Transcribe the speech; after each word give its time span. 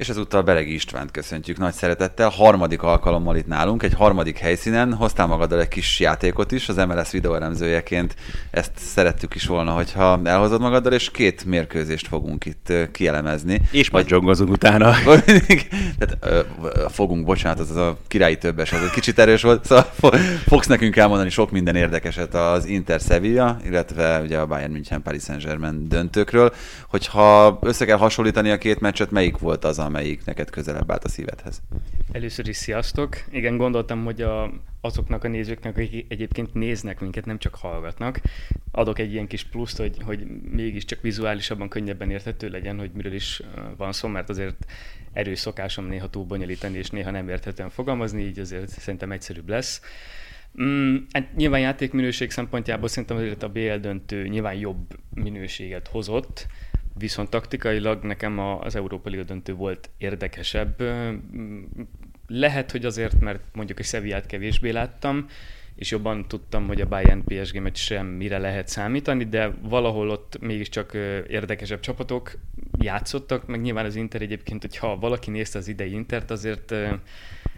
És 0.00 0.08
ezúttal 0.08 0.42
Beregi 0.42 0.74
Istvánt 0.74 1.10
köszöntjük 1.10 1.58
nagy 1.58 1.72
szeretettel. 1.72 2.28
Harmadik 2.28 2.82
alkalommal 2.82 3.36
itt 3.36 3.46
nálunk, 3.46 3.82
egy 3.82 3.94
harmadik 3.94 4.38
helyszínen. 4.38 4.94
Hoztál 4.94 5.26
magaddal 5.26 5.60
egy 5.60 5.68
kis 5.68 6.00
játékot 6.00 6.52
is, 6.52 6.68
az 6.68 6.76
MLS 6.76 7.10
videóelemzőjeként. 7.10 8.14
Ezt 8.50 8.70
szerettük 8.74 9.34
is 9.34 9.46
volna, 9.46 9.72
hogyha 9.72 10.20
elhozod 10.24 10.60
magaddal, 10.60 10.92
és 10.92 11.10
két 11.10 11.44
mérkőzést 11.44 12.06
fogunk 12.06 12.44
itt 12.44 12.72
kielemezni. 12.92 13.60
És 13.70 13.90
majd 13.90 14.06
dzsongozunk 14.06 14.50
utána. 14.50 14.90
Tehát, 15.98 16.16
ö, 16.20 16.40
fogunk, 16.88 17.24
bocsánat, 17.24 17.58
az 17.58 17.76
a 17.76 17.98
királyi 18.08 18.38
többes, 18.38 18.72
az 18.72 18.82
egy 18.82 18.90
kicsit 18.90 19.18
erős 19.18 19.42
volt. 19.42 19.64
Szóval 19.64 19.86
fogsz 20.46 20.66
nekünk 20.66 20.96
elmondani 20.96 21.30
sok 21.30 21.50
minden 21.50 21.76
érdekeset 21.76 22.34
az 22.34 22.64
Inter 22.64 23.00
Sevilla, 23.00 23.56
illetve 23.64 24.20
ugye 24.20 24.38
a 24.38 24.46
Bayern 24.46 24.72
München 24.72 25.02
Paris 25.02 25.22
Saint-Germain 25.22 25.88
döntőkről. 25.88 26.52
Hogyha 26.88 27.58
össze 27.62 27.84
kell 27.84 27.98
hasonlítani 27.98 28.50
a 28.50 28.58
két 28.58 28.80
meccset, 28.80 29.10
melyik 29.10 29.38
volt 29.38 29.64
az, 29.64 29.78
amelyik 29.90 30.24
neked 30.24 30.50
közelebb 30.50 30.90
állt 30.90 31.04
a 31.04 31.08
szívedhez? 31.08 31.62
Először 32.12 32.48
is 32.48 32.56
sziasztok. 32.56 33.24
Igen, 33.30 33.56
gondoltam, 33.56 34.04
hogy 34.04 34.22
a, 34.22 34.52
azoknak 34.80 35.24
a 35.24 35.28
nézőknek, 35.28 35.76
akik 35.76 36.06
egyébként 36.08 36.54
néznek 36.54 37.00
minket, 37.00 37.24
nem 37.24 37.38
csak 37.38 37.54
hallgatnak, 37.54 38.20
adok 38.70 38.98
egy 38.98 39.12
ilyen 39.12 39.26
kis 39.26 39.44
pluszt, 39.44 39.76
hogy, 39.76 39.96
hogy 40.04 40.26
mégiscsak 40.50 41.00
vizuálisabban, 41.00 41.68
könnyebben 41.68 42.10
érthető 42.10 42.48
legyen, 42.48 42.78
hogy 42.78 42.90
miről 42.94 43.12
is 43.12 43.42
van 43.76 43.92
szó, 43.92 44.08
mert 44.08 44.28
azért 44.28 44.66
erős 45.12 45.38
szokásom 45.38 45.86
néha 45.86 46.10
túl 46.10 46.24
bonyolítani, 46.24 46.78
és 46.78 46.90
néha 46.90 47.10
nem 47.10 47.28
érthetően 47.28 47.70
fogalmazni, 47.70 48.22
így 48.22 48.38
azért 48.38 48.68
szerintem 48.68 49.12
egyszerűbb 49.12 49.48
lesz. 49.48 49.80
Mm, 50.62 50.96
hát 51.12 51.36
nyilván 51.36 51.60
játékminőség 51.60 52.30
szempontjából 52.30 52.88
szerintem 52.88 53.16
azért 53.16 53.42
a 53.42 53.48
BL 53.48 53.74
döntő 53.74 54.26
nyilván 54.28 54.54
jobb 54.54 54.98
minőséget 55.14 55.88
hozott, 55.88 56.46
Viszont 56.98 57.30
taktikailag 57.30 58.02
nekem 58.02 58.38
az 58.38 58.76
Európa 58.76 59.08
Liga 59.08 59.22
döntő 59.22 59.54
volt 59.54 59.90
érdekesebb. 59.98 60.82
Lehet, 62.26 62.70
hogy 62.70 62.84
azért, 62.84 63.20
mert 63.20 63.40
mondjuk 63.52 63.78
a 63.78 63.82
Sevillát 63.82 64.26
kevésbé 64.26 64.70
láttam, 64.70 65.26
és 65.74 65.90
jobban 65.90 66.28
tudtam, 66.28 66.66
hogy 66.66 66.80
a 66.80 66.86
Bayern 66.86 67.24
PSG 67.24 67.60
meccs 67.60 67.76
sem 67.76 68.06
mire 68.06 68.38
lehet 68.38 68.68
számítani, 68.68 69.24
de 69.24 69.52
valahol 69.62 70.10
ott 70.10 70.38
mégiscsak 70.40 70.94
érdekesebb 71.28 71.80
csapatok 71.80 72.32
játszottak, 72.78 73.46
meg 73.46 73.60
nyilván 73.60 73.84
az 73.84 73.96
Inter 73.96 74.22
egyébként, 74.22 74.62
hogyha 74.62 74.98
valaki 74.98 75.30
nézte 75.30 75.58
az 75.58 75.68
idei 75.68 75.92
Intert, 75.92 76.30
azért 76.30 76.74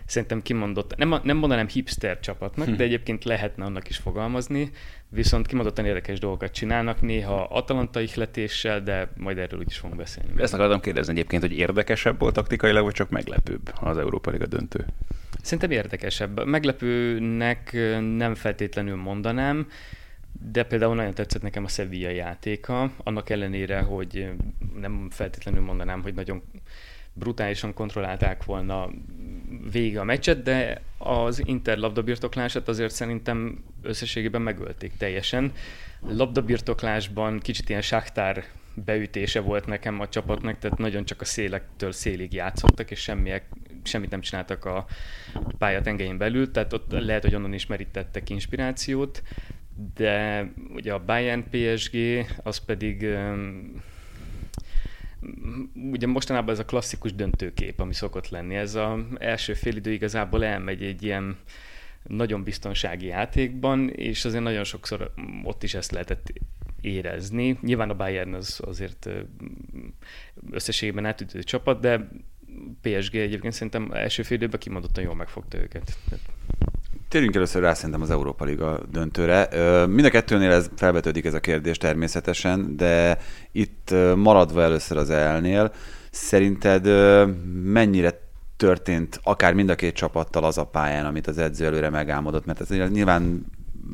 szerintem 0.07 0.43
kimondott, 0.43 0.97
nem, 0.97 1.21
nem 1.23 1.37
mondanám 1.37 1.69
hipster 1.69 2.21
csapatnak, 2.21 2.67
hm. 2.67 2.77
de 2.77 2.85
egyébként 2.85 3.25
lehetne 3.25 3.65
annak 3.65 3.89
is 3.89 3.97
fogalmazni, 3.97 4.71
viszont 5.09 5.47
kimondottan 5.47 5.85
érdekes 5.85 6.19
dolgokat 6.19 6.53
csinálnak, 6.53 7.01
néha 7.01 7.45
Atalanta 7.45 8.01
ihletéssel, 8.01 8.83
de 8.83 9.13
majd 9.17 9.39
erről 9.39 9.61
is 9.67 9.77
fogunk 9.77 9.99
beszélni. 9.99 10.43
Ezt 10.43 10.55
akartam 10.55 10.81
kérdezni 10.81 11.13
egyébként, 11.13 11.43
hogy 11.43 11.53
érdekesebb 11.53 12.19
volt 12.19 12.35
taktikailag, 12.35 12.85
vagy 12.85 12.95
csak 12.95 13.11
meglepőbb 13.11 13.73
az 13.81 13.99
Európa 13.99 14.31
Liga 14.31 14.47
döntő? 14.47 14.87
Szerintem 15.43 15.71
érdekesebb. 15.71 16.47
Meglepőnek 16.47 17.77
nem 18.17 18.35
feltétlenül 18.35 18.97
mondanám, 18.97 19.67
de 20.51 20.65
például 20.65 20.95
nagyon 20.95 21.15
tetszett 21.15 21.43
nekem 21.43 21.65
a 21.65 21.69
Sevilla 21.69 22.11
játéka, 22.11 22.91
annak 23.05 23.31
ellenére, 23.31 23.81
hogy 23.81 24.31
nem 24.81 25.09
feltétlenül 25.11 25.63
mondanám, 25.63 26.03
hogy 26.03 26.15
nagyon 26.15 26.43
brutálisan 27.13 27.75
kontrollálták 27.75 28.45
volna 28.45 28.91
vége 29.73 30.01
a 30.01 30.05
meccset, 30.05 30.43
de 30.43 30.83
az 30.99 31.43
Inter 31.47 31.79
labdabirtoklását 31.79 32.69
azért 32.69 32.95
szerintem 32.95 33.65
összességében 33.83 34.43
megölték 34.43 34.93
teljesen. 34.97 35.53
Labdabirtoklásban 36.01 37.39
kicsit 37.39 37.69
ilyen 37.69 37.83
saktár 37.83 38.45
beütése 38.75 39.41
volt 39.41 39.67
nekem 39.67 40.01
a 40.01 40.09
csapatnak, 40.09 40.59
tehát 40.59 40.79
nagyon 40.79 41.05
csak 41.05 41.21
a 41.21 41.25
szélektől 41.25 41.93
szélig 41.93 42.33
játszottak, 42.33 42.91
és 42.91 43.01
semmiek, 43.01 43.45
semmit 43.83 44.11
nem 44.11 44.21
csináltak 44.21 44.65
a 44.65 44.87
pálya 45.59 45.81
tengelyén 45.81 46.19
belül, 46.19 46.51
tehát 46.51 46.73
ott 46.73 46.93
lehet, 46.93 47.23
hogy 47.23 47.35
onnan 47.35 47.53
is 47.53 47.67
merítettek 47.67 48.31
inspirációt, 48.31 49.23
de 49.95 50.47
ugye 50.75 50.93
a 50.93 51.05
Bayern 51.05 51.45
PSG, 51.51 51.97
az 52.43 52.59
pedig 52.59 53.07
ugye 55.75 56.07
mostanában 56.07 56.55
ez 56.55 56.59
a 56.59 56.65
klasszikus 56.65 57.15
döntőkép, 57.15 57.81
ami 57.81 57.95
szokott 57.95 58.29
lenni. 58.29 58.55
Ez 58.55 58.75
az 58.75 59.01
első 59.19 59.55
idő 59.63 59.93
igazából 59.93 60.45
elmegy 60.45 60.83
egy 60.83 61.03
ilyen 61.03 61.37
nagyon 62.03 62.43
biztonsági 62.43 63.07
játékban, 63.07 63.89
és 63.89 64.25
azért 64.25 64.43
nagyon 64.43 64.65
sokszor 64.65 65.13
ott 65.45 65.63
is 65.63 65.75
ezt 65.75 65.91
lehetett 65.91 66.33
érezni. 66.81 67.59
Nyilván 67.63 67.91
a 67.91 67.97
Bayern 67.97 68.35
az 68.35 68.61
azért 68.65 69.09
összességében 70.51 71.07
átütő 71.07 71.43
csapat, 71.43 71.81
de 71.81 72.09
PSG 72.81 73.15
egyébként 73.15 73.53
szerintem 73.53 73.91
első 73.93 74.23
fél 74.23 74.37
időben 74.37 74.61
kimondottan 74.61 75.05
jól 75.05 75.15
megfogta 75.15 75.59
őket. 75.59 75.99
Térjünk 77.13 77.35
először 77.35 77.63
rá 77.63 77.75
szerintem 77.75 78.03
az 78.03 78.11
Európa 78.11 78.45
Liga 78.45 78.81
döntőre. 78.91 79.49
Mind 79.87 80.05
a 80.05 80.11
kettőnél 80.11 80.51
ez 80.51 80.71
felvetődik 80.77 81.25
ez 81.25 81.35
a 81.35 81.41
kérdés 81.41 81.77
természetesen, 81.77 82.77
de 82.77 83.19
itt 83.53 83.95
maradva 84.17 84.63
először 84.63 84.97
az 84.97 85.11
elnél, 85.11 85.73
szerinted 86.11 86.87
mennyire 87.65 88.21
történt 88.57 89.21
akár 89.23 89.55
mind 89.55 89.69
a 89.69 89.75
két 89.75 89.95
csapattal 89.95 90.45
az 90.45 90.59
a 90.59 90.65
pályán, 90.67 91.07
amit 91.07 91.27
az 91.27 91.39
edző 91.39 91.65
előre 91.65 91.91
megálmodott, 91.91 92.45
mert 92.45 92.61
ez 92.61 92.69
nyilván 92.69 93.45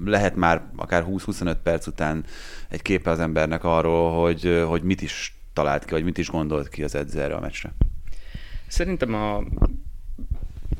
lehet 0.04 0.36
már 0.36 0.62
akár 0.76 1.04
20-25 1.08 1.56
perc 1.62 1.86
után 1.86 2.24
egy 2.68 2.82
képe 2.82 3.10
az 3.10 3.20
embernek 3.20 3.64
arról, 3.64 4.22
hogy, 4.22 4.64
hogy 4.66 4.82
mit 4.82 5.02
is 5.02 5.38
talált 5.52 5.84
ki, 5.84 5.90
vagy 5.90 6.04
mit 6.04 6.18
is 6.18 6.30
gondolt 6.30 6.68
ki 6.68 6.82
az 6.82 6.94
edző 6.94 7.20
erre 7.20 7.34
a 7.34 7.40
meccsre. 7.40 7.72
Szerintem 8.66 9.14
a 9.14 9.44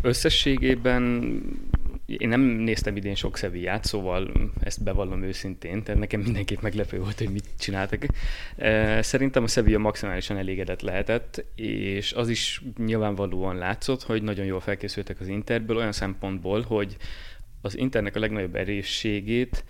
összességében 0.02 1.32
én 2.16 2.28
nem 2.28 2.40
néztem 2.40 2.96
idén 2.96 3.14
sok 3.14 3.36
Sevillát, 3.36 3.84
szóval 3.84 4.32
ezt 4.60 4.82
bevallom 4.82 5.22
őszintén, 5.22 5.82
tehát 5.82 6.00
nekem 6.00 6.20
mindenképp 6.20 6.60
meglepő 6.60 6.98
volt, 6.98 7.18
hogy 7.18 7.30
mit 7.30 7.48
csináltak. 7.58 8.06
Szerintem 9.00 9.42
a 9.42 9.46
Sevilla 9.46 9.78
maximálisan 9.78 10.36
elégedett 10.36 10.80
lehetett, 10.80 11.44
és 11.54 12.12
az 12.12 12.28
is 12.28 12.62
nyilvánvalóan 12.76 13.56
látszott, 13.56 14.02
hogy 14.02 14.22
nagyon 14.22 14.44
jól 14.44 14.60
felkészültek 14.60 15.20
az 15.20 15.28
Interből 15.28 15.76
olyan 15.76 15.92
szempontból, 15.92 16.62
hogy 16.62 16.96
az 17.60 17.76
Internek 17.76 18.16
a 18.16 18.20
legnagyobb 18.20 18.56
erősségét, 18.56 19.64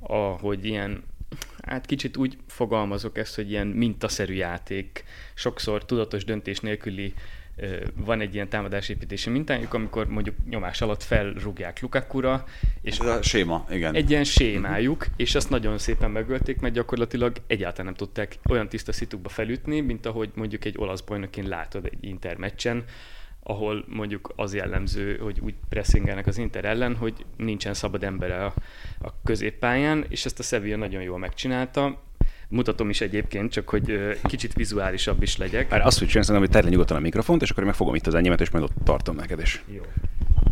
ahogy 0.00 0.64
ilyen 0.64 1.02
hát 1.62 1.86
kicsit 1.86 2.16
úgy 2.16 2.36
fogalmazok 2.46 3.18
ezt, 3.18 3.34
hogy 3.34 3.50
ilyen 3.50 3.66
mintaszerű 3.66 4.34
játék, 4.34 5.04
sokszor 5.34 5.84
tudatos 5.84 6.24
döntés 6.24 6.60
nélküli 6.60 7.14
van 7.94 8.20
egy 8.20 8.34
ilyen 8.34 8.48
támadásépítési 8.48 9.30
mintájuk, 9.30 9.74
amikor 9.74 10.06
mondjuk 10.08 10.36
nyomás 10.48 10.80
alatt 10.80 11.02
felrúgják 11.02 11.80
Lukakura, 11.80 12.44
és 12.82 12.98
Ez 12.98 13.06
a 13.06 13.22
séma, 13.22 13.66
igen. 13.70 13.94
Egy 13.94 14.10
ilyen 14.10 14.24
sémájuk, 14.24 15.06
és 15.16 15.34
azt 15.34 15.50
nagyon 15.50 15.78
szépen 15.78 16.10
megölték, 16.10 16.60
mert 16.60 16.74
gyakorlatilag 16.74 17.36
egyáltalán 17.46 17.86
nem 17.86 17.94
tudták 17.94 18.38
olyan 18.48 18.68
tiszta 18.68 18.92
szitukba 18.92 19.28
felütni, 19.28 19.80
mint 19.80 20.06
ahogy 20.06 20.30
mondjuk 20.34 20.64
egy 20.64 20.78
olasz 20.78 21.00
bajnokin 21.00 21.48
látod 21.48 21.84
egy 21.84 21.98
intermeccsen, 22.00 22.84
ahol 23.42 23.84
mondjuk 23.88 24.32
az 24.36 24.54
jellemző, 24.54 25.16
hogy 25.16 25.40
úgy 25.40 25.54
pressingelnek 25.68 26.26
az 26.26 26.38
Inter 26.38 26.64
ellen, 26.64 26.96
hogy 26.96 27.24
nincsen 27.36 27.74
szabad 27.74 28.04
embere 28.04 28.44
a, 28.44 28.54
a 29.00 29.22
középpályán, 29.24 30.04
és 30.08 30.24
ezt 30.24 30.38
a 30.38 30.42
Sevilla 30.42 30.76
nagyon 30.76 31.02
jól 31.02 31.18
megcsinálta 31.18 32.02
Mutatom 32.54 32.90
is 32.90 33.00
egyébként, 33.00 33.52
csak 33.52 33.68
hogy 33.68 34.16
kicsit 34.22 34.52
vizuálisabb 34.52 35.22
is 35.22 35.36
legyek. 35.36 35.70
Már 35.70 35.86
azt, 35.86 35.98
hogy 35.98 36.08
csinálsz, 36.08 36.28
hogy 36.28 36.50
terle 36.50 36.70
nyugodtan 36.70 36.96
a 36.96 37.00
mikrofont, 37.00 37.42
és 37.42 37.50
akkor 37.50 37.62
én 37.62 37.68
megfogom 37.68 37.94
itt 37.94 38.06
az 38.06 38.14
enyémet, 38.14 38.40
és 38.40 38.50
majd 38.50 38.64
ott 38.64 38.72
tartom 38.84 39.16
neked 39.16 39.40
is. 39.40 39.64
Jó. 39.74 39.82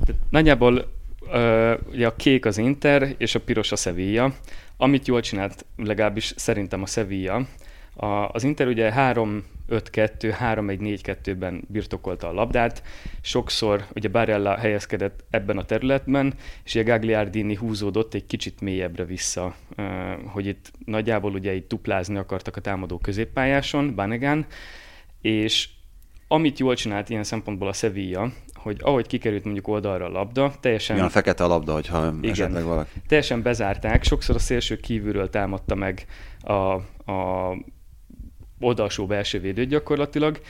Tehát 0.05 0.23
nagyjából 0.31 0.93
uh, 1.21 1.73
ugye 1.93 2.07
a 2.07 2.17
kék 2.17 2.47
az 2.47 2.59
Inter, 2.59 3.15
és 3.19 3.35
a 3.35 3.41
piros 3.41 3.73
a 3.73 3.77
Sevilla. 3.77 4.35
Amit 4.77 5.07
jól 5.07 5.21
csinált, 5.21 5.67
legalábbis 5.77 6.33
szerintem 6.37 6.83
a 6.83 6.87
Sevilla, 6.87 7.47
a, 7.95 8.07
az 8.07 8.45
Inter 8.45 8.67
ugye 8.67 8.93
3-5-2, 9.73 10.37
3-1-4-2-ben 10.41 11.65
birtokolta 11.69 12.29
a 12.29 12.33
labdát, 12.33 12.83
sokszor 13.21 13.85
ugye 13.95 14.09
Barella 14.09 14.57
helyezkedett 14.57 15.25
ebben 15.31 15.59
a 15.59 15.65
területben, 15.65 16.35
és 16.65 16.75
ugye 16.75 16.85
Gagliardini 16.85 17.55
húzódott 17.55 18.15
egy 18.15 18.27
kicsit 18.27 18.61
mélyebbre 18.61 19.05
vissza, 19.05 19.55
hogy 20.27 20.47
itt 20.47 20.73
nagyjából 20.85 21.33
ugye 21.33 21.53
itt 21.53 21.69
duplázni 21.69 22.17
akartak 22.17 22.57
a 22.57 22.61
támadó 22.61 22.99
középpályáson, 22.99 23.95
Banegán, 23.95 24.47
és 25.21 25.69
amit 26.29 26.59
jól 26.59 26.75
csinált 26.75 27.09
ilyen 27.11 27.25
szempontból 27.25 27.69
a 27.69 27.73
Sevilla, 27.73 28.33
hogy 28.55 28.77
ahogy 28.83 29.07
kikerült 29.07 29.45
mondjuk 29.45 29.69
oldalra 29.69 30.05
a 30.05 30.09
labda, 30.09 30.55
teljesen... 30.61 30.97
Igen, 30.97 31.09
fekete 31.09 31.45
a 31.45 31.47
labda, 31.47 31.73
hogyha 31.73 32.07
igen, 32.21 32.31
esetleg 32.31 32.65
valaki. 32.65 33.03
Teljesen 33.07 33.43
bezárták, 33.43 34.05
sokszor 34.05 34.35
a 34.35 34.39
szélső 34.39 34.77
kívülről 34.77 35.31
támadta 35.31 35.75
meg 35.75 36.07
a, 36.41 36.53
a 37.13 37.57
oldalsó 38.63 39.07
belső 39.07 39.41
védőt 39.41 39.69
gyakorlatilag, 39.69 40.41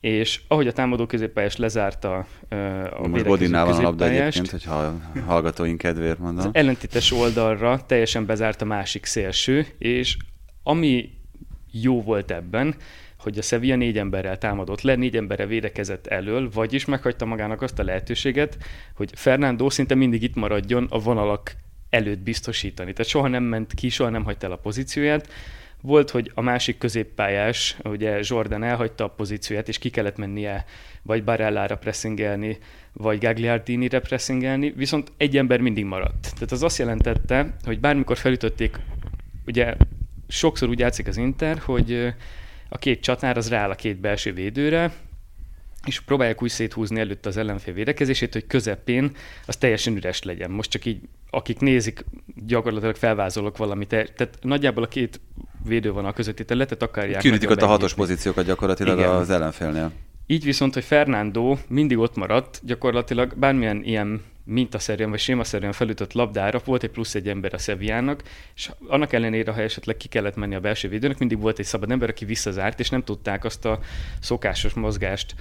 és 0.00 0.40
ahogy 0.48 0.66
a 0.66 0.72
támadó 0.72 1.06
középpályás 1.06 1.56
lezárta 1.56 2.26
uh, 2.50 3.02
a 3.02 3.08
Most 3.08 3.24
Godinnál 3.24 3.64
van 3.64 3.74
a 3.74 3.82
labda 3.82 4.08
egyébként, 4.08 4.50
hogyha 4.50 4.74
a 4.74 5.00
hallgatóink 5.26 5.78
kedvéért 5.78 6.18
mondom. 6.18 6.46
Az 6.46 6.50
ellentétes 6.52 7.12
oldalra 7.12 7.86
teljesen 7.86 8.26
bezárt 8.26 8.62
a 8.62 8.64
másik 8.64 9.04
szélső, 9.04 9.66
és 9.78 10.16
ami 10.62 11.10
jó 11.70 12.02
volt 12.02 12.30
ebben, 12.30 12.74
hogy 13.18 13.38
a 13.38 13.42
Sevilla 13.42 13.76
négy 13.76 13.98
emberrel 13.98 14.38
támadott 14.38 14.80
le, 14.80 14.94
négy 14.94 15.16
emberre 15.16 15.46
védekezett 15.46 16.06
elől, 16.06 16.50
vagyis 16.52 16.84
meghagyta 16.84 17.24
magának 17.24 17.62
azt 17.62 17.78
a 17.78 17.84
lehetőséget, 17.84 18.58
hogy 18.94 19.10
Fernando 19.14 19.70
szinte 19.70 19.94
mindig 19.94 20.22
itt 20.22 20.34
maradjon 20.34 20.86
a 20.90 20.98
vonalak 20.98 21.56
előtt 21.90 22.18
biztosítani. 22.18 22.92
Tehát 22.92 23.10
soha 23.10 23.28
nem 23.28 23.42
ment 23.42 23.74
ki, 23.74 23.88
soha 23.88 24.10
nem 24.10 24.24
hagyta 24.24 24.46
el 24.46 24.52
a 24.52 24.56
pozícióját. 24.56 25.28
Volt, 25.84 26.10
hogy 26.10 26.30
a 26.34 26.40
másik 26.40 26.78
középpályás, 26.78 27.76
ugye 27.84 28.18
Jordan 28.22 28.62
elhagyta 28.62 29.04
a 29.04 29.08
pozícióját, 29.08 29.68
és 29.68 29.78
ki 29.78 29.90
kellett 29.90 30.16
mennie 30.16 30.64
vagy 31.02 31.24
Barellára 31.24 31.76
pressingelni, 31.76 32.58
vagy 32.92 33.18
Gagliardini-re 33.18 34.00
pressingelni, 34.00 34.70
viszont 34.70 35.12
egy 35.16 35.36
ember 35.36 35.60
mindig 35.60 35.84
maradt. 35.84 36.32
Tehát 36.34 36.52
az 36.52 36.62
azt 36.62 36.78
jelentette, 36.78 37.56
hogy 37.64 37.80
bármikor 37.80 38.16
felütötték, 38.16 38.76
ugye 39.46 39.74
sokszor 40.28 40.68
úgy 40.68 40.78
játszik 40.78 41.06
az 41.06 41.16
Inter, 41.16 41.58
hogy 41.58 42.14
a 42.68 42.78
két 42.78 43.00
csatár 43.00 43.36
az 43.36 43.48
rááll 43.48 43.70
a 43.70 43.74
két 43.74 44.00
belső 44.00 44.32
védőre, 44.32 44.92
és 45.86 46.00
próbálják 46.00 46.42
úgy 46.42 46.50
széthúzni 46.50 47.00
előtt 47.00 47.26
az 47.26 47.36
ellenfél 47.36 47.74
védekezését, 47.74 48.32
hogy 48.32 48.46
közepén 48.46 49.10
az 49.46 49.56
teljesen 49.56 49.96
üres 49.96 50.22
legyen. 50.22 50.50
Most 50.50 50.70
csak 50.70 50.84
így, 50.84 51.00
akik 51.30 51.58
nézik, 51.58 52.04
gyakorlatilag 52.46 52.96
felvázolok 52.96 53.56
valamit. 53.56 53.88
Tehát 53.88 54.38
nagyjából 54.40 54.82
a 54.82 54.88
két 54.88 55.20
védő 55.64 55.92
van 55.92 56.04
a 56.04 56.12
közötti 56.12 56.44
területet, 56.44 56.82
akarják. 56.82 57.20
Kiürítik 57.20 57.50
ott 57.50 57.62
a 57.62 57.66
hatos 57.66 57.94
pozíciókat 57.94 58.44
gyakorlatilag 58.46 58.98
Igen. 58.98 59.10
az 59.10 59.30
ellenfélnél. 59.30 59.92
Így 60.26 60.44
viszont, 60.44 60.74
hogy 60.74 60.84
Fernando 60.84 61.56
mindig 61.68 61.98
ott 61.98 62.16
maradt, 62.16 62.60
gyakorlatilag 62.64 63.34
bármilyen 63.36 63.82
ilyen 63.84 64.22
mintaszerűen 64.44 65.10
vagy 65.10 65.18
sémaszerűen 65.18 65.72
felütött 65.72 66.12
labdára 66.12 66.60
volt 66.64 66.82
egy 66.82 66.90
plusz 66.90 67.14
egy 67.14 67.28
ember 67.28 67.54
a 67.54 67.58
Sevillának, 67.58 68.22
és 68.54 68.70
annak 68.86 69.12
ellenére, 69.12 69.52
ha 69.52 69.60
esetleg 69.60 69.96
ki 69.96 70.08
kellett 70.08 70.36
menni 70.36 70.54
a 70.54 70.60
belső 70.60 70.88
védőnek, 70.88 71.18
mindig 71.18 71.40
volt 71.40 71.58
egy 71.58 71.64
szabad 71.64 71.90
ember, 71.90 72.08
aki 72.08 72.24
visszazárt, 72.24 72.80
és 72.80 72.88
nem 72.88 73.04
tudták 73.04 73.44
azt 73.44 73.64
a 73.64 73.80
szokásos 74.20 74.72
mozgást, 74.72 75.34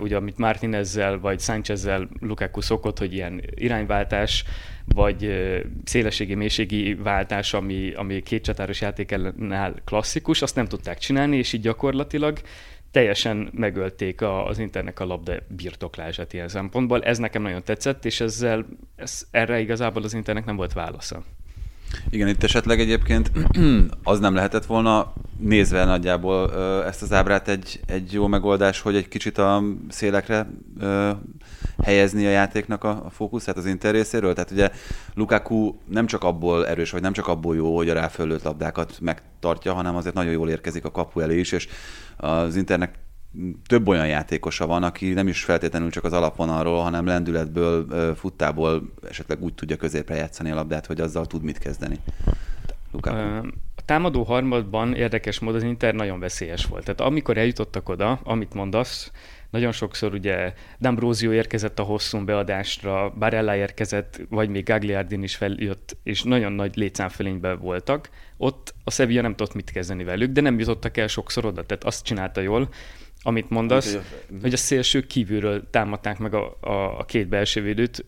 ugye 0.00 0.16
amit 0.16 0.38
Martinezzel 0.38 1.18
vagy 1.18 1.40
Sánchezzel 1.40 2.08
Lukaku 2.20 2.60
szokott, 2.60 2.98
hogy 2.98 3.12
ilyen 3.12 3.42
irányváltás, 3.54 4.44
vagy 4.94 5.30
szélességi, 5.84 6.34
mélységi 6.34 6.94
váltás, 6.94 7.54
ami, 7.54 7.92
ami 7.94 8.22
két 8.22 8.44
csatáros 8.44 8.80
játéknál 8.80 9.74
klasszikus, 9.84 10.42
azt 10.42 10.54
nem 10.54 10.66
tudták 10.66 10.98
csinálni, 10.98 11.36
és 11.36 11.52
így 11.52 11.60
gyakorlatilag 11.60 12.38
teljesen 12.90 13.50
megölték 13.52 14.20
a, 14.20 14.46
az 14.46 14.58
internek 14.58 15.00
a 15.00 15.04
labda 15.04 15.34
birtoklását 15.48 16.32
ilyen 16.32 16.48
szempontból. 16.48 17.02
Ez 17.02 17.18
nekem 17.18 17.42
nagyon 17.42 17.62
tetszett, 17.62 18.04
és 18.04 18.20
ezzel 18.20 18.66
ez, 18.96 19.26
erre 19.30 19.60
igazából 19.60 20.02
az 20.02 20.14
internek 20.14 20.44
nem 20.44 20.56
volt 20.56 20.72
válasza. 20.72 21.22
Igen, 22.10 22.28
itt 22.28 22.42
esetleg 22.42 22.80
egyébként 22.80 23.30
az 24.02 24.18
nem 24.18 24.34
lehetett 24.34 24.66
volna, 24.66 25.12
nézve 25.38 25.84
nagyjából 25.84 26.54
ezt 26.84 27.02
az 27.02 27.12
ábrát 27.12 27.48
egy, 27.48 27.80
egy 27.86 28.12
jó 28.12 28.26
megoldás, 28.26 28.80
hogy 28.80 28.96
egy 28.96 29.08
kicsit 29.08 29.38
a 29.38 29.62
szélekre 29.88 30.46
helyezni 31.82 32.26
a 32.26 32.30
játéknak 32.30 32.84
a, 32.84 33.02
a 33.04 33.10
fókuszát 33.10 33.56
az 33.56 33.66
Inter 33.66 33.92
részéről. 33.92 34.34
Tehát 34.34 34.50
ugye 34.50 34.70
Lukaku 35.14 35.74
nem 35.88 36.06
csak 36.06 36.24
abból 36.24 36.66
erős, 36.66 36.90
vagy 36.90 37.02
nem 37.02 37.12
csak 37.12 37.28
abból 37.28 37.56
jó, 37.56 37.76
hogy 37.76 37.88
a 37.88 37.94
ráfölött 37.94 38.42
labdákat 38.42 38.98
megtartja, 39.00 39.72
hanem 39.72 39.96
azért 39.96 40.14
nagyon 40.14 40.32
jól 40.32 40.50
érkezik 40.50 40.84
a 40.84 40.90
kapu 40.90 41.20
elé 41.20 41.38
is, 41.38 41.52
és 41.52 41.68
az 42.16 42.56
Internek 42.56 42.94
több 43.66 43.88
olyan 43.88 44.06
játékosa 44.06 44.66
van, 44.66 44.82
aki 44.82 45.12
nem 45.12 45.28
is 45.28 45.44
feltétlenül 45.44 45.90
csak 45.90 46.04
az 46.04 46.12
alapvonalról, 46.12 46.82
hanem 46.82 47.06
lendületből, 47.06 48.14
futtából 48.14 48.92
esetleg 49.08 49.42
úgy 49.42 49.54
tudja 49.54 49.76
középre 49.76 50.14
játszani 50.14 50.50
a 50.50 50.54
labdát, 50.54 50.86
hogy 50.86 51.00
azzal 51.00 51.26
tud 51.26 51.42
mit 51.42 51.58
kezdeni. 51.58 51.98
Lukaku. 52.92 53.48
A 53.76 53.82
támadó 53.84 54.22
harmadban 54.22 54.94
érdekes 54.94 55.38
módon 55.38 55.56
az 55.56 55.62
Inter 55.62 55.94
nagyon 55.94 56.20
veszélyes 56.20 56.66
volt. 56.66 56.84
Tehát 56.84 57.00
amikor 57.00 57.38
eljutottak 57.38 57.88
oda, 57.88 58.20
amit 58.24 58.54
mondasz, 58.54 59.10
nagyon 59.50 59.72
sokszor 59.72 60.12
ugye 60.12 60.52
D'Ambrosio 60.82 61.32
érkezett 61.32 61.78
a 61.78 61.82
hosszú 61.82 62.24
beadásra, 62.24 63.10
Barella 63.18 63.56
érkezett, 63.56 64.20
vagy 64.28 64.48
még 64.48 64.64
Gagliardin 64.64 65.22
is 65.22 65.36
feljött, 65.36 65.96
és 66.02 66.22
nagyon 66.22 66.52
nagy 66.52 66.76
létszámfölényben 66.76 67.58
voltak. 67.58 68.10
Ott 68.36 68.74
a 68.84 68.90
Sevilla 68.90 69.22
nem 69.22 69.34
tudott 69.34 69.54
mit 69.54 69.70
kezdeni 69.70 70.04
velük, 70.04 70.32
de 70.32 70.40
nem 70.40 70.58
jutottak 70.58 70.96
el 70.96 71.06
sokszor 71.06 71.44
oda, 71.44 71.62
tehát 71.62 71.84
azt 71.84 72.04
csinálta 72.04 72.40
jól, 72.40 72.68
amit 73.26 73.50
mondasz, 73.50 73.98
hogy 74.42 74.52
a 74.52 74.56
szélső 74.56 75.00
kívülről 75.00 75.70
támadták 75.70 76.18
meg 76.18 76.34
a, 76.34 76.56
a, 76.60 76.98
a 76.98 77.04
két 77.04 77.28
belső 77.28 77.62
védőt, 77.62 78.04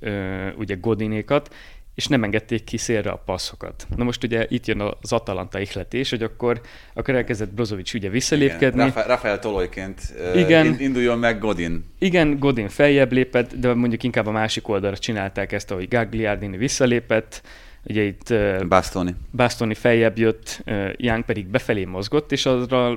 ugye 0.56 0.75
Godinékat, 0.75 1.55
és 1.94 2.06
nem 2.06 2.25
engedték 2.25 2.65
ki 2.65 2.76
szélre 2.76 3.11
a 3.11 3.23
passzokat. 3.25 3.87
Na 3.97 4.05
most 4.05 4.25
ugye 4.25 4.47
itt 4.49 4.67
jön 4.67 4.81
az 5.00 5.12
Atalanta 5.12 5.61
ihletés, 5.61 6.11
hogy 6.11 6.23
akkor, 6.23 6.61
akkor 6.94 7.15
elkezdett 7.15 7.53
Brozovic 7.53 7.94
ugye 7.94 8.09
visszalépkedni. 8.09 8.87
Igen, 8.87 9.05
Rafael 9.06 9.38
Tolojként 9.38 10.00
igen, 10.35 10.76
induljon 10.81 11.19
meg 11.19 11.38
Godin. 11.38 11.85
Igen, 11.99 12.38
Godin 12.38 12.69
feljebb 12.69 13.12
lépett, 13.12 13.55
de 13.55 13.75
mondjuk 13.75 14.03
inkább 14.03 14.26
a 14.26 14.31
másik 14.31 14.69
oldalra 14.69 14.99
csinálták 14.99 15.53
ezt, 15.53 15.71
ahogy 15.71 15.88
Gagliardini 15.88 16.56
visszalépett, 16.56 17.43
ugye 17.85 18.03
itt 18.03 18.35
Bastoni. 18.69 19.14
Bastoni 19.32 19.75
feljebb 19.75 20.19
jött, 20.19 20.64
Young 20.97 21.25
pedig 21.25 21.47
befelé 21.47 21.85
mozgott, 21.85 22.32
és 22.32 22.47
azra 22.47 22.91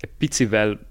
egy 0.00 0.10
picivel 0.18 0.88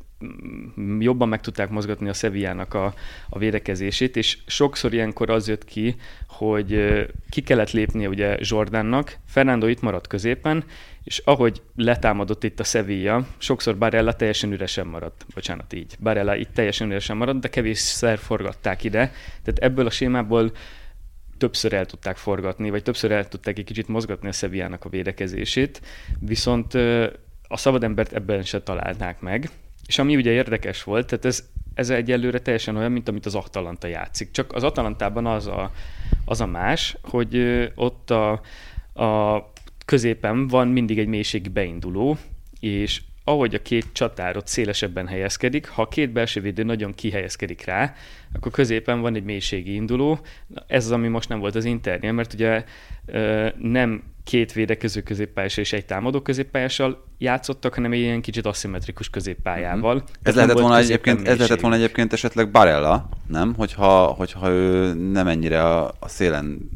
jobban 1.00 1.30
meg 1.30 1.42
tudták 1.42 1.70
mozgatni 1.70 2.10
a 2.10 2.14
Sevillának 2.14 2.74
a, 2.74 2.94
a 3.30 3.38
védekezését, 3.38 4.18
és 4.18 4.38
sokszor 4.46 4.94
ilyenkor 4.94 5.30
az 5.30 5.48
jött 5.48 5.66
ki, 5.66 5.96
hogy 6.28 7.06
ki 7.30 7.42
kellett 7.42 7.72
lépnie 7.72 8.08
ugye 8.08 8.38
Jordannak, 8.40 9.18
Fernando 9.26 9.68
itt 9.68 9.82
maradt 9.82 10.08
középen, 10.08 10.64
és 11.04 11.22
ahogy 11.26 11.62
letámadott 11.76 12.44
itt 12.44 12.60
a 12.60 12.64
Sevilla, 12.64 13.28
sokszor 13.38 13.78
Barella 13.78 14.14
teljesen 14.14 14.52
üresen 14.52 14.88
maradt, 14.88 15.26
bocsánat 15.34 15.74
így, 15.74 15.96
Barella 16.00 16.36
itt 16.36 16.54
teljesen 16.54 16.90
üresen 16.90 17.18
maradt, 17.18 17.40
de 17.40 17.50
kevésszer 17.50 18.18
forgatták 18.18 18.84
ide, 18.84 19.12
tehát 19.44 19.60
ebből 19.60 19.86
a 19.86 19.90
sémából 19.90 20.52
többször 21.38 21.74
el 21.74 21.86
tudták 21.86 22.18
forgatni, 22.18 22.70
vagy 22.70 22.84
többször 22.84 23.12
el 23.12 23.28
tudták 23.28 23.58
egy 23.58 23.66
kicsit 23.66 23.88
mozgatni 23.88 24.28
a 24.28 24.32
Sevillának 24.32 24.86
a 24.86 24.90
védekezését, 24.90 25.82
viszont 26.20 26.74
a 27.48 27.58
szabadembert 27.58 28.14
ebben 28.14 28.44
se 28.44 28.62
találták 28.62 29.20
meg, 29.20 29.50
és 29.90 30.00
ami 30.00 30.16
ugye 30.16 30.32
érdekes 30.32 30.84
volt, 30.84 31.08
tehát 31.08 31.26
ez, 31.26 31.50
ez 31.74 31.90
egyelőre 31.90 32.40
teljesen 32.40 32.76
olyan, 32.76 32.92
mint 32.92 33.10
amit 33.10 33.26
az 33.26 33.36
Atalanta 33.36 33.88
játszik. 33.88 34.32
Csak 34.32 34.54
az 34.54 34.64
Atalantában 34.64 35.26
az 35.26 35.48
a, 35.48 35.72
az 36.26 36.42
a 36.42 36.46
más, 36.46 36.98
hogy 37.02 37.38
ott 37.76 38.12
a, 38.12 38.32
a 39.04 39.44
középen 39.86 40.48
van 40.48 40.68
mindig 40.68 41.00
egy 41.00 41.08
mélységi 41.08 41.50
beinduló, 41.50 42.18
és 42.60 43.02
ahogy 43.24 43.56
a 43.56 43.62
két 43.62 43.86
csatárot 43.92 44.48
szélesebben 44.48 45.08
helyezkedik, 45.08 45.68
ha 45.68 45.82
a 45.82 45.88
két 45.88 46.12
belső 46.12 46.42
védő 46.42 46.64
nagyon 46.64 46.94
kihelyezkedik 46.94 47.66
rá, 47.66 47.94
akkor 48.34 48.52
középen 48.52 49.02
van 49.02 49.16
egy 49.16 49.24
mélységi 49.24 49.74
induló. 49.74 50.20
Ez 50.68 50.86
az, 50.86 50.92
ami 50.92 51.08
most 51.08 51.30
nem 51.30 51.40
volt 51.40 51.56
az 51.56 51.66
Internél, 51.66 52.12
mert 52.12 52.34
ugye 52.34 52.64
nem 53.58 54.04
két 54.30 54.54
védekező 54.54 55.02
középpályás 55.02 55.58
és 55.58 55.74
egy 55.74 55.86
támadó 55.86 56.22
középpályással 56.22 57.06
játszottak, 57.18 57.74
hanem 57.74 57.92
egy 57.92 58.00
ilyen 58.00 58.22
kicsit 58.22 58.46
aszimmetrikus 58.46 59.10
középpályával. 59.10 59.94
Mm-hmm. 59.94 60.06
Ez, 60.22 60.36
lehetett 60.36 60.60
volna, 60.60 60.78
egyébként, 60.78 61.28
ez 61.28 61.38
lehetett 61.38 61.60
volna 61.60 61.76
egyébként 61.76 62.14
esetleg 62.14 62.52
Barella, 62.52 63.10
nem? 63.28 63.54
Hogyha, 63.58 64.04
hogyha 64.04 64.50
ő 64.50 64.94
nem 64.94 65.28
ennyire 65.28 65.64
a, 65.64 65.92
a 66.00 66.08
szélen 66.08 66.70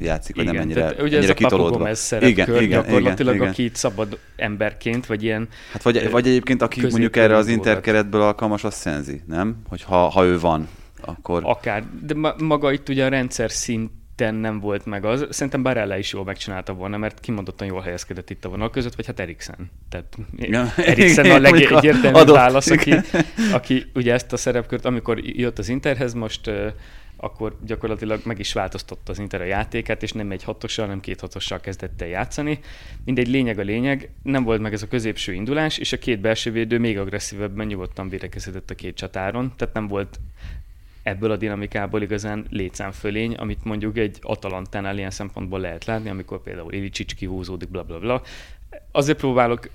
játszik, 0.00 0.36
vagy 0.36 0.44
igen, 0.44 0.56
nem 0.56 0.64
ennyire, 0.64 0.80
tehát, 0.80 1.02
ugye 1.02 1.16
ennyire 1.16 1.32
ez 1.32 1.38
kitolódva. 1.38 1.88
ez 1.88 2.14
igen, 2.20 2.62
igen, 2.62 2.68
gyakorlatilag, 2.68 3.34
igen, 3.34 3.48
aki 3.48 3.64
itt 3.64 3.74
szabad 3.74 4.18
emberként, 4.36 5.06
vagy 5.06 5.22
ilyen... 5.22 5.48
Hát 5.72 5.82
vagy, 5.82 6.10
vagy 6.10 6.26
egyébként, 6.26 6.62
aki 6.62 6.80
mondjuk 6.80 7.16
erre 7.16 7.36
az 7.36 7.48
interkeretből 7.48 8.22
alkalmas, 8.22 8.64
az 8.64 8.74
szenzi, 8.74 9.22
nem? 9.26 9.56
Hogy 9.68 9.82
ha, 9.82 9.96
ha 9.96 10.24
ő 10.24 10.38
van, 10.38 10.68
akkor... 11.00 11.42
Akár, 11.44 11.84
de 12.06 12.14
maga 12.38 12.72
itt 12.72 12.88
ugye 12.88 13.04
a 13.04 13.08
rendszer 13.08 13.50
szint 13.50 13.90
nem 14.18 14.60
volt 14.60 14.86
meg 14.86 15.04
az. 15.04 15.26
Szerintem 15.30 15.62
Barella 15.62 15.96
is 15.96 16.12
jól 16.12 16.24
megcsinálta 16.24 16.72
volna, 16.72 16.96
mert 16.96 17.20
kimondottan 17.20 17.66
jól 17.66 17.80
helyezkedett 17.80 18.30
itt 18.30 18.44
a 18.44 18.48
vonal 18.48 18.70
között, 18.70 18.94
vagy 18.94 19.06
hát 19.06 19.20
Eriksen. 19.20 19.70
Tehát 19.88 20.16
ja, 20.36 20.72
Eriksen 20.76 21.30
a 21.30 21.38
legegyértelműbb 21.50 22.30
válasz, 22.30 22.70
aki, 22.70 22.94
aki 23.52 23.84
ugye 23.94 24.12
ezt 24.12 24.32
a 24.32 24.36
szerepkört, 24.36 24.84
amikor 24.84 25.18
jött 25.18 25.58
az 25.58 25.68
Interhez, 25.68 26.12
most 26.12 26.50
akkor 27.20 27.56
gyakorlatilag 27.66 28.20
meg 28.24 28.38
is 28.38 28.52
változtatta 28.52 29.12
az 29.12 29.18
Inter 29.18 29.40
a 29.40 29.44
játékát, 29.44 30.02
és 30.02 30.12
nem 30.12 30.30
egy 30.30 30.42
hatossal, 30.42 30.84
hanem 30.84 31.00
két 31.00 31.20
hatossal 31.20 31.60
kezdett 31.60 32.02
el 32.02 32.08
játszani. 32.08 32.58
Mindegy, 33.04 33.28
lényeg 33.28 33.58
a 33.58 33.62
lényeg, 33.62 34.10
nem 34.22 34.44
volt 34.44 34.60
meg 34.60 34.72
ez 34.72 34.82
a 34.82 34.88
középső 34.88 35.32
indulás, 35.32 35.78
és 35.78 35.92
a 35.92 35.98
két 35.98 36.20
belső 36.20 36.50
védő 36.50 36.78
még 36.78 36.98
agresszívebben 36.98 37.66
nyugodtan 37.66 38.08
védekezhetett 38.08 38.70
a 38.70 38.74
két 38.74 38.96
csatáron, 38.96 39.52
tehát 39.56 39.74
nem 39.74 39.86
volt 39.86 40.20
ebből 41.02 41.30
a 41.30 41.36
dinamikából 41.36 42.02
igazán 42.02 42.46
létszámfölény, 42.50 43.34
amit 43.34 43.64
mondjuk 43.64 43.98
egy 43.98 44.18
Atalantánál 44.22 44.98
ilyen 44.98 45.10
szempontból 45.10 45.60
lehet 45.60 45.84
látni, 45.84 46.08
amikor 46.08 46.42
például 46.42 46.72
Ilicic 46.72 47.14
kihúzódik, 47.14 47.68
bla 47.68 47.82
bla 47.82 47.98
bla. 47.98 48.22
Azért 48.92 49.18
próbálok 49.18 49.70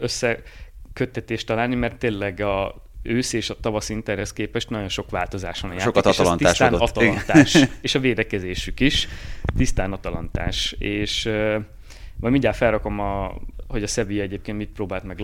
összeköttetést 0.00 1.46
találni, 1.46 1.74
mert 1.74 1.98
tényleg 1.98 2.40
a 2.40 2.82
ősz 3.02 3.32
és 3.32 3.50
a 3.50 3.56
tavasz 3.60 3.88
Interhez 3.88 4.32
képest 4.32 4.70
nagyon 4.70 4.88
sok 4.88 5.10
változás 5.10 5.60
van 5.60 5.70
a 5.70 5.78
Sokat 5.78 6.04
játék, 6.04 6.12
és 6.12 6.18
ez 6.18 6.26
atalantás 6.26 6.50
tisztán 6.50 6.74
adott. 6.74 6.88
atalantás, 6.88 7.58
és 7.80 7.94
a 7.94 8.00
védekezésük 8.00 8.80
is 8.80 9.08
tisztán 9.56 9.92
atalantás, 9.92 10.74
és 10.78 11.24
majd 12.16 12.32
mindjárt 12.32 12.56
felrakom, 12.56 12.98
a, 13.00 13.34
hogy 13.70 13.82
a 13.82 13.86
Sevilla 13.86 14.22
egyébként 14.22 14.56
mit 14.58 14.68
próbált 14.74 15.04
meg 15.04 15.20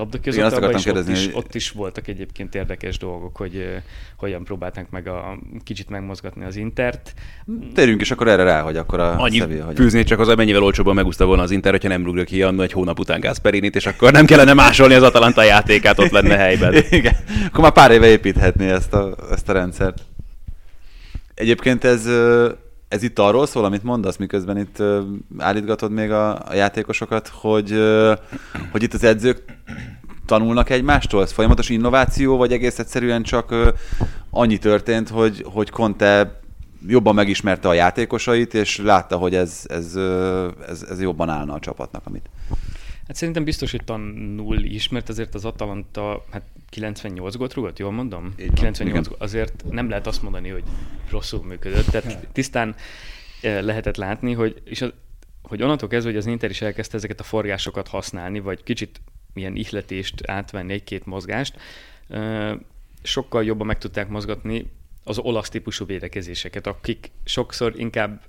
akartam 0.56 0.70
és 0.70 0.86
ott 0.86 0.92
kérdezni, 0.92 1.12
is, 1.12 1.24
hogy- 1.24 1.34
ott 1.34 1.54
is 1.54 1.70
voltak 1.70 2.08
egyébként 2.08 2.54
érdekes 2.54 2.98
dolgok, 2.98 3.36
hogy 3.36 3.54
uh, 3.54 3.82
hogyan 4.16 4.44
próbálták 4.44 4.90
meg 4.90 5.08
a 5.08 5.38
kicsit 5.64 5.88
megmozgatni 5.88 6.44
az 6.44 6.56
Intert. 6.56 7.14
Térjünk 7.74 8.00
is 8.00 8.10
akkor 8.10 8.28
erre 8.28 8.42
rá, 8.42 8.60
hogy 8.60 8.76
akkor 8.76 9.00
a 9.00 9.18
Annyi 9.18 9.38
Sevilla, 9.38 9.64
hogy 9.64 9.76
fűzni 9.76 10.04
csak 10.04 10.18
az, 10.20 10.34
mennyivel 10.34 10.62
olcsóbban 10.62 10.94
megúszta 10.94 11.24
volna 11.24 11.42
az 11.42 11.50
Inter, 11.50 11.72
hogyha 11.72 11.88
nem 11.88 12.04
rúgja 12.04 12.24
ki 12.24 12.42
a 12.42 12.50
egy 12.58 12.72
hónap 12.72 12.98
után 12.98 13.20
Gasperinit, 13.20 13.76
és 13.76 13.86
akkor 13.86 14.12
nem 14.12 14.26
kellene 14.26 14.52
másolni 14.52 14.94
az 14.94 15.02
Atalanta 15.02 15.42
játékát, 15.42 15.98
ott 15.98 16.10
lenne 16.10 16.36
helyben. 16.36 16.74
Igen, 16.90 17.16
akkor 17.46 17.60
már 17.60 17.72
pár 17.72 17.90
éve 17.90 18.06
építhetné 18.06 18.70
ezt 18.70 18.92
a, 18.92 19.16
ezt 19.30 19.48
a 19.48 19.52
rendszert. 19.52 20.02
Egyébként 21.34 21.84
ez, 21.84 22.06
ez 22.88 23.02
itt 23.02 23.18
arról 23.18 23.46
szól, 23.46 23.64
amit 23.64 23.82
mondasz, 23.82 24.16
miközben 24.16 24.58
itt 24.58 24.82
állítgatod 25.38 25.90
még 25.90 26.10
a, 26.10 26.48
a 26.48 26.54
játékosokat, 26.54 27.28
hogy, 27.28 27.74
hogy 28.70 28.82
itt 28.82 28.94
az 28.94 29.04
edzők 29.04 29.42
tanulnak 30.26 30.70
egymástól? 30.70 31.22
Ez 31.22 31.32
folyamatos 31.32 31.68
innováció, 31.68 32.36
vagy 32.36 32.52
egész 32.52 32.78
egyszerűen 32.78 33.22
csak 33.22 33.54
annyi 34.30 34.58
történt, 34.58 35.08
hogy, 35.08 35.44
hogy 35.52 35.70
Conte 35.70 36.40
jobban 36.86 37.14
megismerte 37.14 37.68
a 37.68 37.72
játékosait, 37.72 38.54
és 38.54 38.78
látta, 38.78 39.16
hogy 39.16 39.34
ez, 39.34 39.60
ez, 39.64 39.96
ez, 40.68 40.86
ez 40.90 41.00
jobban 41.00 41.28
állna 41.28 41.54
a 41.54 41.60
csapatnak, 41.60 42.02
amit 42.04 42.28
Hát 43.06 43.16
szerintem 43.16 43.44
biztos, 43.44 43.70
hogy 43.70 43.84
tanul 43.84 44.62
is, 44.62 44.88
mert 44.88 45.08
azért 45.08 45.34
az 45.34 45.44
Atalanta 45.44 46.24
hát 46.30 46.42
98 46.68 47.36
gólt 47.36 47.54
rúgott, 47.54 47.78
jól 47.78 47.90
mondom? 47.90 48.34
Így 48.38 48.46
van, 48.46 48.54
98 48.54 48.78
igen. 48.80 49.02
gólt. 49.02 49.20
Azért 49.20 49.64
nem 49.70 49.88
lehet 49.88 50.06
azt 50.06 50.22
mondani, 50.22 50.48
hogy 50.48 50.64
rosszul 51.10 51.44
működött. 51.44 51.84
Tehát 51.84 52.28
tisztán 52.32 52.74
eh, 53.40 53.62
lehetett 53.62 53.96
látni, 53.96 54.32
hogy, 54.32 54.62
és 54.64 54.82
az, 54.82 54.92
hogy 55.42 55.62
onnantól 55.62 55.88
kezdve, 55.88 56.10
hogy 56.10 56.18
az 56.18 56.26
Inter 56.26 56.50
is 56.50 56.62
elkezdte 56.62 56.96
ezeket 56.96 57.20
a 57.20 57.24
forgásokat 57.24 57.88
használni, 57.88 58.40
vagy 58.40 58.62
kicsit 58.62 59.00
ilyen 59.34 59.56
ihletést 59.56 60.28
átvenni, 60.28 60.72
egy-két 60.72 61.06
mozgást, 61.06 61.56
eh, 62.08 62.54
sokkal 63.02 63.44
jobban 63.44 63.66
meg 63.66 63.78
tudták 63.78 64.08
mozgatni 64.08 64.70
az 65.04 65.18
olasz 65.18 65.48
típusú 65.48 65.86
védekezéseket, 65.86 66.66
akik 66.66 67.10
sokszor 67.24 67.72
inkább 67.76 68.20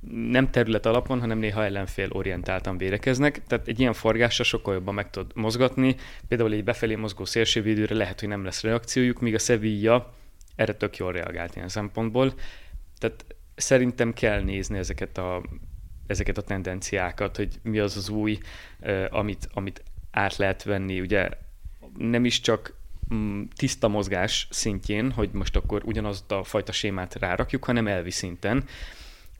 nem 0.00 0.50
terület 0.50 0.86
alapon, 0.86 1.20
hanem 1.20 1.38
néha 1.38 1.64
ellenfél 1.64 2.08
orientáltan 2.10 2.78
védekeznek, 2.78 3.42
tehát 3.46 3.68
egy 3.68 3.80
ilyen 3.80 3.92
forgásra 3.92 4.44
sokkal 4.44 4.74
jobban 4.74 4.94
meg 4.94 5.10
tud 5.10 5.30
mozgatni. 5.34 5.96
Például 6.28 6.52
egy 6.52 6.64
befelé 6.64 6.94
mozgó 6.94 7.24
szélsővédőre 7.24 7.94
lehet, 7.94 8.20
hogy 8.20 8.28
nem 8.28 8.44
lesz 8.44 8.62
reakciójuk, 8.62 9.20
míg 9.20 9.34
a 9.34 9.38
Sevilla 9.38 10.14
erre 10.56 10.74
tök 10.74 10.96
jól 10.96 11.12
reagált 11.12 11.56
ilyen 11.56 11.68
szempontból. 11.68 12.34
Tehát 12.98 13.24
szerintem 13.54 14.12
kell 14.12 14.42
nézni 14.42 14.78
ezeket 14.78 15.18
a, 15.18 15.42
ezeket 16.06 16.38
a 16.38 16.42
tendenciákat, 16.42 17.36
hogy 17.36 17.60
mi 17.62 17.78
az 17.78 17.96
az 17.96 18.08
új, 18.08 18.38
amit, 19.10 19.48
amit 19.52 19.82
át 20.10 20.36
lehet 20.36 20.62
venni. 20.62 21.00
Ugye 21.00 21.28
nem 21.96 22.24
is 22.24 22.40
csak 22.40 22.76
mm, 23.14 23.42
tiszta 23.56 23.88
mozgás 23.88 24.48
szintjén, 24.50 25.12
hogy 25.12 25.30
most 25.32 25.56
akkor 25.56 25.82
ugyanazt 25.84 26.32
a 26.32 26.44
fajta 26.44 26.72
sémát 26.72 27.14
rárakjuk, 27.14 27.64
hanem 27.64 27.86
elvi 27.86 28.10
szinten, 28.10 28.64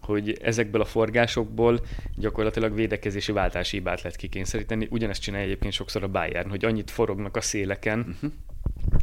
hogy 0.00 0.38
ezekből 0.42 0.80
a 0.80 0.84
forgásokból 0.84 1.80
gyakorlatilag 2.16 2.74
védekezési 2.74 3.32
váltási 3.32 3.76
hibát 3.76 4.02
lehet 4.02 4.18
kikényszeríteni. 4.18 4.86
Ugyanezt 4.90 5.22
csinálja 5.22 5.46
egyébként 5.46 5.72
sokszor 5.72 6.02
a 6.02 6.08
Bayern, 6.08 6.48
hogy 6.48 6.64
annyit 6.64 6.90
forognak 6.90 7.36
a 7.36 7.40
széleken, 7.40 7.98
uh-huh. 7.98 8.32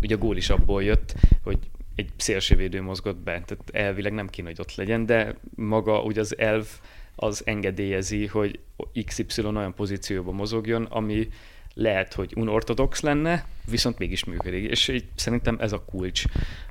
ugye 0.02 0.16
a 0.16 0.18
gól 0.18 0.38
is 0.38 0.50
abból 0.50 0.84
jött, 0.84 1.14
hogy 1.44 1.60
egy 1.96 2.10
szélsővédő 2.18 2.82
mozgott 2.82 3.18
be, 3.18 3.32
tehát 3.32 3.64
elvileg 3.72 4.14
nem 4.14 4.28
kéne, 4.28 4.48
hogy 4.48 4.60
ott 4.60 4.76
legyen, 4.76 5.06
de 5.06 5.36
maga 5.56 6.02
ugye 6.02 6.20
az 6.20 6.38
elv 6.38 6.68
az 7.16 7.42
engedélyezi, 7.46 8.26
hogy 8.26 8.60
XY 9.06 9.42
olyan 9.42 9.74
pozícióban 9.74 10.36
mozogjon, 10.36 10.84
ami 10.84 11.28
lehet, 11.76 12.14
hogy 12.14 12.34
unortodox 12.36 13.02
lenne, 13.02 13.46
viszont 13.70 13.98
mégis 13.98 14.24
működik. 14.24 14.70
És 14.70 14.88
így 14.88 15.06
szerintem 15.16 15.58
ez 15.60 15.72
a 15.72 15.86
kulcs, 15.86 16.24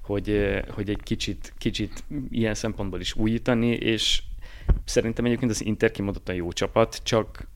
hogy, 0.02 0.60
hogy 0.68 0.90
egy 0.90 1.02
kicsit, 1.02 1.52
kicsit 1.58 2.04
ilyen 2.30 2.54
szempontból 2.54 3.00
is 3.00 3.14
újítani, 3.14 3.70
és 3.70 4.22
szerintem 4.84 5.24
egyébként 5.24 5.50
az 5.50 5.64
Inter 5.64 5.90
kimondottan 5.90 6.34
jó 6.34 6.52
csapat, 6.52 7.00
csak 7.02 7.48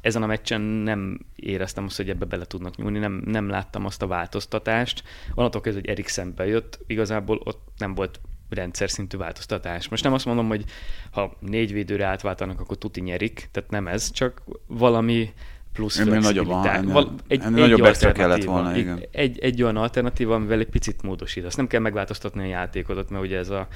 ezen 0.00 0.22
a 0.22 0.26
meccsen 0.26 0.60
nem 0.60 1.18
éreztem 1.36 1.84
azt, 1.84 1.96
hogy 1.96 2.10
ebbe 2.10 2.24
bele 2.24 2.44
tudnak 2.44 2.76
nyúlni, 2.76 2.98
nem, 2.98 3.22
nem 3.24 3.48
láttam 3.48 3.84
azt 3.84 4.02
a 4.02 4.06
változtatást. 4.06 5.02
Onnantól 5.34 5.60
kezdve, 5.60 5.80
hogy 5.80 5.90
Eriksen 5.90 6.34
bejött, 6.36 6.80
igazából 6.86 7.40
ott 7.44 7.68
nem 7.76 7.94
volt 7.94 8.20
rendszer 8.48 8.90
szintű 8.90 9.16
változtatás. 9.16 9.88
Most 9.88 10.02
nem 10.04 10.12
azt 10.12 10.24
mondom, 10.24 10.48
hogy 10.48 10.64
ha 11.10 11.36
négy 11.40 11.72
védőre 11.72 12.04
átváltanak, 12.04 12.60
akkor 12.60 12.78
tuti 12.78 13.00
nyerik, 13.00 13.48
tehát 13.52 13.70
nem 13.70 13.86
ez, 13.86 14.10
csak 14.10 14.42
valami 14.66 15.32
plusz 15.72 15.98
Ennél 15.98 16.18
nagyobb, 16.18 16.50
ennél- 16.50 16.92
Val- 16.92 17.22
ennél 17.28 17.60
nagyobb 17.60 17.84
extra 17.84 18.12
kellett 18.12 18.44
volna, 18.44 18.76
igen. 18.76 18.96
Egy, 18.98 19.08
egy, 19.12 19.38
egy 19.38 19.62
olyan 19.62 19.76
alternatíva, 19.76 20.34
amivel 20.34 20.58
egy 20.58 20.68
picit 20.68 21.02
módosítasz. 21.02 21.54
Nem 21.54 21.66
kell 21.66 21.80
megváltoztatni 21.80 22.42
a 22.42 22.46
játékodat, 22.46 23.10
mert 23.10 23.24
ugye 23.24 23.38
ez 23.38 23.48
a 23.48 23.68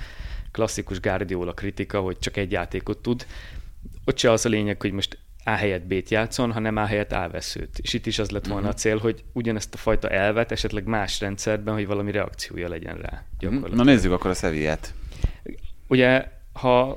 klasszikus 0.52 1.00
Guardiola 1.00 1.52
kritika, 1.52 2.00
hogy 2.00 2.18
csak 2.18 2.36
egy 2.36 2.52
játékot 2.52 2.98
tud. 2.98 3.26
Ott 4.04 4.18
se 4.18 4.30
az 4.30 4.46
a 4.46 4.48
lényeg, 4.48 4.80
hogy 4.80 4.92
most 4.92 5.18
A 5.44 5.50
helyett 5.50 5.86
B-t 5.86 6.10
játszon, 6.10 6.52
hanem 6.52 6.76
A 6.76 6.84
helyett 6.84 7.12
A 7.12 7.28
veszőt. 7.32 7.78
És 7.78 7.92
itt 7.92 8.06
is 8.06 8.18
az 8.18 8.30
lett 8.30 8.46
volna 8.46 8.60
Mhm. 8.62 8.70
a 8.70 8.74
cél, 8.74 8.98
hogy 8.98 9.24
ugyanezt 9.32 9.74
a 9.74 9.76
fajta 9.76 10.08
elvet 10.08 10.52
esetleg 10.52 10.84
más 10.84 11.20
rendszerben, 11.20 11.74
hogy 11.74 11.86
valami 11.86 12.10
reakciója 12.10 12.68
legyen 12.68 12.96
rá. 12.96 13.24
Na 13.72 13.82
nézzük 13.84 14.12
akkor 14.12 14.30
a 14.30 14.34
Sevillát. 14.34 14.94
Ugye, 15.88 16.28
ha 16.52 16.94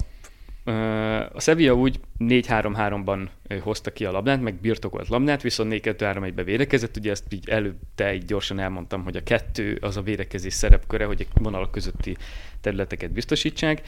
a 1.34 1.40
Sevilla 1.40 1.74
úgy 1.74 2.00
4-3-3-ban 2.20 3.28
ö, 3.48 3.58
hozta 3.58 3.92
ki 3.92 4.06
a 4.06 4.12
labdát, 4.12 4.42
meg 4.42 4.56
birtokolt 4.56 5.08
labdát, 5.08 5.42
viszont 5.42 5.74
4-2-3-1-be 5.74 6.44
védekezett, 6.44 6.98
ugye 6.98 7.12
ezt 7.12 7.34
így 7.34 7.50
előtte 7.50 8.14
így 8.14 8.26
gyorsan 8.26 8.60
elmondtam, 8.60 9.04
hogy 9.04 9.16
a 9.16 9.24
kettő 9.24 9.78
az 9.82 9.98
a 9.98 10.02
védekezés 10.02 10.54
szerepköre, 10.54 11.06
hogy 11.06 11.28
a 11.34 11.40
vonalak 11.42 11.72
közötti 11.72 12.16
területeket 12.62 13.12
biztosítsák. 13.12 13.82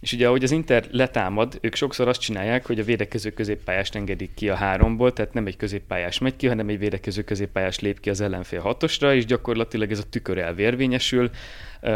És 0.00 0.12
ugye, 0.12 0.26
ahogy 0.26 0.42
az 0.42 0.50
Inter 0.50 0.86
letámad, 0.90 1.58
ők 1.60 1.74
sokszor 1.74 2.08
azt 2.08 2.20
csinálják, 2.20 2.66
hogy 2.66 2.78
a 2.78 2.84
védekező 2.84 3.30
középpályást 3.30 3.94
engedik 3.94 4.34
ki 4.34 4.48
a 4.48 4.54
háromból, 4.54 5.12
tehát 5.12 5.32
nem 5.32 5.46
egy 5.46 5.56
középpályás 5.56 6.18
megy 6.18 6.36
ki, 6.36 6.46
hanem 6.46 6.68
egy 6.68 6.78
védekező 6.78 7.22
középpályás 7.22 7.80
lép 7.80 8.00
ki 8.00 8.10
az 8.10 8.20
ellenfél 8.20 8.60
hatosra, 8.60 9.14
és 9.14 9.24
gyakorlatilag 9.24 9.90
ez 9.90 9.98
a 9.98 10.08
tükör 10.10 10.38
elvérvényesül. 10.38 11.30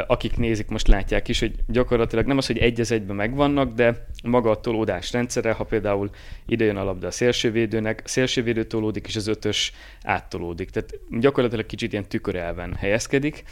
Akik 0.06 0.36
nézik, 0.36 0.68
most 0.68 0.88
látják 0.88 1.28
is, 1.28 1.40
hogy 1.40 1.54
gyakorlatilag 1.68 2.26
nem 2.26 2.36
az, 2.36 2.46
hogy 2.46 2.58
egy 2.58 2.80
az 2.80 2.92
egyben 2.92 3.16
megvannak, 3.16 3.74
de 3.74 4.06
maga 4.24 4.50
a 4.50 4.60
tolódás 4.60 5.12
rendszere, 5.12 5.52
ha 5.52 5.64
például 5.64 6.10
ide 6.46 6.64
jön 6.64 6.76
a 6.76 6.84
labda 6.84 7.06
a 7.06 7.10
szélsővédőnek, 7.10 8.02
a 8.04 8.08
szélsővédő 8.08 8.64
tolódik, 8.64 9.06
és 9.06 9.16
az 9.16 9.26
ötös 9.26 9.72
áttolódik. 10.02 10.70
Tehát 10.70 10.94
gyakorlatilag 11.10 11.66
kicsit 11.66 11.92
ilyen 11.92 12.08
tükörelven 12.08 12.74
helyezkedik 12.74 13.44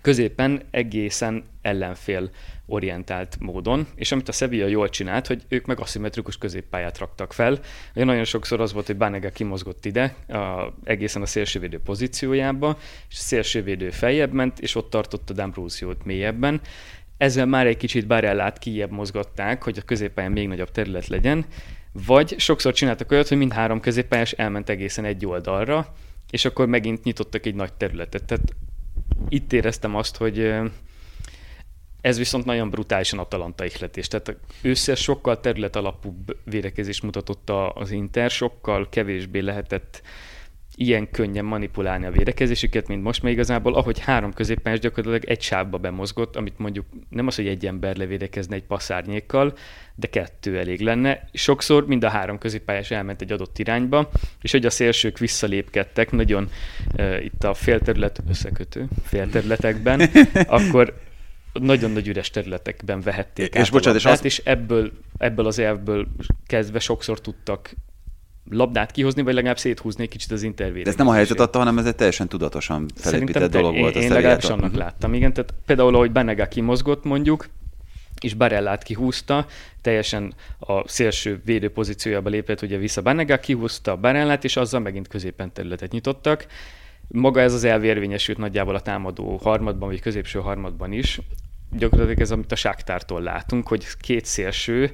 középen 0.00 0.62
egészen 0.70 1.44
ellenfél 1.62 2.30
orientált 2.72 3.36
módon, 3.40 3.86
és 3.94 4.12
amit 4.12 4.28
a 4.28 4.32
Sevilla 4.32 4.66
jól 4.66 4.88
csinált, 4.88 5.26
hogy 5.26 5.42
ők 5.48 5.66
meg 5.66 5.80
aszimmetrikus 5.80 6.38
középpályát 6.38 6.98
raktak 6.98 7.32
fel. 7.32 7.58
Ugye 7.94 8.04
nagyon 8.04 8.24
sokszor 8.24 8.60
az 8.60 8.72
volt, 8.72 8.86
hogy 8.86 8.96
Banega 8.96 9.30
kimozgott 9.30 9.84
ide, 9.84 10.14
a, 10.28 10.72
egészen 10.84 11.22
a 11.22 11.26
szélsővédő 11.26 11.78
pozíciójába, 11.78 12.78
és 13.10 13.18
a 13.18 13.22
szélsővédő 13.22 13.90
feljebb 13.90 14.32
ment, 14.32 14.60
és 14.60 14.74
ott 14.74 14.90
tartotta 14.90 15.34
D'Ambrosiót 15.36 16.04
mélyebben. 16.04 16.60
Ezzel 17.16 17.46
már 17.46 17.66
egy 17.66 17.76
kicsit 17.76 18.06
Barellát 18.06 18.58
kijebb 18.58 18.90
mozgatták, 18.90 19.62
hogy 19.62 19.78
a 19.78 19.84
középpályán 19.84 20.32
még 20.32 20.48
nagyobb 20.48 20.70
terület 20.70 21.06
legyen, 21.06 21.44
vagy 22.06 22.34
sokszor 22.38 22.72
csináltak 22.72 23.10
olyat, 23.10 23.28
hogy 23.28 23.38
mind 23.38 23.52
három 23.52 23.80
középpályás 23.80 24.32
elment 24.32 24.68
egészen 24.68 25.04
egy 25.04 25.26
oldalra, 25.26 25.92
és 26.30 26.44
akkor 26.44 26.66
megint 26.66 27.04
nyitottak 27.04 27.46
egy 27.46 27.54
nagy 27.54 27.72
területet. 27.72 28.24
Tehát 28.24 28.54
itt 29.28 29.52
éreztem 29.52 29.96
azt, 29.96 30.16
hogy 30.16 30.54
ez 32.02 32.18
viszont 32.18 32.44
nagyon 32.44 32.70
brutálisan 32.70 33.18
Atalanta 33.18 33.64
ihletés. 33.64 34.08
Tehát 34.08 34.36
ősszel 34.62 34.94
sokkal 34.94 35.40
terület 35.40 35.76
alapúbb 35.76 36.36
védekezés 36.44 37.00
mutatott 37.00 37.50
az 37.74 37.90
Inter, 37.90 38.30
sokkal 38.30 38.88
kevésbé 38.88 39.38
lehetett 39.38 40.02
ilyen 40.76 41.10
könnyen 41.10 41.44
manipulálni 41.44 42.06
a 42.06 42.10
védekezésüket, 42.10 42.88
mint 42.88 43.02
most, 43.02 43.22
mert 43.22 43.34
igazából 43.34 43.74
ahogy 43.74 43.98
három 43.98 44.32
középpályás 44.32 44.78
gyakorlatilag 44.80 45.24
egy 45.24 45.42
sávba 45.42 45.78
bemozgott, 45.78 46.36
amit 46.36 46.58
mondjuk 46.58 46.86
nem 47.08 47.26
az, 47.26 47.36
hogy 47.36 47.46
egy 47.46 47.66
ember 47.66 47.96
levédekezne 47.96 48.54
egy 48.54 48.64
passzárnyékkal, 48.64 49.56
de 49.94 50.06
kettő 50.06 50.58
elég 50.58 50.80
lenne. 50.80 51.28
Sokszor 51.32 51.86
mind 51.86 52.04
a 52.04 52.08
három 52.08 52.38
középpályás 52.38 52.90
elment 52.90 53.22
egy 53.22 53.32
adott 53.32 53.58
irányba, 53.58 54.10
és 54.42 54.50
hogy 54.50 54.66
a 54.66 54.70
szélsők 54.70 55.18
visszalépkedtek 55.18 56.10
nagyon 56.10 56.50
uh, 56.96 57.24
itt 57.24 57.44
a 57.44 57.54
félterület 57.54 58.22
összekötő 58.28 58.88
félterületekben, 59.04 60.00
akkor 60.46 60.94
nagyon 61.52 61.90
nagy 61.90 62.08
üres 62.08 62.30
területekben 62.30 63.00
vehették 63.00 63.54
És 63.54 63.60
át 63.60 63.68
a 63.68 63.70
bocsánat, 63.70 63.98
és 63.98 64.04
labdát, 64.04 64.24
azt- 64.24 64.38
és 64.38 64.42
ebből, 64.44 64.92
ebből 65.18 65.46
az 65.46 65.58
elvből 65.58 66.06
kezdve 66.46 66.78
sokszor 66.78 67.20
tudtak 67.20 67.74
labdát 68.50 68.90
kihozni, 68.90 69.22
vagy 69.22 69.34
legalább 69.34 69.58
széthúzni 69.58 70.02
egy 70.02 70.08
kicsit 70.08 70.30
az 70.30 70.42
intervét. 70.42 70.84
De 70.84 70.90
ez 70.90 70.96
nem 70.96 71.08
a 71.08 71.12
helyzet 71.12 71.40
adta, 71.40 71.58
hanem 71.58 71.78
ez 71.78 71.86
egy 71.86 71.94
teljesen 71.94 72.28
tudatosan 72.28 72.86
felépített 72.94 73.50
dolog 73.50 73.78
volt. 73.78 73.94
Én, 73.94 74.02
én 74.02 74.12
legalábbis 74.12 74.44
annak 74.44 74.64
uh-huh. 74.64 74.78
láttam, 74.78 75.14
igen. 75.14 75.32
Tehát 75.32 75.54
például, 75.66 75.94
ahogy 75.94 76.12
Benega 76.12 76.46
kimozgott 76.46 77.04
mondjuk, 77.04 77.48
és 78.20 78.34
Barellát 78.34 78.82
kihúzta, 78.82 79.46
teljesen 79.80 80.34
a 80.58 80.88
szélső 80.88 81.40
védő 81.44 81.70
pozíciójába 81.70 82.28
lépett 82.28 82.62
ugye 82.62 82.76
vissza 82.76 83.02
Benega, 83.02 83.38
kihúzta 83.38 83.96
Barellát, 83.96 84.44
és 84.44 84.56
azzal 84.56 84.80
megint 84.80 85.08
középen 85.08 85.52
területet 85.52 85.92
nyitottak. 85.92 86.46
Maga 87.08 87.40
ez 87.40 87.54
az 87.54 87.64
elvérvényesült 87.64 88.38
nagyjából 88.38 88.74
a 88.74 88.80
támadó 88.80 89.36
harmadban, 89.36 89.88
vagy 89.88 90.00
középső 90.00 90.38
harmadban 90.38 90.92
is. 90.92 91.20
Gyakorlatilag 91.70 92.20
ez, 92.20 92.30
amit 92.30 92.52
a 92.52 92.56
Sáktártól 92.56 93.20
látunk, 93.20 93.68
hogy 93.68 93.86
két 94.00 94.24
szélső, 94.24 94.92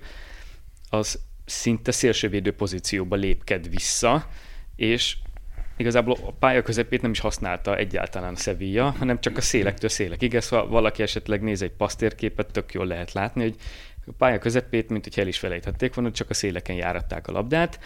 az 0.91 1.19
szinte 1.45 1.93
szélsővédő 1.93 2.53
pozícióba 2.53 3.17
lépked 3.17 3.71
vissza, 3.71 4.29
és 4.77 5.17
igazából 5.77 6.17
a 6.27 6.33
pálya 6.33 6.63
közepét 6.63 7.03
nem 7.03 7.11
is 7.11 7.21
használta 7.21 7.77
egyáltalán 7.77 8.37
Sevilla, 8.37 8.91
hanem 8.91 9.21
csak 9.21 9.37
a 9.37 9.41
szélektől 9.41 9.91
szélekig. 9.91 10.35
Ezt 10.35 10.49
ha 10.49 10.67
valaki 10.67 11.03
esetleg 11.03 11.43
néz 11.43 11.63
egy 11.63 11.73
pasztérképet, 11.73 12.53
tök 12.53 12.73
jól 12.73 12.87
lehet 12.87 13.13
látni, 13.13 13.43
hogy 13.43 13.55
a 14.07 14.13
pálya 14.19 14.39
közepét, 14.39 14.91
mint 14.91 15.05
hogy 15.05 15.19
el 15.19 15.27
is 15.27 15.39
felejthették 15.39 15.95
volna, 15.95 16.11
csak 16.11 16.31
a 16.31 16.35
széleken 16.35 16.77
járatták 16.77 17.29
a 17.29 17.33
labdát, 17.33 17.79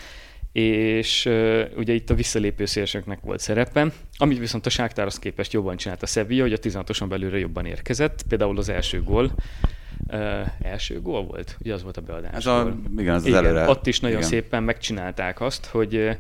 és 0.52 1.26
uh, 1.26 1.62
ugye 1.76 1.92
itt 1.92 2.10
a 2.10 2.14
visszalépő 2.14 2.64
szélsőknek 2.64 3.20
volt 3.20 3.40
szerepe, 3.40 3.92
amit 4.16 4.38
viszont 4.38 4.66
a 4.66 4.70
Sáktárhoz 4.70 5.18
képest 5.18 5.52
jobban 5.52 5.76
csinált 5.76 6.02
a 6.02 6.06
Sevilla, 6.06 6.42
hogy 6.42 6.52
a 6.52 6.58
16-oson 6.58 7.08
belülre 7.08 7.38
jobban 7.38 7.66
érkezett, 7.66 8.24
például 8.28 8.58
az 8.58 8.68
első 8.68 9.02
gól, 9.02 9.32
Uh, 10.06 10.46
első 10.62 11.00
gól 11.00 11.24
volt? 11.24 11.56
Ugye 11.60 11.74
az 11.74 11.82
volt 11.82 11.96
a 11.96 12.00
beadás. 12.00 12.34
Ez 12.34 12.46
a, 12.46 12.76
igen, 12.98 13.14
az, 13.14 13.26
igen, 13.26 13.38
az 13.38 13.44
előre. 13.44 13.68
Ott 13.68 13.86
is 13.86 14.00
nagyon 14.00 14.16
igen. 14.16 14.28
szépen 14.28 14.62
megcsinálták 14.62 15.40
azt, 15.40 15.66
hogy 15.66 16.18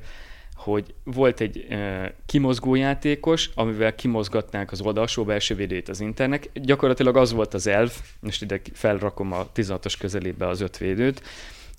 hogy 0.54 0.94
volt 1.04 1.40
egy 1.40 1.66
uh, 1.70 2.04
kimozgó 2.26 2.74
játékos, 2.74 3.50
amivel 3.54 3.94
kimozgatnák 3.94 4.72
az 4.72 4.80
oldalsó 4.80 5.24
belső 5.24 5.54
védőjét 5.54 5.88
az 5.88 6.00
internek. 6.00 6.50
Gyakorlatilag 6.54 7.16
az 7.16 7.32
volt 7.32 7.54
az 7.54 7.66
elv, 7.66 7.92
most 8.20 8.42
ide 8.42 8.60
felrakom 8.72 9.32
a 9.32 9.46
16-os 9.54 9.94
közelébe 9.98 10.46
az 10.46 10.60
öt 10.60 10.78
védőt, 10.78 11.22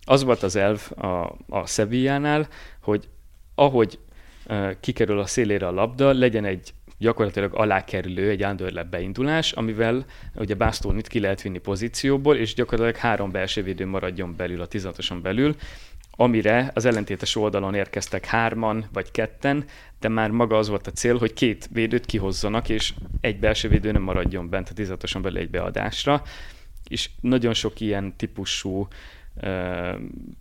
az 0.05 0.23
volt 0.23 0.43
az 0.43 0.55
elv 0.55 0.91
a, 0.95 1.07
a 1.49 1.65
Sevillánál, 1.65 2.47
hogy 2.81 3.09
ahogy 3.55 3.99
kikerül 4.79 5.19
a 5.19 5.25
szélére 5.25 5.67
a 5.67 5.71
labda, 5.71 6.13
legyen 6.13 6.45
egy 6.45 6.73
gyakorlatilag 6.97 7.55
alákerülő 7.55 8.29
egy 8.29 8.43
underlap 8.43 8.87
beindulás, 8.87 9.51
amivel 9.51 10.05
ugye 10.35 10.55
Bastonit 10.55 11.07
ki 11.07 11.19
lehet 11.19 11.41
vinni 11.41 11.57
pozícióból, 11.57 12.35
és 12.35 12.53
gyakorlatilag 12.53 12.99
három 12.99 13.31
belső 13.31 13.63
védő 13.63 13.85
maradjon 13.85 14.35
belül 14.35 14.61
a 14.61 14.67
16-oson 14.67 15.19
belül, 15.21 15.55
amire 16.11 16.71
az 16.73 16.85
ellentétes 16.85 17.35
oldalon 17.35 17.73
érkeztek 17.73 18.25
hárman 18.25 18.85
vagy 18.93 19.11
ketten, 19.11 19.65
de 19.99 20.07
már 20.07 20.29
maga 20.29 20.57
az 20.57 20.67
volt 20.69 20.87
a 20.87 20.91
cél, 20.91 21.17
hogy 21.17 21.33
két 21.33 21.69
védőt 21.71 22.05
kihozzanak, 22.05 22.69
és 22.69 22.93
egy 23.21 23.39
belső 23.39 23.67
védő 23.67 23.91
nem 23.91 24.01
maradjon 24.01 24.49
bent 24.49 24.69
a 24.69 24.73
16-oson 24.73 25.19
belül 25.21 25.37
egy 25.37 25.49
beadásra, 25.49 26.23
és 26.87 27.09
nagyon 27.21 27.53
sok 27.53 27.79
ilyen 27.79 28.15
típusú 28.17 28.87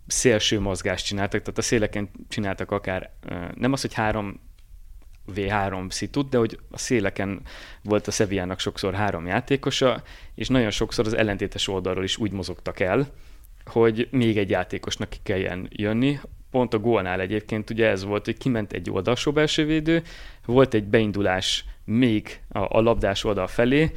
szélső 0.07 0.59
mozgást 0.59 1.05
csináltak, 1.05 1.41
tehát 1.41 1.57
a 1.57 1.61
széleken 1.61 2.09
csináltak 2.27 2.71
akár 2.71 3.11
nem 3.55 3.73
az, 3.73 3.81
hogy 3.81 3.93
három 3.93 4.39
V3 5.35 5.91
szitut, 5.91 6.29
de 6.29 6.37
hogy 6.37 6.59
a 6.71 6.77
széleken 6.77 7.41
volt 7.83 8.07
a 8.07 8.11
Sevillának 8.11 8.59
sokszor 8.59 8.93
három 8.93 9.27
játékosa, 9.27 10.03
és 10.35 10.47
nagyon 10.47 10.71
sokszor 10.71 11.05
az 11.05 11.13
ellentétes 11.13 11.67
oldalról 11.67 12.03
is 12.03 12.17
úgy 12.17 12.31
mozogtak 12.31 12.79
el, 12.79 13.07
hogy 13.65 14.07
még 14.11 14.37
egy 14.37 14.49
játékosnak 14.49 15.09
ki 15.09 15.17
kelljen 15.23 15.67
jönni. 15.69 16.19
Pont 16.51 16.73
a 16.73 16.79
gólnál 16.79 17.19
egyébként 17.19 17.69
ugye 17.69 17.87
ez 17.87 18.03
volt, 18.03 18.25
hogy 18.25 18.37
kiment 18.37 18.73
egy 18.73 18.89
oldalsó 18.89 19.31
belsővédő, 19.31 20.03
volt 20.45 20.73
egy 20.73 20.83
beindulás 20.83 21.65
még 21.85 22.39
a, 22.49 22.77
a 22.77 22.81
labdás 22.81 23.23
oldal 23.23 23.47
felé, 23.47 23.91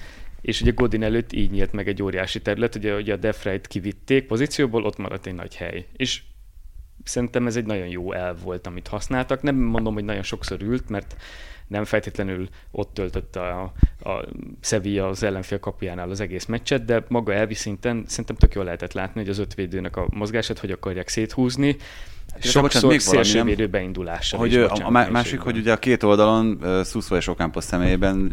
és 0.47 0.61
ugye 0.61 0.71
Godin 0.71 1.03
előtt 1.03 1.33
így 1.33 1.51
nyílt 1.51 1.73
meg 1.73 1.89
egy 1.89 2.03
óriási 2.03 2.41
terület, 2.41 2.75
ugye, 2.75 2.95
ugye 2.95 3.13
a 3.13 3.17
Defreit 3.17 3.67
kivitték 3.67 4.27
pozícióból, 4.27 4.85
ott 4.85 4.97
maradt 4.97 5.27
egy 5.27 5.35
nagy 5.35 5.57
hely. 5.57 5.87
És 5.97 6.23
szerintem 7.05 7.47
ez 7.47 7.57
egy 7.57 7.65
nagyon 7.65 7.87
jó 7.87 8.13
elv 8.13 8.43
volt, 8.43 8.67
amit 8.67 8.89
használtak. 8.89 9.43
Nem 9.43 9.57
mondom, 9.57 9.95
hogy 9.95 10.05
nagyon 10.05 10.23
sokszor 10.23 10.63
ült, 10.63 10.89
mert 10.89 11.17
nem 11.67 11.85
feltétlenül 11.85 12.49
ott 12.71 12.95
töltötte 12.95 13.41
a, 13.41 13.73
a 14.11 14.25
Sevilla 14.61 15.09
az 15.09 15.23
ellenfél 15.23 15.59
kapujánál 15.59 16.11
az 16.11 16.21
egész 16.21 16.45
meccset, 16.45 16.85
de 16.85 17.05
maga 17.09 17.33
elvi 17.33 17.55
szinten 17.55 18.05
szerintem 18.07 18.37
tök 18.37 18.55
jól 18.55 18.65
lehetett 18.65 18.93
látni, 18.93 19.21
hogy 19.21 19.31
az 19.31 19.39
ötvédőnek 19.39 19.97
a 19.97 20.07
mozgását 20.11 20.59
hogy 20.59 20.71
akarják 20.71 21.09
széthúzni, 21.09 21.77
Sokszor 22.41 22.91
még 22.91 23.01
szélsővédő 23.01 23.67
beindulása. 23.67 24.37
Hogy 24.37 24.55
a, 24.55 24.73
a 24.83 24.91
másik, 24.91 25.41
hogy 25.41 25.57
ugye 25.57 25.73
a 25.73 25.77
két 25.77 26.03
oldalon 26.03 26.61
Szuszva 26.85 27.17
és 27.17 27.27
Okámpos 27.27 27.65
személyében 27.65 28.33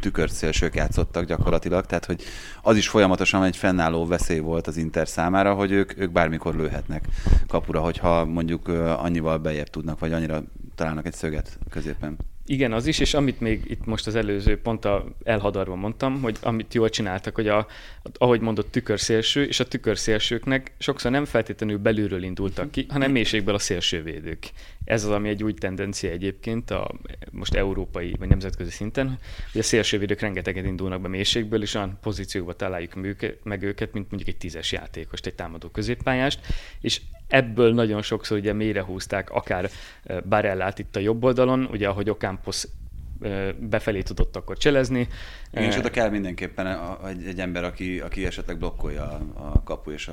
tükört 0.00 0.32
szélsők 0.32 0.74
játszottak 0.74 1.24
gyakorlatilag, 1.24 1.86
tehát 1.86 2.04
hogy 2.04 2.22
az 2.62 2.76
is 2.76 2.88
folyamatosan 2.88 3.44
egy 3.44 3.56
fennálló 3.56 4.06
veszély 4.06 4.38
volt 4.38 4.66
az 4.66 4.76
Inter 4.76 5.08
számára, 5.08 5.54
hogy 5.54 5.70
ők, 5.70 5.98
ők 5.98 6.10
bármikor 6.10 6.54
lőhetnek 6.54 7.04
kapura, 7.48 7.80
hogyha 7.80 8.24
mondjuk 8.24 8.68
annyival 8.98 9.38
bejebb 9.38 9.68
tudnak, 9.68 9.98
vagy 9.98 10.12
annyira 10.12 10.42
találnak 10.74 11.06
egy 11.06 11.14
szöget 11.14 11.58
középen. 11.70 12.16
Igen, 12.46 12.72
az 12.72 12.86
is, 12.86 12.98
és 12.98 13.14
amit 13.14 13.40
még 13.40 13.62
itt 13.64 13.84
most 13.84 14.06
az 14.06 14.14
előző 14.14 14.60
pont 14.60 14.84
a 14.84 15.04
elhadarva 15.24 15.74
mondtam, 15.74 16.20
hogy 16.20 16.36
amit 16.42 16.74
jól 16.74 16.88
csináltak, 16.88 17.34
hogy 17.34 17.48
a, 17.48 17.66
ahogy 18.12 18.40
mondott 18.40 18.70
tükörszélső, 18.70 19.44
és 19.44 19.60
a 19.60 19.68
tükörszélsőknek 19.68 20.72
sokszor 20.78 21.10
nem 21.10 21.24
feltétlenül 21.24 21.78
belülről 21.78 22.22
indultak 22.22 22.70
ki, 22.70 22.86
hanem 22.88 23.10
mélységből 23.10 23.54
a 23.54 23.58
szélsővédők. 23.58 24.50
Ez 24.92 25.04
az, 25.04 25.10
ami 25.10 25.28
egy 25.28 25.42
új 25.44 25.54
tendencia 25.54 26.10
egyébként 26.10 26.70
a 26.70 26.90
most 27.30 27.54
európai 27.54 28.14
vagy 28.18 28.28
nemzetközi 28.28 28.70
szinten, 28.70 29.18
hogy 29.52 29.60
a 29.60 29.64
szélsővédők 29.64 30.20
rengeteget 30.20 30.64
indulnak 30.64 31.00
be 31.00 31.08
mélységből, 31.08 31.62
és 31.62 31.74
olyan 31.74 31.98
pozícióba 32.00 32.52
találjuk 32.52 32.94
meg 33.42 33.62
őket, 33.62 33.92
mint 33.92 34.10
mondjuk 34.10 34.28
egy 34.28 34.36
tízes 34.36 34.72
játékost, 34.72 35.26
egy 35.26 35.34
támadó 35.34 35.68
középpályást, 35.68 36.40
és 36.80 37.00
ebből 37.28 37.74
nagyon 37.74 38.02
sokszor 38.02 38.38
ugye 38.38 38.52
mélyre 38.52 38.82
húzták 38.82 39.30
akár 39.30 39.70
Barellát 40.28 40.78
itt 40.78 40.96
a 40.96 41.00
jobb 41.00 41.24
oldalon, 41.24 41.68
ugye 41.70 41.88
ahogy 41.88 42.10
Ocampos 42.10 42.66
befelé 43.58 44.02
tudott 44.02 44.36
akkor 44.36 44.56
cselezni. 44.56 45.08
Igen, 45.52 45.64
és 45.64 45.76
oda 45.76 45.90
kell 45.90 46.10
mindenképpen 46.10 46.96
egy, 47.06 47.26
egy 47.26 47.40
ember, 47.40 47.64
aki, 47.64 48.00
aki 48.00 48.26
esetleg 48.26 48.58
blokkolja 48.58 49.04
a 49.34 49.62
kapu 49.62 49.90
és 49.90 50.10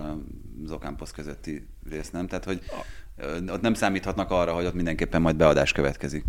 az 0.64 0.72
Ocampos 0.72 1.12
közötti 1.12 1.68
részt, 1.90 2.14
nem? 2.14 2.28
Tehát, 2.28 2.46
hogy 2.46 2.62
ott 3.50 3.62
nem 3.62 3.74
számíthatnak 3.74 4.32
arra, 4.32 4.54
hogy 4.54 4.66
ott 4.66 4.74
mindenképpen 4.74 5.22
majd 5.22 5.36
beadás 5.36 5.72
következik. 5.72 6.24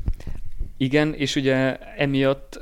Igen, 0.76 1.14
és 1.14 1.36
ugye 1.36 1.76
emiatt, 1.78 2.60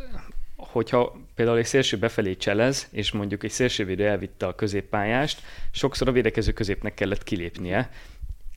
hogyha 0.57 1.17
például 1.35 1.59
egy 1.59 1.67
szélső 1.67 1.97
befelé 1.97 2.37
cselez, 2.37 2.89
és 2.91 3.13
mondjuk 3.13 3.45
egy 3.45 3.51
szélsővédő 3.51 4.07
elvitte 4.07 4.47
a 4.47 4.55
középpályást, 4.55 5.43
sokszor 5.71 6.09
a 6.09 6.13
védekező 6.13 6.53
középnek 6.53 6.95
kellett 6.95 7.23
kilépnie, 7.23 7.91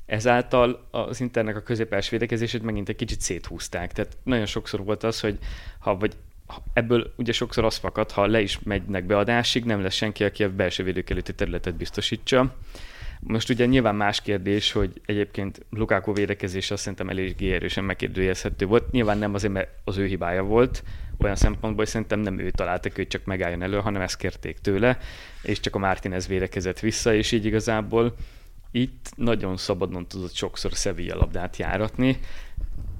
ezáltal 0.06 0.88
az 0.92 1.20
Internek 1.20 1.56
a 1.56 1.62
középes 1.62 2.10
védekezését 2.10 2.64
megint 2.64 2.90
egy 2.90 2.96
kicsit 2.96 3.22
széthúzták. 3.22 3.92
Tehát 3.92 4.18
nagyon 4.24 4.46
sokszor 4.46 4.84
volt 4.84 5.04
az, 5.04 5.20
hogy 5.20 5.38
ha 5.80 5.98
vagy 5.98 6.16
ebből 6.74 7.14
ugye 7.18 7.32
sokszor 7.32 7.66
az 7.66 7.76
fakad, 7.76 8.12
ha 8.12 8.26
le 8.26 8.42
is 8.42 8.60
megynek 8.64 9.06
beadásig, 9.06 9.66
nem 9.66 9.82
lesz 9.82 9.94
senki, 9.94 10.24
aki 10.24 10.44
a 10.44 10.52
belső 10.52 10.84
védők 10.84 11.10
előtti 11.10 11.34
területet 11.34 11.76
biztosítsa. 11.76 12.56
Most 13.24 13.50
ugye 13.50 13.66
nyilván 13.66 13.96
más 13.96 14.22
kérdés, 14.22 14.72
hogy 14.72 15.02
egyébként 15.06 15.66
Lukáko 15.70 16.14
védekezése 16.14 16.74
azt 16.74 16.82
szerintem 16.84 17.10
eléggé 17.10 17.54
erősen 17.54 17.84
megkérdőjelezhető 17.84 18.66
volt. 18.66 18.92
Nyilván 18.92 19.18
nem 19.18 19.34
azért, 19.34 19.54
mert 19.54 19.70
az 19.84 19.98
ő 19.98 20.06
hibája 20.06 20.44
volt, 20.44 20.84
olyan 21.20 21.36
szempontból, 21.36 21.76
hogy 21.76 21.88
szerintem 21.88 22.20
nem 22.20 22.40
ő 22.40 22.52
találtak, 22.52 22.96
hogy 22.96 23.08
csak 23.08 23.26
megálljon 23.26 23.62
elő, 23.62 23.80
hanem 23.80 24.02
ezt 24.02 24.18
kérték 24.18 24.60
tőle, 24.60 24.98
és 25.42 25.60
csak 25.60 25.76
a 25.76 25.80
Martinez 25.80 26.28
védekezett 26.28 26.80
vissza, 26.80 27.14
és 27.14 27.32
így 27.32 27.46
igazából 27.46 28.16
itt 28.72 29.12
nagyon 29.16 29.58
szabadon 29.58 30.08
tudott 30.08 30.34
sokszor 30.34 30.72
Sevilla 30.72 31.16
labdát 31.16 31.58
járatni, 31.58 32.20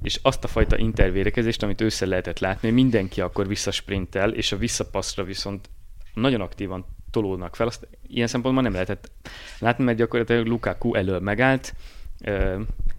és 0.02 0.18
azt 0.22 0.44
a 0.44 0.48
fajta 0.48 0.78
intervérekezést, 0.78 1.62
amit 1.62 1.80
össze 1.80 2.06
lehetett 2.06 2.38
látni, 2.38 2.70
mindenki 2.70 3.20
akkor 3.20 3.46
visszasprintel, 3.46 4.32
és 4.32 4.52
a 4.52 4.56
visszapasszra 4.56 5.24
viszont 5.24 5.70
nagyon 6.14 6.40
aktívan 6.40 6.86
tolódnak 7.12 7.56
fel. 7.56 7.66
Azt 7.66 7.88
ilyen 8.06 8.26
szempontból 8.26 8.62
nem 8.64 8.72
lehetett 8.72 9.10
látni, 9.58 9.84
mert 9.84 9.98
gyakorlatilag 9.98 10.46
Lukaku 10.46 10.94
elől 10.94 11.20
megállt, 11.20 11.74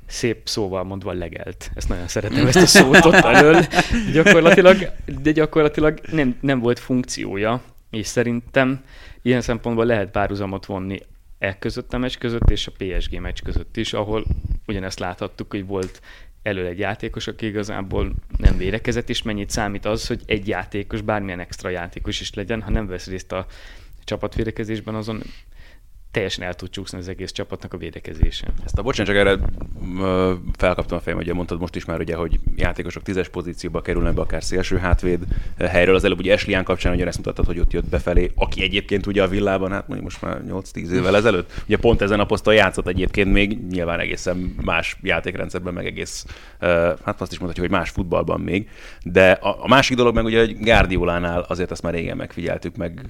szép 0.05 0.41
szóval 0.43 0.83
mondva 0.83 1.13
legelt. 1.13 1.71
Ezt 1.75 1.89
nagyon 1.89 2.07
szeretem, 2.07 2.47
ezt 2.47 2.55
a 2.55 2.65
szót 2.65 3.05
ott 3.05 3.13
elől. 3.13 3.65
Gyakorlatilag, 4.13 4.91
de 5.21 5.31
gyakorlatilag 5.31 5.99
nem, 6.11 6.37
nem 6.41 6.59
volt 6.59 6.79
funkciója, 6.79 7.61
és 7.89 8.07
szerintem 8.07 8.83
ilyen 9.21 9.41
szempontból 9.41 9.85
lehet 9.85 10.11
párhuzamot 10.11 10.65
vonni 10.65 10.99
e 11.39 11.57
között 11.59 11.93
a 11.93 11.97
meccs 11.97 12.17
között 12.17 12.49
és 12.49 12.67
a 12.67 12.71
PSG 12.77 13.19
meccs 13.19 13.41
között 13.43 13.77
is, 13.77 13.93
ahol 13.93 14.25
ugyanezt 14.67 14.99
láthattuk, 14.99 15.51
hogy 15.51 15.65
volt 15.65 16.01
elő 16.43 16.67
egy 16.67 16.79
játékos, 16.79 17.27
aki 17.27 17.45
igazából 17.45 18.11
nem 18.37 18.57
védekezett, 18.57 19.09
és 19.09 19.21
mennyit 19.21 19.49
számít 19.49 19.85
az, 19.85 20.07
hogy 20.07 20.21
egy 20.25 20.47
játékos, 20.47 21.01
bármilyen 21.01 21.39
extra 21.39 21.69
játékos 21.69 22.21
is 22.21 22.33
legyen, 22.33 22.61
ha 22.61 22.71
nem 22.71 22.87
vesz 22.87 23.07
részt 23.07 23.31
a 23.31 23.45
csapatvédekezésben, 24.03 24.95
azon 24.95 25.23
teljesen 26.13 26.45
el 26.45 26.53
tud 26.53 26.69
csúszni 26.69 26.97
az 26.97 27.07
egész 27.07 27.31
csapatnak 27.31 27.73
a 27.73 27.77
védekezése. 27.77 28.47
Ezt 28.65 28.77
a 28.77 28.81
bocsánat, 28.81 29.13
csak 29.13 29.21
erre 29.21 29.39
ö, 29.99 30.33
felkaptam 30.57 30.97
a 30.97 31.01
fejem, 31.01 31.17
hogy 31.17 31.33
mondtad 31.33 31.59
most 31.59 31.75
is 31.75 31.85
már 31.85 31.99
ugye, 31.99 32.15
hogy 32.15 32.39
játékosok 32.55 33.03
tízes 33.03 33.29
pozícióba 33.29 33.81
kerülnek 33.81 34.13
be 34.13 34.21
akár 34.21 34.43
szélső 34.43 34.77
hátvéd 34.77 35.19
helyről. 35.57 35.95
Az 35.95 36.03
előbb 36.03 36.19
ugye 36.19 36.33
Eslián 36.33 36.63
kapcsán 36.63 36.93
ugye 36.93 37.05
ezt 37.05 37.17
mutattad, 37.17 37.45
hogy 37.45 37.59
ott 37.59 37.71
jött 37.71 37.89
befelé, 37.89 38.31
aki 38.35 38.63
egyébként 38.63 39.05
ugye 39.05 39.23
a 39.23 39.27
villában, 39.27 39.71
hát 39.71 39.87
mondjuk 39.87 40.09
most 40.09 40.21
már 40.21 40.41
8-10 40.47 40.89
évvel 40.89 41.15
ezelőtt, 41.15 41.51
ugye 41.65 41.77
pont 41.77 42.01
ezen 42.01 42.19
a 42.19 42.25
poszton 42.25 42.53
játszott 42.53 42.87
egyébként 42.87 43.31
még 43.31 43.67
nyilván 43.67 43.99
egészen 43.99 44.37
más 44.61 44.97
játékrendszerben, 45.01 45.73
meg 45.73 45.85
egész, 45.85 46.25
hát 47.03 47.21
azt 47.21 47.31
is 47.31 47.39
mondhatjuk, 47.39 47.67
hogy 47.67 47.77
más 47.77 47.89
futballban 47.89 48.39
még. 48.39 48.69
De 49.03 49.31
a, 49.31 49.63
a 49.63 49.67
másik 49.67 49.97
dolog 49.97 50.15
meg 50.15 50.25
ugye, 50.25 50.39
hogy 50.39 50.57
Guardiolánál 50.59 51.45
azért 51.47 51.71
azt 51.71 51.81
már 51.81 51.93
régen 51.93 52.17
megfigyeltük, 52.17 52.75
meg 52.75 53.01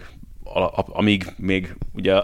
amíg 0.86 1.34
még 1.38 1.76
ugye 1.94 2.22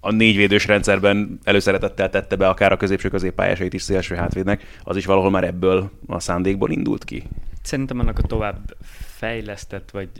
a 0.00 0.10
négyvédős 0.10 0.66
rendszerben 0.66 1.38
előszeretettel 1.44 2.10
tette 2.10 2.36
be 2.36 2.48
akár 2.48 2.72
a 2.72 2.76
középső 2.76 3.08
középpályásait 3.08 3.72
is 3.72 3.82
szélső 3.82 4.14
hátvédnek, 4.14 4.78
az 4.82 4.96
is 4.96 5.06
valahol 5.06 5.30
már 5.30 5.44
ebből 5.44 5.90
a 6.06 6.20
szándékból 6.20 6.70
indult 6.70 7.04
ki? 7.04 7.22
Szerintem 7.62 7.98
annak 7.98 8.18
a 8.18 8.22
tovább 8.22 8.76
fejlesztett, 9.20 9.90
vagy 9.90 10.10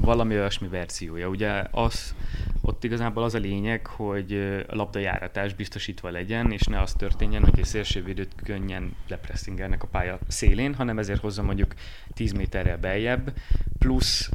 valami 0.00 0.34
olyasmi 0.34 0.68
verziója. 0.68 1.28
Ugye 1.28 1.64
az, 1.70 2.14
ott 2.60 2.84
igazából 2.84 3.22
az 3.22 3.34
a 3.34 3.38
lényeg, 3.38 3.86
hogy 3.86 4.32
a 4.68 4.74
labdajáratás 4.74 5.54
biztosítva 5.54 6.10
legyen, 6.10 6.50
és 6.52 6.62
ne 6.62 6.80
az 6.80 6.92
történjen, 6.92 7.44
hogy 7.44 7.58
egy 7.58 7.64
szélsővédőt 7.64 8.34
könnyen 8.44 8.94
lepresszingelnek 9.08 9.82
a 9.82 9.86
pálya 9.86 10.18
szélén, 10.28 10.74
hanem 10.74 10.98
ezért 10.98 11.20
hozza 11.20 11.42
mondjuk 11.42 11.74
10 12.14 12.32
méterrel 12.32 12.78
beljebb, 12.78 13.32
plusz 13.78 14.30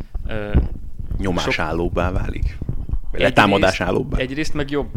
nyomásállóbbá 1.17 2.11
válik. 2.11 2.57
Vagy 3.11 3.21
letámadásállóbbá. 3.21 4.17
Egyrészt 4.17 4.53
meg 4.53 4.69
jobb 4.69 4.89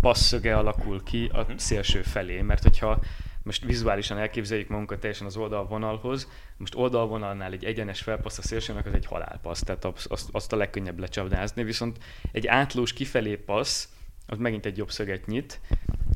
passzöge 0.00 0.56
alakul 0.56 1.02
ki 1.02 1.30
a 1.32 1.46
szélső 1.56 2.02
felé, 2.02 2.40
mert 2.40 2.62
hogyha 2.62 2.98
most 3.42 3.64
vizuálisan 3.64 4.18
elképzeljük 4.18 4.68
magunkat 4.68 4.98
teljesen 5.00 5.26
az 5.26 5.36
oldalvonalhoz, 5.36 6.28
most 6.56 6.74
oldalvonalnál 6.74 7.52
egy 7.52 7.64
egyenes 7.64 8.00
felpassz 8.00 8.38
a 8.38 8.42
szélsőnek 8.42 8.86
az 8.86 8.92
egy 8.92 9.06
halálpassz, 9.06 9.62
tehát 9.62 9.84
azt, 9.84 10.28
azt 10.32 10.52
a 10.52 10.56
legkönnyebb 10.56 10.98
lecsapdázni, 10.98 11.64
viszont 11.64 11.98
egy 12.32 12.46
átlós 12.46 12.92
kifelé 12.92 13.36
passz, 13.36 13.88
az 14.26 14.38
megint 14.38 14.66
egy 14.66 14.76
jobb 14.76 14.90
szöget 14.90 15.26
nyit, 15.26 15.60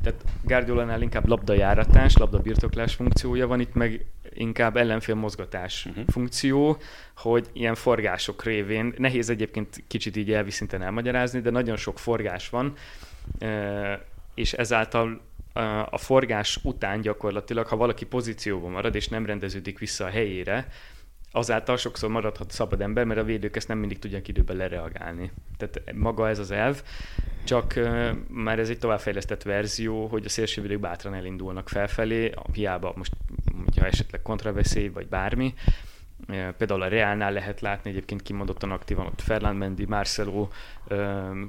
tehát 0.02 0.24
Guardiolánál 0.42 1.02
inkább 1.02 1.28
labdajáratás, 1.28 2.16
labdabirtoklás 2.16 2.94
funkciója 2.94 3.46
van, 3.46 3.60
itt 3.60 3.74
meg 3.74 4.06
inkább 4.34 4.76
ellenfél 4.76 5.14
mozgatás 5.14 5.86
uh-huh. 5.86 6.04
funkció, 6.08 6.76
hogy 7.16 7.46
ilyen 7.52 7.74
forgások 7.74 8.44
révén, 8.44 8.94
nehéz 8.98 9.30
egyébként 9.30 9.84
kicsit 9.86 10.16
így 10.16 10.32
elviszinten 10.32 10.82
elmagyarázni, 10.82 11.40
de 11.40 11.50
nagyon 11.50 11.76
sok 11.76 11.98
forgás 11.98 12.48
van, 12.48 12.74
és 14.34 14.52
ezáltal 14.52 15.20
a 15.90 15.98
forgás 15.98 16.58
után 16.62 17.00
gyakorlatilag, 17.00 17.66
ha 17.66 17.76
valaki 17.76 18.06
pozícióban 18.06 18.70
marad 18.70 18.94
és 18.94 19.08
nem 19.08 19.26
rendeződik 19.26 19.78
vissza 19.78 20.04
a 20.04 20.10
helyére, 20.10 20.68
azáltal 21.36 21.76
sokszor 21.76 22.10
maradhat 22.10 22.50
szabad 22.50 22.80
ember, 22.80 23.04
mert 23.04 23.20
a 23.20 23.24
védők 23.24 23.56
ezt 23.56 23.68
nem 23.68 23.78
mindig 23.78 23.98
tudják 23.98 24.28
időben 24.28 24.56
lereagálni. 24.56 25.30
Tehát 25.56 25.92
maga 25.94 26.28
ez 26.28 26.38
az 26.38 26.50
elv, 26.50 26.82
csak 27.44 27.74
uh, 27.76 28.10
már 28.28 28.58
ez 28.58 28.68
egy 28.68 28.78
továbbfejlesztett 28.78 29.42
verzió, 29.42 30.06
hogy 30.06 30.24
a 30.24 30.28
szélsővédők 30.28 30.80
bátran 30.80 31.14
elindulnak 31.14 31.68
felfelé, 31.68 32.32
hiába 32.52 32.92
most, 32.96 33.12
hogyha 33.64 33.86
esetleg 33.86 34.22
kontraveszély 34.22 34.88
vagy 34.88 35.08
bármi, 35.08 35.54
Például 36.26 36.82
a 36.82 36.88
Realnál 36.88 37.32
lehet 37.32 37.60
látni 37.60 37.90
egyébként 37.90 38.22
kimondottan 38.22 38.70
aktívan, 38.70 39.06
ott 39.06 39.20
Ferland 39.20 39.58
Mendy, 39.58 39.84
Marcelo, 39.84 40.48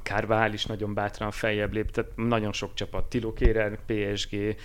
Carvajal 0.04 0.54
is 0.54 0.66
nagyon 0.66 0.94
bátran 0.94 1.32
feljebb 1.32 1.74
lép, 1.74 1.92
tehát 1.92 2.12
nagyon 2.16 2.54
sok 2.54 2.74
csapat, 2.74 3.10
Tilo 3.10 3.34
Kérer, 3.34 3.80
PSG, 3.86 4.56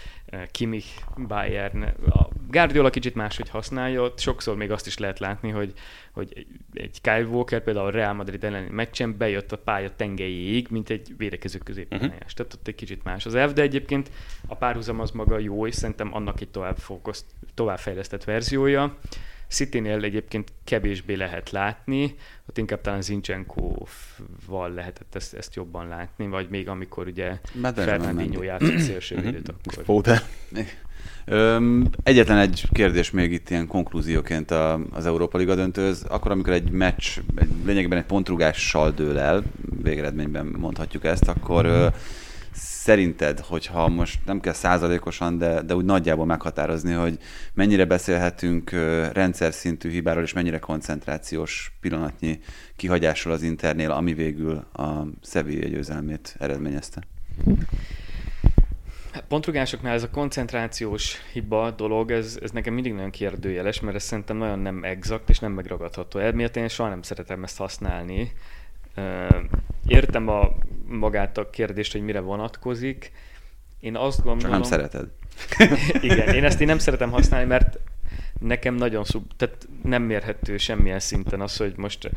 Kimmich, 0.50 0.86
Bayern. 1.16 1.82
A 2.10 2.28
Guardiola 2.48 2.90
kicsit 2.90 3.14
máshogy 3.14 3.48
használja, 3.48 4.02
ott 4.02 4.18
sokszor 4.18 4.56
még 4.56 4.70
azt 4.70 4.86
is 4.86 4.98
lehet 4.98 5.18
látni, 5.18 5.50
hogy, 5.50 5.72
hogy 6.12 6.46
egy 6.72 7.00
Kyle 7.00 7.24
Walker 7.24 7.62
például 7.62 7.86
a 7.86 7.90
Real 7.90 8.12
Madrid 8.12 8.44
elleni 8.44 8.68
meccsen 8.70 9.16
bejött 9.16 9.52
a 9.52 9.58
pálya 9.58 9.90
tengelyéig, 9.96 10.66
mint 10.70 10.90
egy 10.90 11.14
védekező 11.16 11.58
középpályás. 11.58 12.06
Uh-huh. 12.06 12.30
Tehát 12.34 12.54
ott 12.54 12.68
egy 12.68 12.74
kicsit 12.74 13.04
más 13.04 13.26
az 13.26 13.34
elv, 13.34 13.52
de 13.52 13.62
egyébként 13.62 14.10
a 14.46 14.54
párhuzam 14.54 15.00
az 15.00 15.10
maga 15.10 15.38
jó, 15.38 15.66
és 15.66 15.74
szerintem 15.74 16.14
annak 16.14 16.40
egy 16.40 16.48
tovább, 16.48 16.76
fókusz, 16.76 17.24
továbbfejlesztett 17.54 18.24
verziója. 18.24 18.98
City-nél 19.50 20.04
egyébként 20.04 20.52
kevésbé 20.64 21.14
lehet 21.14 21.50
látni, 21.50 22.14
ott 22.48 22.58
inkább 22.58 22.80
talán 22.80 23.02
Zincsenko-val 23.02 24.72
lehetett 24.74 25.14
ezt, 25.14 25.34
ezt 25.34 25.54
jobban 25.54 25.88
látni, 25.88 26.26
vagy 26.28 26.48
még 26.48 26.68
amikor 26.68 27.06
ugye 27.06 27.38
Fernandinho 27.74 28.42
játszott 28.42 28.78
szélsővédőt, 28.88 29.48
akkor... 29.48 29.84
Foden. 29.84 30.20
Egyetlen 32.02 32.38
egy 32.38 32.64
kérdés 32.72 33.10
még 33.10 33.32
itt 33.32 33.50
ilyen 33.50 33.66
konklúzióként 33.66 34.50
az 34.90 35.06
Európa 35.06 35.38
Liga 35.38 35.54
döntőz. 35.54 36.04
Akkor, 36.08 36.30
amikor 36.30 36.52
egy 36.52 36.70
meccs 36.70 37.18
egy, 37.34 37.48
lényegében 37.64 37.98
egy 37.98 38.04
pontrugással 38.04 38.90
dől 38.90 39.18
el, 39.18 39.42
végeredményben 39.82 40.46
mondhatjuk 40.46 41.04
ezt, 41.04 41.28
akkor 41.28 41.92
szerinted, 42.90 43.40
hogyha 43.40 43.88
most 43.88 44.18
nem 44.24 44.40
kell 44.40 44.53
százalékosan, 44.53 45.38
de, 45.38 45.62
de 45.62 45.74
úgy 45.74 45.85
nagyjából 45.85 46.24
meghatározni, 46.24 46.92
hogy 46.92 47.18
mennyire 47.55 47.85
beszélhetünk 47.85 48.70
rendszer 49.12 49.53
szintű 49.53 49.90
hibáról, 49.90 50.22
és 50.22 50.33
mennyire 50.33 50.59
koncentrációs 50.59 51.72
pillanatnyi 51.81 52.40
kihagyásról 52.76 53.33
az 53.33 53.42
Internél, 53.42 53.90
ami 53.90 54.14
végül 54.14 54.64
a 54.72 55.07
Sevilla 55.22 55.68
győzelmét 55.68 56.37
eredményezte? 56.38 57.00
Pontrugásoknál 59.29 59.94
ez 59.94 60.03
a 60.03 60.11
koncentrációs 60.11 61.16
hiba 61.33 61.70
dolog, 61.70 62.11
ez, 62.11 62.38
ez 62.42 62.50
nekem 62.50 62.74
mindig 62.74 62.92
nagyon 62.92 63.11
kérdőjeles, 63.11 63.81
mert 63.81 63.96
ez 63.96 64.03
szerintem 64.03 64.37
nagyon 64.37 64.59
nem 64.59 64.85
exakt 64.85 65.29
és 65.29 65.38
nem 65.38 65.53
megragadható. 65.53 66.18
Emiatt 66.18 66.57
én 66.57 66.68
soha 66.68 66.88
nem 66.88 67.03
szeretem 67.03 67.42
ezt 67.42 67.59
használni. 67.59 68.33
Értem 69.87 70.29
a 70.29 70.53
magát 70.88 71.38
a 71.38 71.50
kérdést, 71.50 71.92
hogy 71.92 72.03
mire 72.03 72.20
vonatkozik. 72.20 73.12
Én 73.81 73.96
azt 73.96 74.22
gondolom... 74.22 74.38
Csak 74.38 74.50
nem 74.50 74.62
szereted. 74.62 75.09
igen, 76.11 76.35
én 76.35 76.44
ezt 76.44 76.61
én 76.61 76.66
nem 76.66 76.79
szeretem 76.79 77.11
használni, 77.11 77.46
mert 77.46 77.79
nekem 78.40 78.74
nagyon 78.74 79.05
szub, 79.05 79.31
tehát 79.37 79.68
nem 79.83 80.03
mérhető 80.03 80.57
semmilyen 80.57 81.00
szinten 81.00 81.40
az, 81.40 81.57
hogy 81.57 81.72
most 81.76 82.11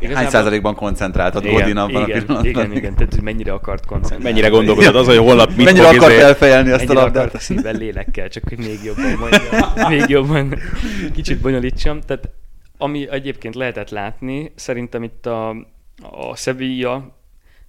Igazából... 0.00 0.22
Hány 0.22 0.32
százalékban 0.32 0.74
koncentráltad 0.74 1.44
igen, 1.44 1.62
Odin 1.62 1.76
abban 1.76 2.02
igen, 2.02 2.20
a 2.20 2.24
pillanatban? 2.24 2.44
Igen, 2.46 2.76
igen, 2.76 2.94
tehát 2.94 3.14
hogy 3.14 3.22
mennyire 3.22 3.52
akart 3.52 3.86
koncentrálni. 3.86 4.24
Mennyire 4.24 4.48
gondolkodod 4.48 4.96
az, 4.96 5.06
hogy 5.06 5.16
holnap 5.16 5.48
mit 5.56 5.64
Mennyire 5.64 5.88
akart 5.88 6.12
izé... 6.12 6.20
elfejelni 6.20 6.70
azt 6.70 6.78
mennyire 6.78 7.00
a 7.00 7.02
labdát? 7.02 7.24
akart 7.24 7.34
a 7.34 7.38
szívvel, 7.38 7.74
lélekkel, 7.74 8.28
csak 8.28 8.42
hogy 8.48 8.58
még 8.58 8.78
jobban 8.84 9.16
mondjam, 9.18 9.88
még 9.88 10.08
jobban 10.08 10.58
kicsit 11.16 11.40
bonyolítsam. 11.40 12.00
Tehát 12.00 12.28
ami 12.80 13.08
egyébként 13.10 13.54
lehetett 13.54 13.90
látni, 13.90 14.52
szerintem 14.54 15.02
itt 15.02 15.26
a, 15.26 15.48
a 16.02 16.36
Sevilla 16.36 17.16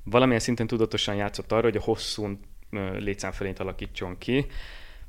valamilyen 0.03 0.39
szinten 0.39 0.67
tudatosan 0.67 1.15
játszott 1.15 1.51
arra, 1.51 1.63
hogy 1.63 1.77
a 1.77 1.81
hosszú 1.81 2.37
létszám 2.97 3.31
felényt 3.31 3.59
alakítson 3.59 4.17
ki. 4.17 4.45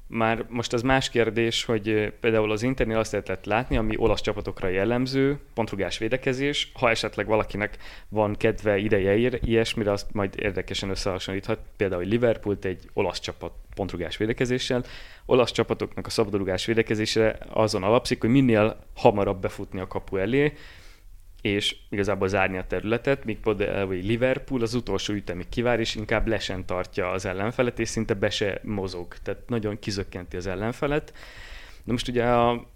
Már 0.07 0.45
most 0.49 0.73
az 0.73 0.83
más 0.83 1.11
kérdés, 1.11 1.65
hogy 1.65 2.13
például 2.21 2.51
az 2.51 2.63
Internél 2.63 2.99
azt 2.99 3.13
lehetett 3.13 3.45
látni, 3.45 3.77
ami 3.77 3.97
olasz 3.97 4.21
csapatokra 4.21 4.69
jellemző, 4.69 5.39
pontrugás 5.55 5.99
védekezés. 5.99 6.73
Ha 6.75 6.91
esetleg 6.91 7.27
valakinek 7.27 7.77
van 8.09 8.37
kedve 8.37 8.77
ideje 8.79 9.39
ilyesmire, 9.43 9.93
azt 9.93 10.13
majd 10.13 10.35
érdekesen 10.39 10.91
összehasonlíthat. 10.91 11.59
Például 11.77 12.05
Liverpool 12.05 12.57
egy 12.63 12.91
olasz 12.93 13.21
csapat 13.21 13.53
pontrugás 13.75 14.17
védekezéssel. 14.17 14.85
Olasz 15.27 15.53
csapatoknak 15.53 16.07
a 16.07 16.11
szabadrugás 16.11 16.67
védekezésre 16.67 17.39
azon 17.49 17.83
alapszik, 17.83 18.21
hogy 18.21 18.31
minél 18.31 18.85
hamarabb 18.95 19.41
befutni 19.41 19.81
a 19.81 19.87
kapu 19.87 20.17
elé, 20.17 20.53
és 21.43 21.77
igazából 21.89 22.29
zárni 22.29 22.59
a 22.59 22.67
területet, 22.67 23.25
míg 23.25 23.39
például 23.41 23.95
Liverpool 23.95 24.63
az 24.63 24.75
utolsó 24.75 25.15
ütemig 25.15 25.49
kivár, 25.49 25.81
és 25.81 25.95
inkább 25.95 26.27
lesen 26.27 26.67
tartja 26.67 27.11
az 27.11 27.27
ellenfelet, 27.27 27.79
és 27.79 27.89
szinte 27.89 28.15
be 28.15 28.31
se 28.31 28.61
mozog, 28.63 29.15
tehát 29.23 29.49
nagyon 29.49 29.79
kizökkenti 29.79 30.37
az 30.37 30.47
ellenfelet. 30.47 31.13
De 31.85 31.93
most 31.93 32.09
ugye 32.09 32.25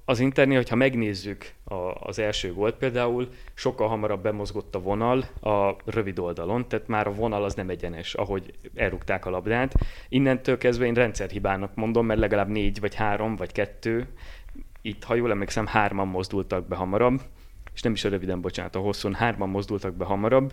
az 0.04 0.20
Internél, 0.20 0.56
hogyha 0.56 0.76
megnézzük 0.76 1.54
az 1.94 2.18
első 2.18 2.52
gólt 2.52 2.74
például, 2.74 3.28
sokkal 3.54 3.88
hamarabb 3.88 4.22
bemozgott 4.22 4.74
a 4.74 4.80
vonal 4.80 5.18
a 5.40 5.76
rövid 5.84 6.18
oldalon, 6.18 6.68
tehát 6.68 6.88
már 6.88 7.06
a 7.06 7.12
vonal 7.12 7.44
az 7.44 7.54
nem 7.54 7.70
egyenes, 7.70 8.14
ahogy 8.14 8.52
elrúgták 8.74 9.26
a 9.26 9.30
labdát. 9.30 9.74
Innentől 10.08 10.58
kezdve 10.58 10.86
én 10.86 10.94
rendszerhibának 10.94 11.74
mondom, 11.74 12.06
mert 12.06 12.20
legalább 12.20 12.48
négy, 12.48 12.80
vagy 12.80 12.94
három, 12.94 13.36
vagy 13.36 13.52
kettő, 13.52 14.08
itt, 14.82 15.04
ha 15.04 15.14
jól 15.14 15.30
emlékszem, 15.30 15.66
hárman 15.66 16.08
mozdultak 16.08 16.66
be 16.66 16.76
hamarabb, 16.76 17.20
és 17.74 17.82
nem 17.82 17.92
is 17.92 18.04
a 18.04 18.08
röviden, 18.08 18.40
bocsánat, 18.40 18.76
a 18.76 18.78
hosszún 18.78 19.14
hárman 19.14 19.48
mozdultak 19.48 19.94
be 19.94 20.04
hamarabb. 20.04 20.52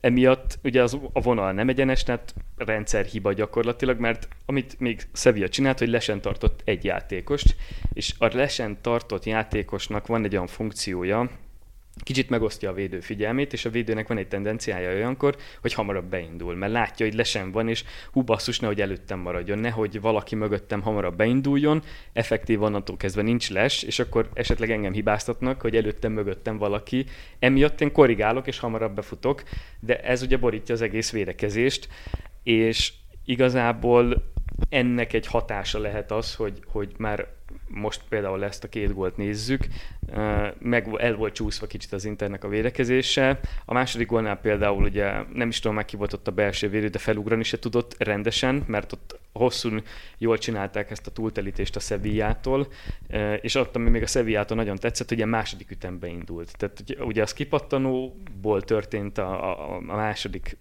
Emiatt 0.00 0.58
ugye 0.62 0.82
az, 0.82 0.98
a 1.12 1.20
vonal 1.20 1.52
nem 1.52 1.68
egyenes, 1.68 2.02
tehát 2.02 2.34
rendszer 2.56 3.04
hiba 3.04 3.32
gyakorlatilag, 3.32 3.98
mert 3.98 4.28
amit 4.46 4.80
még 4.80 5.08
Sevilla 5.12 5.48
csinált, 5.48 5.78
hogy 5.78 5.88
lesen 5.88 6.20
tartott 6.20 6.60
egy 6.64 6.84
játékost, 6.84 7.56
és 7.92 8.14
a 8.18 8.26
lesen 8.36 8.78
tartott 8.80 9.24
játékosnak 9.24 10.06
van 10.06 10.24
egy 10.24 10.32
olyan 10.32 10.46
funkciója, 10.46 11.30
kicsit 12.00 12.30
megosztja 12.30 12.70
a 12.70 12.72
védő 12.72 13.00
figyelmét, 13.00 13.52
és 13.52 13.64
a 13.64 13.70
védőnek 13.70 14.08
van 14.08 14.18
egy 14.18 14.28
tendenciája 14.28 14.90
olyankor, 14.90 15.36
hogy 15.60 15.72
hamarabb 15.72 16.04
beindul, 16.04 16.54
mert 16.54 16.72
látja, 16.72 17.06
hogy 17.06 17.14
lesen 17.14 17.52
van, 17.52 17.68
és 17.68 17.84
hú 18.12 18.22
basszus, 18.22 18.60
nehogy 18.60 18.80
előttem 18.80 19.18
maradjon, 19.18 19.58
nehogy 19.58 20.00
valaki 20.00 20.34
mögöttem 20.34 20.80
hamarabb 20.80 21.16
beinduljon, 21.16 21.82
effektív 22.12 22.62
onnantól 22.62 22.96
kezdve 22.96 23.22
nincs 23.22 23.50
les, 23.50 23.82
és 23.82 23.98
akkor 23.98 24.28
esetleg 24.34 24.70
engem 24.70 24.92
hibáztatnak, 24.92 25.60
hogy 25.60 25.76
előttem 25.76 26.12
mögöttem 26.12 26.58
valaki, 26.58 27.04
emiatt 27.38 27.80
én 27.80 27.92
korrigálok, 27.92 28.46
és 28.46 28.58
hamarabb 28.58 28.94
befutok, 28.94 29.42
de 29.80 30.00
ez 30.00 30.22
ugye 30.22 30.36
borítja 30.36 30.74
az 30.74 30.82
egész 30.82 31.12
védekezést, 31.12 31.88
és 32.42 32.92
igazából 33.24 34.30
ennek 34.68 35.12
egy 35.12 35.26
hatása 35.26 35.78
lehet 35.78 36.10
az, 36.10 36.34
hogy, 36.34 36.60
hogy 36.66 36.92
már 36.98 37.28
most 37.68 38.02
például 38.08 38.44
ezt 38.44 38.64
a 38.64 38.68
két 38.68 38.94
gólt 38.94 39.16
nézzük, 39.16 39.66
meg 40.58 40.88
el 40.96 41.14
volt 41.14 41.34
csúszva 41.34 41.66
kicsit 41.66 41.92
az 41.92 42.04
Internek 42.04 42.44
a 42.44 42.48
védekezése. 42.48 43.40
A 43.64 43.72
második 43.72 44.06
gólnál 44.06 44.36
például 44.36 44.82
ugye 44.82 45.12
nem 45.32 45.48
is 45.48 45.58
tudom 45.60 45.76
meg 45.76 45.84
ki 45.84 45.96
volt 45.96 46.12
ott 46.12 46.28
a 46.28 46.30
belső 46.30 46.68
védő, 46.68 46.88
de 46.88 46.98
felugrani 46.98 47.42
se 47.42 47.58
tudott 47.58 47.94
rendesen, 47.98 48.64
mert 48.66 48.92
ott 48.92 49.20
hosszú 49.32 49.70
jól 50.18 50.38
csinálták 50.38 50.90
ezt 50.90 51.06
a 51.06 51.10
túltelítést 51.10 51.76
a 51.76 51.80
Sevillától, 51.80 52.66
és 53.40 53.54
ott, 53.54 53.76
ami 53.76 53.90
még 53.90 54.02
a 54.02 54.06
Sevillától 54.06 54.56
nagyon 54.56 54.76
tetszett, 54.76 55.08
hogy 55.08 55.22
a 55.22 55.26
második 55.26 55.70
ütembe 55.70 56.06
indult. 56.06 56.56
Tehát 56.56 56.84
ugye 56.98 57.22
a 57.22 57.26
skipattanóból 57.26 58.62
történt 58.62 59.18
a, 59.18 59.50
a, 59.50 59.76
a 59.76 59.80
második 59.80 60.56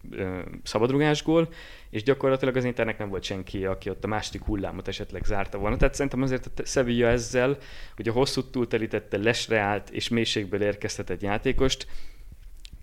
szabadrugásgól, 0.63 1.49
és 1.89 2.03
gyakorlatilag 2.03 2.55
az 2.55 2.65
Internek 2.65 2.97
nem 2.97 3.09
volt 3.09 3.23
senki, 3.23 3.65
aki 3.65 3.89
ott 3.89 4.03
a 4.03 4.07
második 4.07 4.43
hullámot 4.43 4.87
esetleg 4.87 5.23
zárta 5.23 5.57
volna. 5.57 5.77
Tehát 5.77 5.93
szerintem 5.93 6.21
azért 6.21 6.59
a 6.59 6.65
Sevilla 6.65 7.07
ezzel, 7.07 7.57
hogy 7.95 8.07
a 8.07 8.11
hosszú 8.11 8.43
túltelítette, 8.43 9.17
lesre 9.17 9.83
és 9.91 10.09
mélységből 10.09 10.61
érkeztetett 10.61 11.21
játékost, 11.21 11.87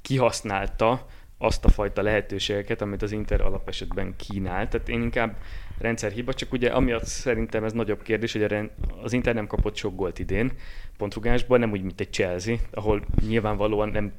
kihasználta 0.03 1.07
azt 1.38 1.64
a 1.64 1.68
fajta 1.68 2.03
lehetőségeket, 2.03 2.81
amit 2.81 3.03
az 3.03 3.12
Inter 3.12 3.40
alapesetben 3.40 4.16
kínál. 4.16 4.68
Tehát 4.68 4.88
én 4.88 5.03
inkább 5.03 5.37
rendszerhiba, 5.81 6.33
csak 6.33 6.53
ugye 6.53 6.69
amiatt 6.69 7.05
szerintem 7.05 7.64
ez 7.64 7.73
nagyobb 7.73 8.03
kérdés, 8.03 8.33
hogy 8.33 8.71
az 9.03 9.12
Inter 9.12 9.35
nem 9.35 9.47
kapott 9.47 9.77
sok 9.77 9.97
gólt 9.97 10.19
idén 10.19 10.53
pontrugásban, 10.97 11.59
nem 11.61 11.71
úgy, 11.71 11.83
mint 11.83 12.01
egy 12.01 12.12
Chelsea, 12.12 12.57
ahol 12.71 13.03
nyilvánvalóan 13.29 13.88
nem 13.88 14.12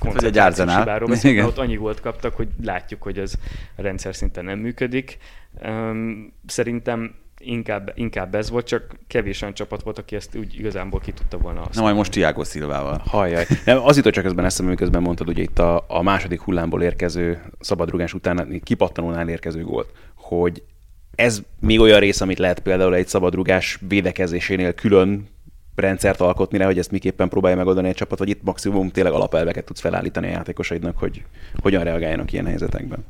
koncentrációs 0.00 0.76
hibáról 0.76 1.08
beszélünk, 1.08 1.46
ott 1.46 1.58
annyi 1.58 1.76
gólt 1.76 2.00
kaptak, 2.00 2.34
hogy 2.34 2.48
látjuk, 2.62 3.02
hogy 3.02 3.18
ez 3.18 3.32
a 3.76 3.82
rendszer 3.82 4.14
szinten 4.14 4.44
nem 4.44 4.58
működik. 4.58 5.18
Szerintem 6.46 7.14
inkább, 7.38 7.92
inkább 7.94 8.34
ez 8.34 8.50
volt, 8.50 8.66
csak 8.66 8.96
kevés 9.06 9.42
olyan 9.42 9.54
csapat 9.54 9.82
volt, 9.82 9.98
aki 9.98 10.16
ezt 10.16 10.36
úgy 10.36 10.58
igazából 10.58 11.00
ki 11.00 11.12
tudta 11.12 11.38
volna. 11.38 11.68
Na 11.72 11.82
majd 11.82 11.96
most 11.96 12.12
Tiago 12.12 12.44
Szilvával. 12.44 13.02
Hajjaj. 13.06 13.46
Nem, 13.64 13.84
az 13.84 13.96
jutott 13.96 14.12
csak 14.12 14.24
közben 14.24 14.44
eszembe, 14.44 14.70
miközben 14.70 15.02
mondtad, 15.02 15.28
ugye 15.28 15.42
itt 15.42 15.58
a, 15.58 15.84
a 15.88 16.02
második 16.02 16.40
hullámból 16.40 16.82
érkező 16.82 17.42
szabadrugás 17.60 18.14
után 18.14 18.60
kipattanónál 18.62 19.28
érkező 19.28 19.62
gólt, 19.62 19.88
hogy 20.14 20.62
ez 21.14 21.42
még 21.60 21.80
olyan 21.80 22.00
rész, 22.00 22.20
amit 22.20 22.38
lehet 22.38 22.60
például 22.60 22.94
egy 22.94 23.06
szabadrugás 23.06 23.78
védekezésénél 23.88 24.72
külön 24.72 25.28
rendszert 25.74 26.20
alkotni 26.20 26.58
rá, 26.58 26.64
hogy 26.64 26.78
ezt 26.78 26.90
miképpen 26.90 27.28
próbálja 27.28 27.56
megoldani 27.56 27.88
egy 27.88 27.94
csapat, 27.94 28.18
vagy 28.18 28.28
itt 28.28 28.42
maximum 28.42 28.90
tényleg 28.90 29.12
alapelveket 29.12 29.64
tudsz 29.64 29.80
felállítani 29.80 30.26
a 30.26 30.30
játékosaidnak, 30.30 30.98
hogy 30.98 31.24
hogyan 31.62 31.84
reagáljanak 31.84 32.32
ilyen 32.32 32.46
helyzetekben. 32.46 33.04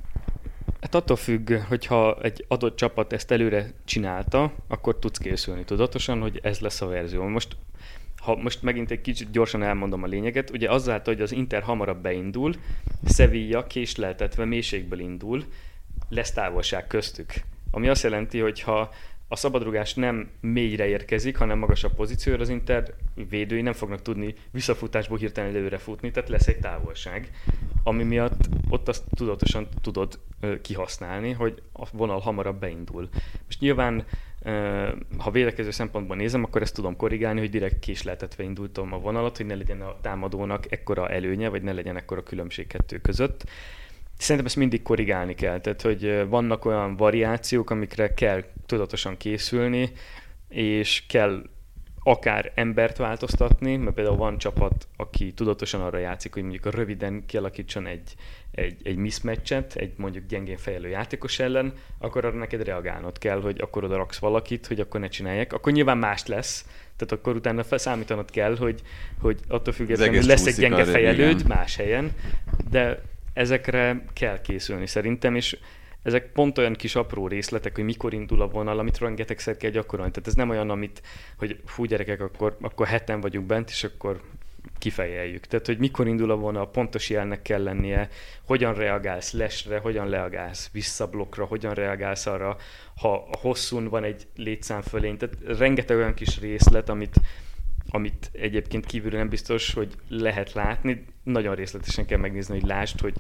Hát 0.81 0.95
attól 0.95 1.17
függ, 1.17 1.53
hogyha 1.53 2.19
egy 2.23 2.45
adott 2.49 2.77
csapat 2.77 3.13
ezt 3.13 3.31
előre 3.31 3.73
csinálta, 3.85 4.53
akkor 4.69 4.99
tudsz 4.99 5.19
készülni 5.19 5.65
tudatosan, 5.65 6.21
hogy 6.21 6.41
ez 6.43 6.59
lesz 6.59 6.81
a 6.81 6.87
verzió. 6.87 7.23
Most 7.23 7.57
ha 8.25 8.37
most 8.37 8.63
megint 8.63 8.91
egy 8.91 9.01
kicsit 9.01 9.31
gyorsan 9.31 9.63
elmondom 9.63 10.03
a 10.03 10.07
lényeget, 10.07 10.51
ugye 10.51 10.71
azáltal, 10.71 11.15
hogy 11.15 11.23
az 11.23 11.33
Inter 11.33 11.63
hamarabb 11.63 12.03
beindul, 12.03 12.55
Sevilla 13.07 13.67
késleltetve 13.67 14.45
mélységből 14.45 14.99
indul, 14.99 15.45
lesz 16.09 16.33
távolság 16.33 16.87
köztük. 16.87 17.33
Ami 17.75 17.89
azt 17.89 18.03
jelenti, 18.03 18.39
hogy 18.39 18.61
ha 18.61 18.91
a 19.29 19.37
szabadrugás 19.37 19.95
nem 19.95 20.31
mélyre 20.41 20.87
érkezik, 20.87 21.37
hanem 21.37 21.59
magasabb 21.59 21.95
pozícióra, 21.95 22.41
az 22.41 22.49
Inter 22.49 22.95
védői 23.29 23.61
nem 23.61 23.73
fognak 23.73 24.03
tudni 24.03 24.35
visszafutásból 24.51 25.19
hirtelen 25.19 25.55
előre 25.55 25.79
futni, 25.79 26.11
tehát 26.11 26.29
lesz 26.29 26.47
egy 26.47 26.59
távolság, 26.59 27.31
ami 27.83 28.03
miatt 28.03 28.49
ott 28.69 28.89
azt 28.89 29.03
tudatosan 29.17 29.69
tudod 29.81 30.19
kihasználni, 30.63 31.33
hogy 31.33 31.63
a 31.73 31.87
vonal 31.93 32.21
hamarabb 32.21 32.61
beindul. 32.61 33.09
Most 33.45 33.61
nyilván, 33.61 34.05
ha 35.19 35.31
védekező 35.31 35.71
szempontból 35.71 36.17
nézem, 36.17 36.45
akkor 36.45 36.63
ezt 36.63 36.75
tudom 36.75 36.97
korrigálni, 36.97 37.41
hogy 37.41 37.51
direkt 37.51 37.79
késleltetve 37.79 38.43
indultam 38.43 38.93
a 38.93 38.99
vonalat, 38.99 39.37
hogy 39.37 39.47
ne 39.47 39.55
legyen 39.55 39.81
a 39.81 39.97
támadónak 40.01 40.73
ekkora 40.73 41.09
előnye, 41.09 41.49
vagy 41.49 41.63
ne 41.63 41.73
legyen 41.73 41.97
ekkora 41.97 42.23
különbség 42.23 42.67
kettő 42.67 42.99
között. 42.99 43.45
Szerintem 44.19 44.47
ezt 44.47 44.57
mindig 44.57 44.83
korrigálni 44.83 45.35
kell, 45.35 45.61
tehát 45.61 45.83
hogy 45.83 46.29
vannak 46.29 46.65
olyan 46.65 46.97
variációk, 46.97 47.71
amikre 47.71 48.15
kell 48.15 48.45
tudatosan 48.67 49.17
készülni, 49.17 49.91
és 50.49 51.07
kell 51.07 51.43
akár 52.07 52.53
embert 52.55 52.97
változtatni, 52.97 53.77
mert 53.77 53.95
például 53.95 54.17
van 54.17 54.39
csapat, 54.39 54.89
aki 54.97 55.33
tudatosan 55.33 55.81
arra 55.81 55.99
játszik, 55.99 56.33
hogy 56.33 56.43
mondjuk 56.43 56.75
röviden 56.75 57.27
kialakítson 57.27 57.87
egy, 57.87 58.15
egy, 58.51 58.77
egy 58.83 58.97
mismatchet, 58.97 59.75
egy 59.77 59.93
mondjuk 59.97 60.27
gyengén 60.27 60.57
fejelő 60.57 60.89
játékos 60.89 61.39
ellen, 61.39 61.73
akkor 61.99 62.25
arra 62.25 62.39
neked 62.39 62.63
reagálnod 62.65 63.19
kell, 63.19 63.41
hogy 63.41 63.61
akkor 63.61 63.85
oda 63.85 63.97
raksz 63.97 64.19
valakit, 64.19 64.67
hogy 64.67 64.81
akkor 64.81 65.01
ne 65.01 65.09
csinálják. 65.09 65.53
Akkor 65.53 65.73
nyilván 65.73 65.99
más 65.99 66.27
lesz, 66.27 66.67
tehát 66.97 67.13
akkor 67.13 67.37
utána 67.37 67.63
számítanod 67.63 68.31
kell, 68.31 68.57
hogy, 68.57 68.83
hogy 69.21 69.41
attól 69.49 69.73
függetlenül 69.73 70.23
lesz 70.23 70.47
egy 70.47 70.55
gyenge 70.55 70.85
fejelőd 70.85 71.47
más 71.47 71.77
helyen, 71.77 72.13
de 72.71 73.03
ezekre 73.35 74.05
kell 74.13 74.41
készülni 74.41 74.87
szerintem, 74.87 75.35
és 75.35 75.59
ezek 76.03 76.33
pont 76.33 76.59
olyan 76.59 76.73
kis 76.73 76.95
apró 76.95 77.29
részletek, 77.29 77.75
hogy 77.75 77.85
mikor 77.85 78.13
indul 78.13 78.43
a 78.43 78.49
vonal, 78.49 78.79
amit 78.79 78.99
rengetegszer 78.99 79.57
kell 79.57 79.71
gyakorolni. 79.71 80.13
Tehát 80.13 80.29
ez 80.29 80.35
nem 80.35 80.51
olyan, 80.51 80.71
amit, 80.71 81.03
hogy 81.37 81.61
fú 81.65 81.85
gyerekek, 81.85 82.21
akkor, 82.21 82.57
akkor 82.61 82.87
heten 82.87 83.21
vagyunk 83.21 83.47
bent, 83.47 83.69
és 83.69 83.85
akkor 83.85 84.21
kifejeljük. 84.79 85.47
Tehát, 85.47 85.67
hogy 85.67 85.79
mikor 85.79 86.07
indul 86.07 86.31
a 86.31 86.37
vonal, 86.37 86.71
pontos 86.71 87.11
jelnek 87.11 87.43
kell 87.43 87.63
lennie, 87.63 88.09
hogyan 88.47 88.75
reagálsz 88.75 89.33
lesre, 89.33 89.79
hogyan 89.79 90.11
reagálsz 90.11 90.69
visszablokkra, 90.73 91.45
hogyan 91.45 91.75
reagálsz 91.75 92.27
arra, 92.27 92.57
ha 92.97 93.29
hosszún 93.41 93.89
van 93.89 94.05
egy 94.05 94.27
létszám 94.37 94.83
fölény. 94.83 95.17
Tehát 95.17 95.59
rengeteg 95.59 95.97
olyan 95.97 96.15
kis 96.15 96.41
részlet, 96.41 96.89
amit, 96.89 97.17
amit 97.95 98.31
egyébként 98.33 98.87
kívülről 98.87 99.19
nem 99.19 99.29
biztos, 99.29 99.73
hogy 99.75 99.89
lehet 100.09 100.53
látni, 100.53 101.05
nagyon 101.23 101.55
részletesen 101.55 102.07
kell 102.07 102.19
megnézni, 102.19 102.59
hogy 102.61 102.69
lásd, 102.69 103.01
hogy 103.01 103.15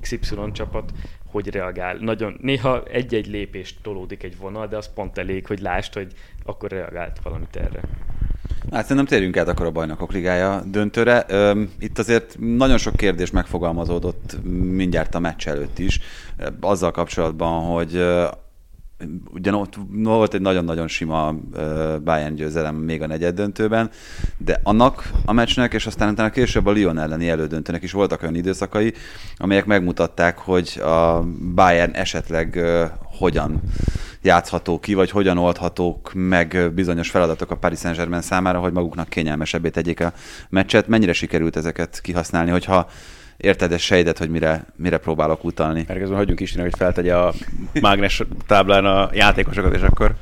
XY 0.00 0.36
csapat 0.52 0.92
hogy 1.26 1.48
reagál. 1.48 1.96
Nagyon, 1.96 2.38
néha 2.40 2.82
egy-egy 2.84 3.26
lépést 3.26 3.76
tolódik 3.82 4.22
egy 4.22 4.36
vonal, 4.36 4.66
de 4.66 4.76
az 4.76 4.92
pont 4.94 5.18
elég, 5.18 5.46
hogy 5.46 5.60
lásd, 5.60 5.94
hogy 5.94 6.12
akkor 6.44 6.70
reagált 6.70 7.18
valamit 7.22 7.56
erre. 7.56 7.80
Hát 8.70 8.82
szerintem 8.82 9.06
térjünk 9.06 9.36
át 9.36 9.48
akkor 9.48 9.66
a 9.66 9.70
bajnokok 9.70 10.12
ligája 10.12 10.62
döntőre. 10.66 11.26
Itt 11.78 11.98
azért 11.98 12.36
nagyon 12.38 12.78
sok 12.78 12.96
kérdés 12.96 13.30
megfogalmazódott 13.30 14.36
mindjárt 14.52 15.14
a 15.14 15.18
meccs 15.18 15.48
előtt 15.48 15.78
is, 15.78 16.00
azzal 16.60 16.90
kapcsolatban, 16.90 17.64
hogy 17.64 18.04
ugyan 19.32 19.54
ott 19.54 19.74
volt 19.92 20.34
egy 20.34 20.40
nagyon-nagyon 20.40 20.88
sima 20.88 21.34
Bayern 22.04 22.34
győzelem 22.34 22.74
még 22.74 23.02
a 23.02 23.06
negyed 23.06 23.34
döntőben, 23.34 23.90
de 24.36 24.60
annak 24.62 25.10
a 25.24 25.32
meccsnek, 25.32 25.74
és 25.74 25.86
aztán 25.86 26.12
utána 26.12 26.30
később 26.30 26.66
a 26.66 26.72
Lyon 26.72 26.98
elleni 26.98 27.28
elődöntőnek 27.28 27.82
is 27.82 27.92
voltak 27.92 28.22
olyan 28.22 28.34
időszakai, 28.34 28.94
amelyek 29.36 29.66
megmutatták, 29.66 30.38
hogy 30.38 30.80
a 30.80 31.22
Bayern 31.54 31.92
esetleg 31.94 32.60
hogyan 33.04 33.60
játszható 34.22 34.78
ki, 34.80 34.94
vagy 34.94 35.10
hogyan 35.10 35.38
oldhatók 35.38 36.10
meg 36.14 36.72
bizonyos 36.74 37.10
feladatok 37.10 37.50
a 37.50 37.56
Paris 37.56 37.78
Saint-Germain 37.78 38.22
számára, 38.22 38.58
hogy 38.58 38.72
maguknak 38.72 39.08
kényelmesebbé 39.08 39.68
tegyék 39.68 40.00
a 40.00 40.12
meccset. 40.48 40.88
Mennyire 40.88 41.12
sikerült 41.12 41.56
ezeket 41.56 42.00
kihasználni, 42.00 42.50
hogyha 42.50 42.88
érted 43.40 43.72
ezt 43.72 43.84
sejdet, 43.84 44.18
hogy 44.18 44.30
mire, 44.30 44.64
mire 44.76 44.98
próbálok 44.98 45.44
utalni. 45.44 45.84
Erkezben 45.88 46.16
hagyjunk 46.16 46.40
Istenek, 46.40 46.66
hogy 46.70 46.78
feltegye 46.78 47.16
a 47.16 47.32
mágnes 47.80 48.22
táblán 48.46 48.84
a 48.84 49.10
játékosokat, 49.12 49.74
és 49.74 49.82
akkor 49.82 50.14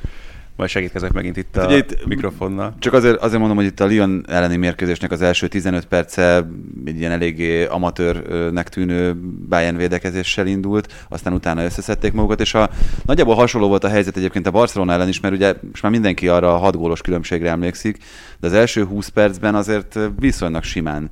majd 0.59 0.70
segítkezek 0.70 1.12
megint 1.12 1.37
itt 1.37 1.57
hát 1.57 1.70
a 1.70 1.76
itt 1.76 2.07
mikrofonnal. 2.07 2.74
Csak 2.78 2.92
azért, 2.92 3.16
azért 3.16 3.38
mondom, 3.38 3.57
hogy 3.57 3.66
itt 3.66 3.81
a 3.81 3.87
Lyon 3.87 4.24
elleni 4.28 4.57
mérkőzésnek 4.57 5.11
az 5.11 5.22
első 5.22 5.48
15 5.48 5.85
perce 5.85 6.46
egy 6.85 6.98
ilyen 6.98 7.12
eléggé 7.12 7.64
amatőrnek 7.64 8.68
tűnő 8.68 9.16
Bayern 9.48 9.76
védekezéssel 9.76 10.46
indult, 10.46 11.07
aztán 11.09 11.33
utána 11.33 11.64
összeszedték 11.64 12.12
magukat, 12.12 12.40
és 12.40 12.54
a, 12.54 12.70
nagyjából 13.04 13.35
hasonló 13.35 13.68
volt 13.68 13.85
a 13.85 13.88
helyzet 13.88 14.16
egyébként 14.16 14.46
a 14.46 14.50
Barcelona 14.50 14.92
ellen 14.92 15.09
is, 15.09 15.20
mert 15.20 15.35
ugye 15.35 15.54
most 15.70 15.83
már 15.83 15.92
mindenki 15.92 16.28
arra 16.28 16.54
a 16.54 16.59
hat 16.59 16.76
gólos 16.76 17.00
különbségre 17.00 17.50
emlékszik, 17.50 17.98
de 18.40 18.46
az 18.46 18.52
első 18.52 18.85
20 18.85 19.09
percben 19.09 19.54
azért 19.54 19.98
viszonylag 20.18 20.62
simán 20.62 21.11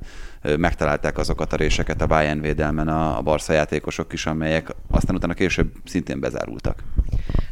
megtalálták 0.57 1.17
azokat 1.17 1.53
a 1.53 1.55
réseket 1.55 2.01
a 2.01 2.07
Bayern 2.07 2.41
védelmen 2.41 2.87
a, 2.87 3.17
a 3.17 3.21
Barca 3.21 3.53
játékosok 3.53 4.13
is, 4.13 4.25
amelyek 4.25 4.69
aztán 4.91 5.15
utána 5.15 5.33
később 5.33 5.71
szintén 5.85 6.19
bezárultak. 6.19 6.83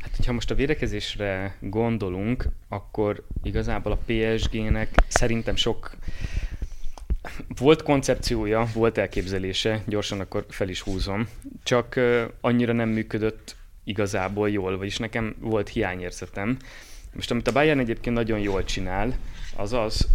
Hát, 0.02 0.16
hogyha 0.16 0.34
most 0.34 0.52
a 0.52 0.56
védekezésre 0.56 1.56
gondolunk, 1.60 2.48
akkor 2.70 3.24
igazából 3.44 3.92
a 3.92 4.00
PSG-nek 4.06 4.90
szerintem 5.08 5.56
sok 5.56 5.96
volt 7.58 7.84
koncepciója, 7.84 8.68
volt 8.74 8.98
elképzelése, 8.98 9.82
gyorsan 9.88 10.20
akkor 10.20 10.46
fel 10.50 10.70
is 10.70 10.82
húzom, 10.82 11.28
csak 11.64 12.00
annyira 12.42 12.74
nem 12.74 12.90
működött 12.90 13.56
igazából 13.84 14.50
jól, 14.50 14.78
vagyis 14.78 14.98
nekem 14.98 15.36
volt 15.40 15.70
hiányérzetem. 15.70 16.58
Most 17.14 17.32
amit 17.32 17.48
a 17.48 17.52
Bayern 17.52 17.80
egyébként 17.80 18.16
nagyon 18.16 18.40
jól 18.40 18.64
csinál, 18.64 19.14
az 19.56 19.74
az, 19.74 20.08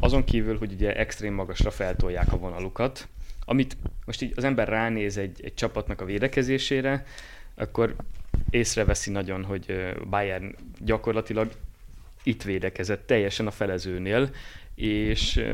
azon 0.00 0.24
kívül, 0.24 0.58
hogy 0.58 0.72
ugye 0.72 0.96
extrém 0.96 1.34
magasra 1.34 1.70
feltolják 1.70 2.32
a 2.32 2.38
vonalukat, 2.38 3.08
amit 3.44 3.76
most 4.04 4.22
így 4.22 4.32
az 4.36 4.44
ember 4.44 4.68
ránéz 4.68 5.16
egy, 5.16 5.40
egy 5.44 5.54
csapatnak 5.54 6.00
a 6.00 6.04
védekezésére, 6.04 7.04
akkor 7.54 7.94
észreveszi 8.50 9.10
nagyon, 9.10 9.44
hogy 9.44 9.94
Bayern 10.10 10.54
gyakorlatilag 10.78 11.52
itt 12.22 12.42
védekezett 12.42 13.06
teljesen 13.06 13.46
a 13.46 13.50
felezőnél, 13.50 14.30
és 14.74 15.44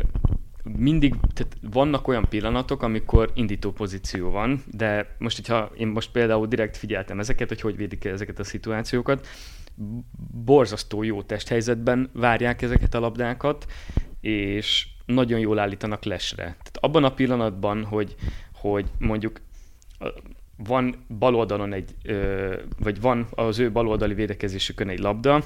mindig, 0.77 1.15
tehát 1.35 1.57
vannak 1.61 2.09
olyan 2.09 2.29
pillanatok, 2.29 2.83
amikor 2.83 3.31
indító 3.35 3.73
pozíció 3.73 4.31
van, 4.31 4.63
de 4.71 5.15
most, 5.19 5.37
hogyha 5.37 5.71
én 5.77 5.87
most 5.87 6.11
például 6.11 6.47
direkt 6.47 6.77
figyeltem 6.77 7.19
ezeket, 7.19 7.49
hogy 7.49 7.61
hogy 7.61 7.77
védik 7.77 8.05
ezeket 8.05 8.39
a 8.39 8.45
szituációkat, 8.45 9.27
borzasztó 10.45 11.03
jó 11.03 11.23
testhelyzetben 11.23 12.11
várják 12.13 12.63
ezeket 12.63 12.95
a 12.95 13.01
labdákat, 13.01 13.67
és 14.21 14.87
nagyon 15.07 15.41
jól 15.41 15.59
állítanak 15.59 16.05
lesre. 16.05 16.43
Tehát 16.43 16.79
abban 16.81 17.05
a 17.05 17.15
pillanatban, 17.15 17.85
hogy, 17.85 18.15
hogy 18.55 18.87
mondjuk 18.99 19.41
van 20.57 21.05
baloldalon 21.19 21.73
egy, 21.73 21.95
vagy 22.79 23.01
van 23.01 23.27
az 23.31 23.59
ő 23.59 23.73
baloldali 23.73 24.15
védekezésükön 24.15 24.89
egy 24.89 24.99
labda, 24.99 25.45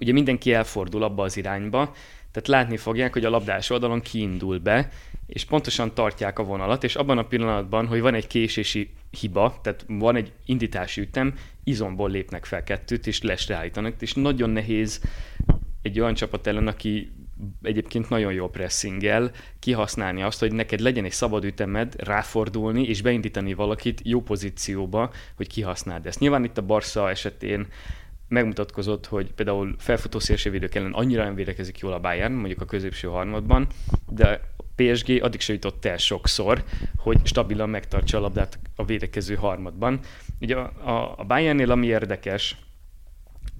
ugye 0.00 0.12
mindenki 0.12 0.52
elfordul 0.52 1.02
abba 1.02 1.22
az 1.22 1.36
irányba, 1.36 1.94
tehát 2.30 2.48
látni 2.48 2.76
fogják, 2.76 3.12
hogy 3.12 3.24
a 3.24 3.30
labdás 3.30 3.70
oldalon 3.70 4.00
kiindul 4.00 4.58
be, 4.58 4.88
és 5.32 5.44
pontosan 5.44 5.94
tartják 5.94 6.38
a 6.38 6.44
vonalat, 6.44 6.84
és 6.84 6.96
abban 6.96 7.18
a 7.18 7.26
pillanatban, 7.26 7.86
hogy 7.86 8.00
van 8.00 8.14
egy 8.14 8.26
késési 8.26 8.90
hiba, 9.20 9.58
tehát 9.62 9.84
van 9.88 10.16
egy 10.16 10.32
indítási 10.44 11.00
ütem, 11.00 11.34
izomból 11.64 12.10
lépnek 12.10 12.44
fel 12.44 12.62
kettőt, 12.62 13.06
és 13.06 13.22
lesre 13.22 13.70
és 13.98 14.14
nagyon 14.14 14.50
nehéz 14.50 15.00
egy 15.82 16.00
olyan 16.00 16.14
csapat 16.14 16.46
ellen, 16.46 16.66
aki 16.66 17.12
egyébként 17.62 18.08
nagyon 18.08 18.32
jó 18.32 18.48
pressingel 18.48 19.30
kihasználni 19.58 20.22
azt, 20.22 20.40
hogy 20.40 20.52
neked 20.52 20.80
legyen 20.80 21.04
egy 21.04 21.12
szabad 21.12 21.44
ütemed, 21.44 21.94
ráfordulni 21.98 22.82
és 22.82 23.02
beindítani 23.02 23.54
valakit 23.54 24.00
jó 24.04 24.22
pozícióba, 24.22 25.12
hogy 25.36 25.48
kihasználd 25.48 26.06
ezt. 26.06 26.18
Nyilván 26.18 26.44
itt 26.44 26.58
a 26.58 26.62
Barca 26.62 27.10
esetén 27.10 27.66
megmutatkozott, 28.32 29.06
hogy 29.06 29.32
például 29.32 29.74
felfutó 29.78 30.18
szélsővédők 30.18 30.74
ellen 30.74 30.92
annyira 30.92 31.24
nem 31.24 31.34
védekezik 31.34 31.78
jól 31.78 31.92
a 31.92 32.00
Bayern, 32.00 32.32
mondjuk 32.32 32.60
a 32.60 32.64
középső 32.64 33.08
harmadban, 33.08 33.66
de 34.08 34.40
PSG 34.76 35.22
addig 35.22 35.40
se 35.40 35.52
jutott 35.52 35.84
el 35.84 35.96
sokszor, 35.96 36.64
hogy 36.96 37.20
stabilan 37.24 37.68
megtartsa 37.68 38.18
a 38.18 38.20
labdát 38.20 38.58
a 38.76 38.84
védekező 38.84 39.34
harmadban. 39.34 40.00
Ugye 40.40 40.56
a, 40.56 40.90
a, 40.90 41.14
a 41.18 41.24
Bayernnél 41.24 41.70
ami 41.70 41.86
érdekes 41.86 42.56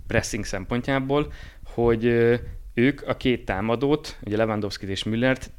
pressing 0.06 0.44
szempontjából, 0.44 1.32
hogy 1.64 2.04
ők 2.74 3.02
a 3.08 3.16
két 3.16 3.44
támadót, 3.44 4.18
ugye 4.24 4.36
Lewandowski 4.36 4.86
és 4.86 5.02
Müllert 5.02 5.50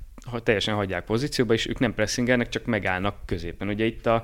teljesen 0.44 0.76
hagyják 0.76 1.06
pozícióba, 1.06 1.54
és 1.54 1.68
ők 1.68 1.80
nem 1.80 1.94
pressingelnek, 1.94 2.50
csak 2.50 2.66
megállnak 2.66 3.16
középen. 3.26 3.68
Ugye 3.68 3.86
itt 3.86 4.06
a 4.06 4.24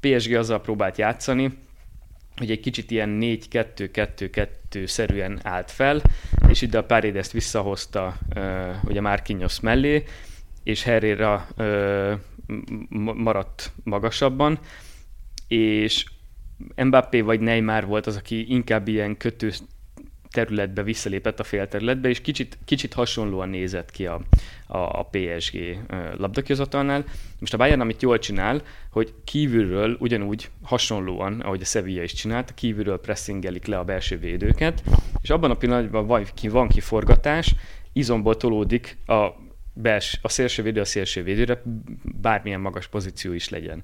PSG 0.00 0.32
azzal 0.32 0.60
próbált 0.60 0.98
játszani, 0.98 1.58
hogy 2.36 2.50
egy 2.50 2.60
kicsit 2.60 2.90
ilyen 2.90 3.18
4-2-2-2 3.20 4.86
szerűen 4.86 5.40
állt 5.42 5.70
fel, 5.70 6.02
és 6.48 6.62
ide 6.62 6.78
a 6.78 6.84
Paredes 6.84 7.32
visszahozta 7.32 8.16
uh, 8.36 8.74
ugye 8.84 9.00
Marquinhos 9.00 9.60
mellé, 9.60 10.04
és 10.62 10.82
Herrera 10.82 11.46
uh, 11.56 12.12
maradt 13.14 13.72
magasabban, 13.84 14.58
és 15.48 16.04
Mbappé 16.76 17.20
vagy 17.20 17.40
Neymar 17.40 17.86
volt 17.86 18.06
az, 18.06 18.16
aki 18.16 18.52
inkább 18.52 18.88
ilyen 18.88 19.16
kötő 19.16 19.50
területbe 20.30 20.82
visszalépett 20.82 21.40
a 21.40 21.44
félterületbe, 21.44 22.08
és 22.08 22.20
kicsit, 22.20 22.58
kicsit 22.64 22.92
hasonlóan 22.92 23.48
nézett 23.48 23.90
ki 23.90 24.06
a, 24.06 24.20
a, 24.66 24.78
a 24.78 25.08
PSG 25.10 25.78
labdakihozatalnál. 26.16 27.04
Most 27.38 27.54
a 27.54 27.56
Bayern, 27.56 27.80
amit 27.80 28.02
jól 28.02 28.18
csinál, 28.18 28.62
hogy 28.90 29.14
kívülről 29.24 29.96
ugyanúgy 29.98 30.50
hasonlóan, 30.62 31.40
ahogy 31.40 31.60
a 31.60 31.64
Sevilla 31.64 32.02
is 32.02 32.12
csinált, 32.12 32.54
kívülről 32.54 33.00
pressingelik 33.00 33.66
le 33.66 33.78
a 33.78 33.84
belső 33.84 34.18
védőket, 34.18 34.82
és 35.22 35.30
abban 35.30 35.50
a 35.50 35.56
pillanatban 35.56 36.06
van, 36.06 36.26
ki, 36.34 36.48
van 36.48 36.68
kiforgatás, 36.68 37.54
izomból 37.92 38.36
tolódik 38.36 38.96
a, 39.06 39.28
bels, 39.80 40.18
a 40.22 40.28
szélső 40.28 40.62
védő 40.62 40.80
a 40.80 40.84
szélső 40.84 41.22
védőre, 41.22 41.62
bármilyen 42.02 42.60
magas 42.60 42.86
pozíció 42.86 43.32
is 43.32 43.48
legyen. 43.48 43.82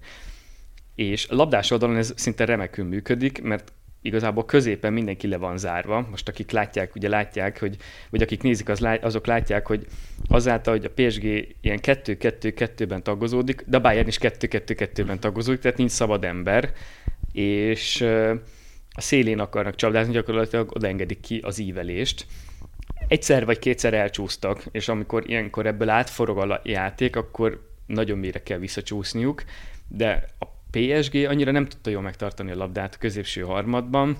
És 0.94 1.26
labdás 1.28 1.70
oldalon 1.70 1.96
ez 1.96 2.12
szinte 2.16 2.44
remekül 2.44 2.84
működik, 2.84 3.42
mert 3.42 3.72
igazából 4.06 4.44
középen 4.44 4.92
mindenki 4.92 5.26
le 5.26 5.36
van 5.36 5.58
zárva. 5.58 6.06
Most 6.10 6.28
akik 6.28 6.50
látják, 6.50 6.94
ugye 6.94 7.08
látják, 7.08 7.60
hogy, 7.60 7.76
vagy 8.10 8.22
akik 8.22 8.42
nézik, 8.42 8.68
az, 8.68 8.86
azok 9.00 9.26
látják, 9.26 9.66
hogy 9.66 9.86
azáltal, 10.28 10.76
hogy 10.76 10.84
a 10.84 11.02
PSG 11.02 11.24
ilyen 11.60 11.78
2-2-2-ben 11.82 13.02
tagozódik, 13.02 13.64
de 13.66 13.76
a 13.76 13.80
Bayern 13.80 14.08
is 14.08 14.18
2-2-2-ben 14.20 15.20
tagozódik, 15.20 15.60
tehát 15.60 15.78
nincs 15.78 15.90
szabad 15.90 16.24
ember, 16.24 16.72
és 17.32 18.00
a 18.90 19.00
szélén 19.00 19.38
akarnak 19.38 19.74
csapdázni, 19.74 20.12
gyakorlatilag 20.12 20.76
odaengedik 20.76 21.20
ki 21.20 21.40
az 21.42 21.58
ívelést. 21.58 22.26
Egyszer 23.08 23.44
vagy 23.44 23.58
kétszer 23.58 23.94
elcsúsztak, 23.94 24.64
és 24.70 24.88
amikor 24.88 25.30
ilyenkor 25.30 25.66
ebből 25.66 25.88
átforog 25.88 26.38
a 26.38 26.60
játék, 26.64 27.16
akkor 27.16 27.70
nagyon 27.86 28.18
mélyre 28.18 28.42
kell 28.42 28.58
visszacsúszniuk, 28.58 29.44
de 29.88 30.24
a 30.38 30.44
PSG 30.70 31.14
annyira 31.14 31.50
nem 31.50 31.66
tudta 31.66 31.90
jól 31.90 32.02
megtartani 32.02 32.50
a 32.50 32.56
labdát 32.56 32.94
a 32.94 32.98
középső 32.98 33.40
harmadban, 33.40 34.16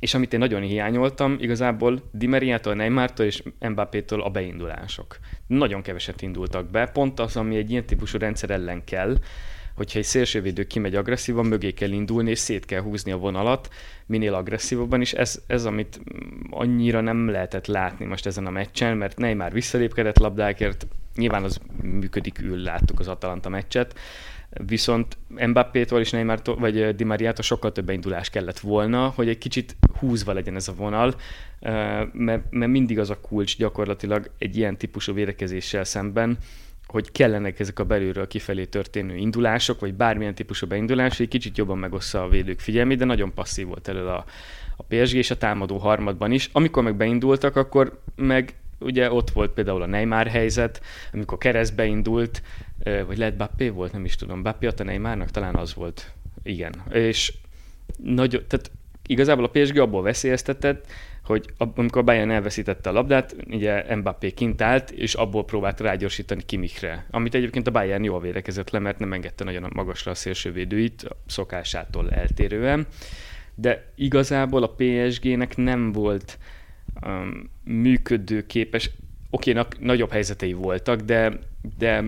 és 0.00 0.14
amit 0.14 0.32
én 0.32 0.38
nagyon 0.38 0.62
hiányoltam, 0.62 1.36
igazából 1.40 2.02
Di 2.10 2.26
Mariától, 2.26 2.74
Neymartól 2.74 3.26
és 3.26 3.42
Mbappétől 3.58 4.22
a 4.22 4.30
beindulások. 4.30 5.18
Nagyon 5.46 5.82
keveset 5.82 6.22
indultak 6.22 6.70
be, 6.70 6.86
pont 6.86 7.20
az, 7.20 7.36
ami 7.36 7.56
egy 7.56 7.70
ilyen 7.70 7.86
típusú 7.86 8.18
rendszer 8.18 8.50
ellen 8.50 8.84
kell, 8.84 9.16
hogyha 9.74 9.98
egy 9.98 10.04
szélsővédő 10.04 10.64
kimegy 10.64 10.94
agresszívan, 10.94 11.46
mögé 11.46 11.70
kell 11.70 11.90
indulni, 11.90 12.30
és 12.30 12.38
szét 12.38 12.64
kell 12.64 12.80
húzni 12.80 13.12
a 13.12 13.18
vonalat 13.18 13.68
minél 14.06 14.34
agresszívabban, 14.34 15.00
és 15.00 15.12
ez, 15.12 15.42
ez 15.46 15.64
amit 15.64 16.00
annyira 16.50 17.00
nem 17.00 17.28
lehetett 17.28 17.66
látni 17.66 18.04
most 18.04 18.26
ezen 18.26 18.46
a 18.46 18.50
meccsen, 18.50 18.96
mert 18.96 19.18
Neymar 19.18 19.52
visszalépkedett 19.52 20.18
labdákért, 20.18 20.86
nyilván 21.16 21.44
az 21.44 21.60
működik, 21.82 22.38
ül, 22.38 22.62
láttuk 22.62 23.00
az 23.00 23.08
Atalanta 23.08 23.48
meccset, 23.48 23.94
Viszont 24.66 25.18
Mbappé-tól 25.28 26.00
és 26.00 26.10
Neymar-tól, 26.10 26.56
vagy 26.56 26.94
Di 26.94 27.04
Maria-tól 27.04 27.42
sokkal 27.44 27.72
több 27.72 27.88
indulás 27.88 28.30
kellett 28.30 28.58
volna, 28.58 29.08
hogy 29.08 29.28
egy 29.28 29.38
kicsit 29.38 29.76
húzva 29.98 30.32
legyen 30.32 30.54
ez 30.54 30.68
a 30.68 30.74
vonal, 30.74 31.14
mert, 32.12 32.50
mert 32.50 32.70
mindig 32.70 32.98
az 32.98 33.10
a 33.10 33.20
kulcs 33.20 33.56
gyakorlatilag 33.56 34.30
egy 34.38 34.56
ilyen 34.56 34.76
típusú 34.76 35.12
védekezéssel 35.12 35.84
szemben, 35.84 36.38
hogy 36.86 37.12
kellenek 37.12 37.60
ezek 37.60 37.78
a 37.78 37.84
belülről 37.84 38.26
kifelé 38.26 38.64
történő 38.64 39.16
indulások, 39.16 39.80
vagy 39.80 39.94
bármilyen 39.94 40.34
típusú 40.34 40.66
beindulás, 40.66 41.20
egy 41.20 41.28
kicsit 41.28 41.58
jobban 41.58 41.78
megossza 41.78 42.22
a 42.22 42.28
védők 42.28 42.60
figyelmét, 42.60 42.98
de 42.98 43.04
nagyon 43.04 43.34
passzív 43.34 43.66
volt 43.66 43.88
elő 43.88 44.06
a, 44.06 44.24
a 44.76 44.82
PSG 44.82 45.14
és 45.14 45.30
a 45.30 45.36
támadó 45.36 45.76
harmadban 45.76 46.32
is. 46.32 46.48
Amikor 46.52 46.82
meg 46.82 46.96
beindultak, 46.96 47.56
akkor 47.56 48.00
meg 48.16 48.54
ugye 48.78 49.12
ott 49.12 49.30
volt 49.30 49.50
például 49.50 49.82
a 49.82 49.86
Neymar 49.86 50.26
helyzet, 50.26 50.80
amikor 51.12 51.38
keresztbe 51.38 51.84
indult, 51.84 52.42
vagy 53.06 53.18
lehet 53.18 53.36
Bappé 53.36 53.68
volt, 53.68 53.92
nem 53.92 54.04
is 54.04 54.16
tudom, 54.16 54.42
Bappé 54.42 54.66
a 54.66 54.82
Neymarnak 54.82 55.30
talán 55.30 55.54
az 55.54 55.74
volt, 55.74 56.12
igen. 56.42 56.74
És 56.90 57.32
nagy, 57.96 58.44
tehát 58.48 58.70
igazából 59.06 59.44
a 59.44 59.50
PSG 59.50 59.76
abból 59.76 60.02
veszélyeztetett, 60.02 60.86
hogy 61.24 61.46
amikor 61.56 62.00
a 62.00 62.04
Bayern 62.04 62.30
elveszítette 62.30 62.90
a 62.90 62.92
labdát, 62.92 63.36
ugye 63.50 63.96
Mbappé 63.96 64.30
kint 64.30 64.62
állt, 64.62 64.90
és 64.90 65.14
abból 65.14 65.44
próbált 65.44 65.80
rágyorsítani 65.80 66.42
Kimikre, 66.46 67.06
amit 67.10 67.34
egyébként 67.34 67.66
a 67.66 67.70
Bayern 67.70 68.04
jól 68.04 68.20
védekezett 68.20 68.70
le, 68.70 68.78
mert 68.78 68.98
nem 68.98 69.12
engedte 69.12 69.44
nagyon 69.44 69.70
magasra 69.74 70.10
a 70.10 70.14
szélsővédőit, 70.14 71.08
szokásától 71.26 72.10
eltérően. 72.10 72.86
De 73.54 73.92
igazából 73.94 74.62
a 74.62 74.74
PSG-nek 74.76 75.56
nem 75.56 75.92
volt 75.92 76.38
um, 77.06 77.50
működőképes, 77.64 78.90
oké, 79.30 79.54
nagyobb 79.80 80.10
helyzetei 80.10 80.52
voltak, 80.52 81.00
de, 81.00 81.38
de 81.78 82.04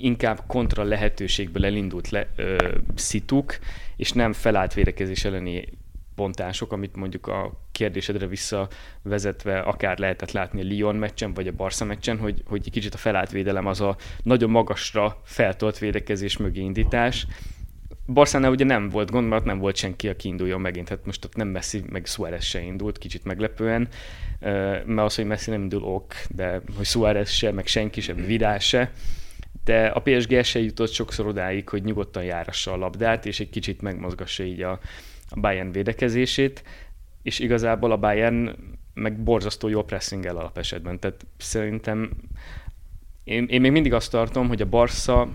inkább 0.00 0.42
kontra 0.46 0.82
lehetőségből 0.82 1.64
elindult 1.64 2.08
le, 2.08 2.26
ö, 2.36 2.56
szituk, 2.94 3.58
és 3.96 4.12
nem 4.12 4.32
felállt 4.32 4.74
védekezés 4.74 5.24
elleni 5.24 5.64
pontások, 6.20 6.72
amit 6.72 6.96
mondjuk 6.96 7.26
a 7.26 7.52
kérdésedre 7.72 8.26
visszavezetve 8.26 9.58
akár 9.58 9.98
lehetett 9.98 10.32
látni 10.32 10.60
a 10.60 10.64
Lyon 10.64 10.96
meccsen, 10.96 11.34
vagy 11.34 11.46
a 11.46 11.52
Barca 11.52 11.84
meccsen, 11.84 12.18
hogy, 12.18 12.42
hogy 12.46 12.62
egy 12.64 12.72
kicsit 12.72 12.94
a 12.94 12.98
felállt 12.98 13.30
védelem 13.30 13.66
az 13.66 13.80
a 13.80 13.96
nagyon 14.22 14.50
magasra 14.50 15.20
feltolt 15.24 15.78
védekezés 15.78 16.36
mögé 16.36 16.60
indítás, 16.60 17.26
Barszánál 18.06 18.50
ugye 18.50 18.64
nem 18.64 18.88
volt 18.88 19.10
gond, 19.10 19.28
mert 19.28 19.44
nem 19.44 19.58
volt 19.58 19.76
senki, 19.76 20.08
aki 20.08 20.28
induljon 20.28 20.60
megint. 20.60 20.88
Hát 20.88 21.06
most 21.06 21.24
ott 21.24 21.36
nem 21.36 21.48
Messi, 21.48 21.82
meg 21.90 22.06
Suárez 22.06 22.44
se 22.44 22.60
indult, 22.60 22.98
kicsit 22.98 23.24
meglepően. 23.24 23.88
Mert 24.40 24.98
az, 24.98 25.14
hogy 25.14 25.26
Messi 25.26 25.50
nem 25.50 25.62
indul 25.62 25.82
ok, 25.82 26.14
de 26.28 26.62
hogy 26.76 26.86
Suárez 26.86 27.30
se, 27.30 27.52
meg 27.52 27.66
senki 27.66 28.00
se, 28.00 28.12
Vidal 28.12 28.58
se. 28.58 28.92
De 29.64 29.86
a 29.86 30.00
PSG 30.00 30.44
se 30.44 30.60
jutott 30.60 30.92
sokszor 30.92 31.26
odáig, 31.26 31.68
hogy 31.68 31.84
nyugodtan 31.84 32.24
járassa 32.24 32.72
a 32.72 32.76
labdát, 32.76 33.26
és 33.26 33.40
egy 33.40 33.50
kicsit 33.50 33.82
megmozgassa 33.82 34.42
így 34.42 34.62
a, 34.62 34.80
a 35.30 35.40
Bayern 35.40 35.72
védekezését, 35.72 36.62
és 37.22 37.38
igazából 37.38 37.92
a 37.92 37.96
Bayern 37.96 38.56
meg 38.94 39.22
borzasztó 39.22 39.68
jó 39.68 39.82
pressingel 39.82 40.36
alapesetben. 40.36 40.98
Tehát 40.98 41.26
szerintem 41.36 42.10
én, 43.24 43.46
én 43.50 43.60
még 43.60 43.70
mindig 43.70 43.92
azt 43.92 44.10
tartom, 44.10 44.48
hogy 44.48 44.62
a 44.62 44.68
Barca 44.68 45.28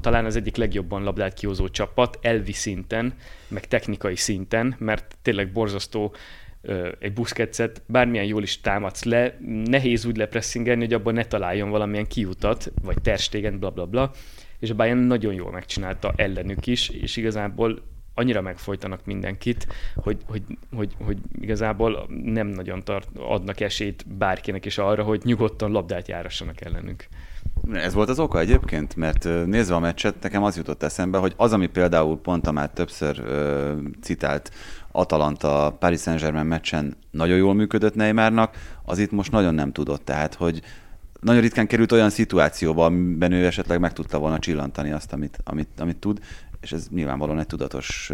talán 0.00 0.24
az 0.24 0.36
egyik 0.36 0.56
legjobban 0.56 1.02
labdát 1.02 1.34
kihozó 1.34 1.68
csapat, 1.68 2.18
elvi 2.22 2.52
szinten, 2.52 3.14
meg 3.48 3.66
technikai 3.66 4.16
szinten, 4.16 4.74
mert 4.78 5.16
tényleg 5.22 5.52
borzasztó 5.52 6.14
egy 6.98 7.12
buszketszet, 7.12 7.82
bármilyen 7.86 8.24
jól 8.24 8.42
is 8.42 8.60
támadsz 8.60 9.04
le, 9.04 9.38
nehéz 9.64 10.04
úgy 10.04 10.16
lepresszingelni, 10.16 10.84
hogy 10.84 10.92
abban 10.92 11.14
ne 11.14 11.24
találjon 11.24 11.70
valamilyen 11.70 12.06
kiutat, 12.06 12.72
vagy 12.82 12.96
terstégen, 13.02 13.58
bla 13.58 13.70
bla 13.70 13.86
bla, 13.86 14.10
és 14.58 14.70
a 14.70 14.74
Bayern 14.74 14.98
nagyon 14.98 15.34
jól 15.34 15.50
megcsinálta 15.50 16.12
ellenük 16.16 16.66
is, 16.66 16.88
és 16.88 17.16
igazából 17.16 17.82
annyira 18.14 18.40
megfojtanak 18.40 19.00
mindenkit, 19.04 19.66
hogy, 19.94 20.18
hogy, 20.26 20.42
hogy, 20.76 20.94
hogy 21.04 21.18
igazából 21.40 22.06
nem 22.24 22.46
nagyon 22.46 22.84
tart, 22.84 23.08
adnak 23.18 23.60
esélyt 23.60 24.06
bárkinek 24.06 24.64
is 24.64 24.78
arra, 24.78 25.02
hogy 25.02 25.20
nyugodtan 25.24 25.70
labdát 25.70 26.08
járassanak 26.08 26.60
ellenük. 26.60 27.06
Ez 27.72 27.94
volt 27.94 28.08
az 28.08 28.18
oka 28.18 28.38
egyébként, 28.38 28.96
mert 28.96 29.24
nézve 29.46 29.74
a 29.74 29.78
meccset, 29.78 30.14
nekem 30.22 30.42
az 30.42 30.56
jutott 30.56 30.82
eszembe, 30.82 31.18
hogy 31.18 31.34
az, 31.36 31.52
ami 31.52 31.66
például 31.66 32.18
pont 32.18 32.46
a 32.46 32.52
már 32.52 32.70
többször 32.70 33.18
ö, 33.18 33.76
citált 34.02 34.50
Atalanta 34.92 35.76
Paris 35.78 36.00
Saint-Germain 36.00 36.46
meccsen 36.46 36.96
nagyon 37.10 37.36
jól 37.36 37.54
működött 37.54 37.94
Neymarnak, 37.94 38.56
az 38.84 38.98
itt 38.98 39.10
most 39.10 39.32
nagyon 39.32 39.54
nem 39.54 39.72
tudott. 39.72 40.04
Tehát, 40.04 40.34
hogy 40.34 40.62
nagyon 41.20 41.40
ritkán 41.40 41.66
került 41.66 41.92
olyan 41.92 42.10
szituációba, 42.10 42.84
amiben 42.84 43.32
ő 43.32 43.46
esetleg 43.46 43.80
meg 43.80 43.92
tudta 43.92 44.18
volna 44.18 44.38
csillantani 44.38 44.90
azt, 44.90 45.12
amit, 45.12 45.38
amit, 45.44 45.68
amit 45.78 45.96
tud, 45.96 46.20
és 46.60 46.72
ez 46.72 46.88
nyilvánvalóan 46.90 47.38
egy 47.38 47.46
tudatos 47.46 48.12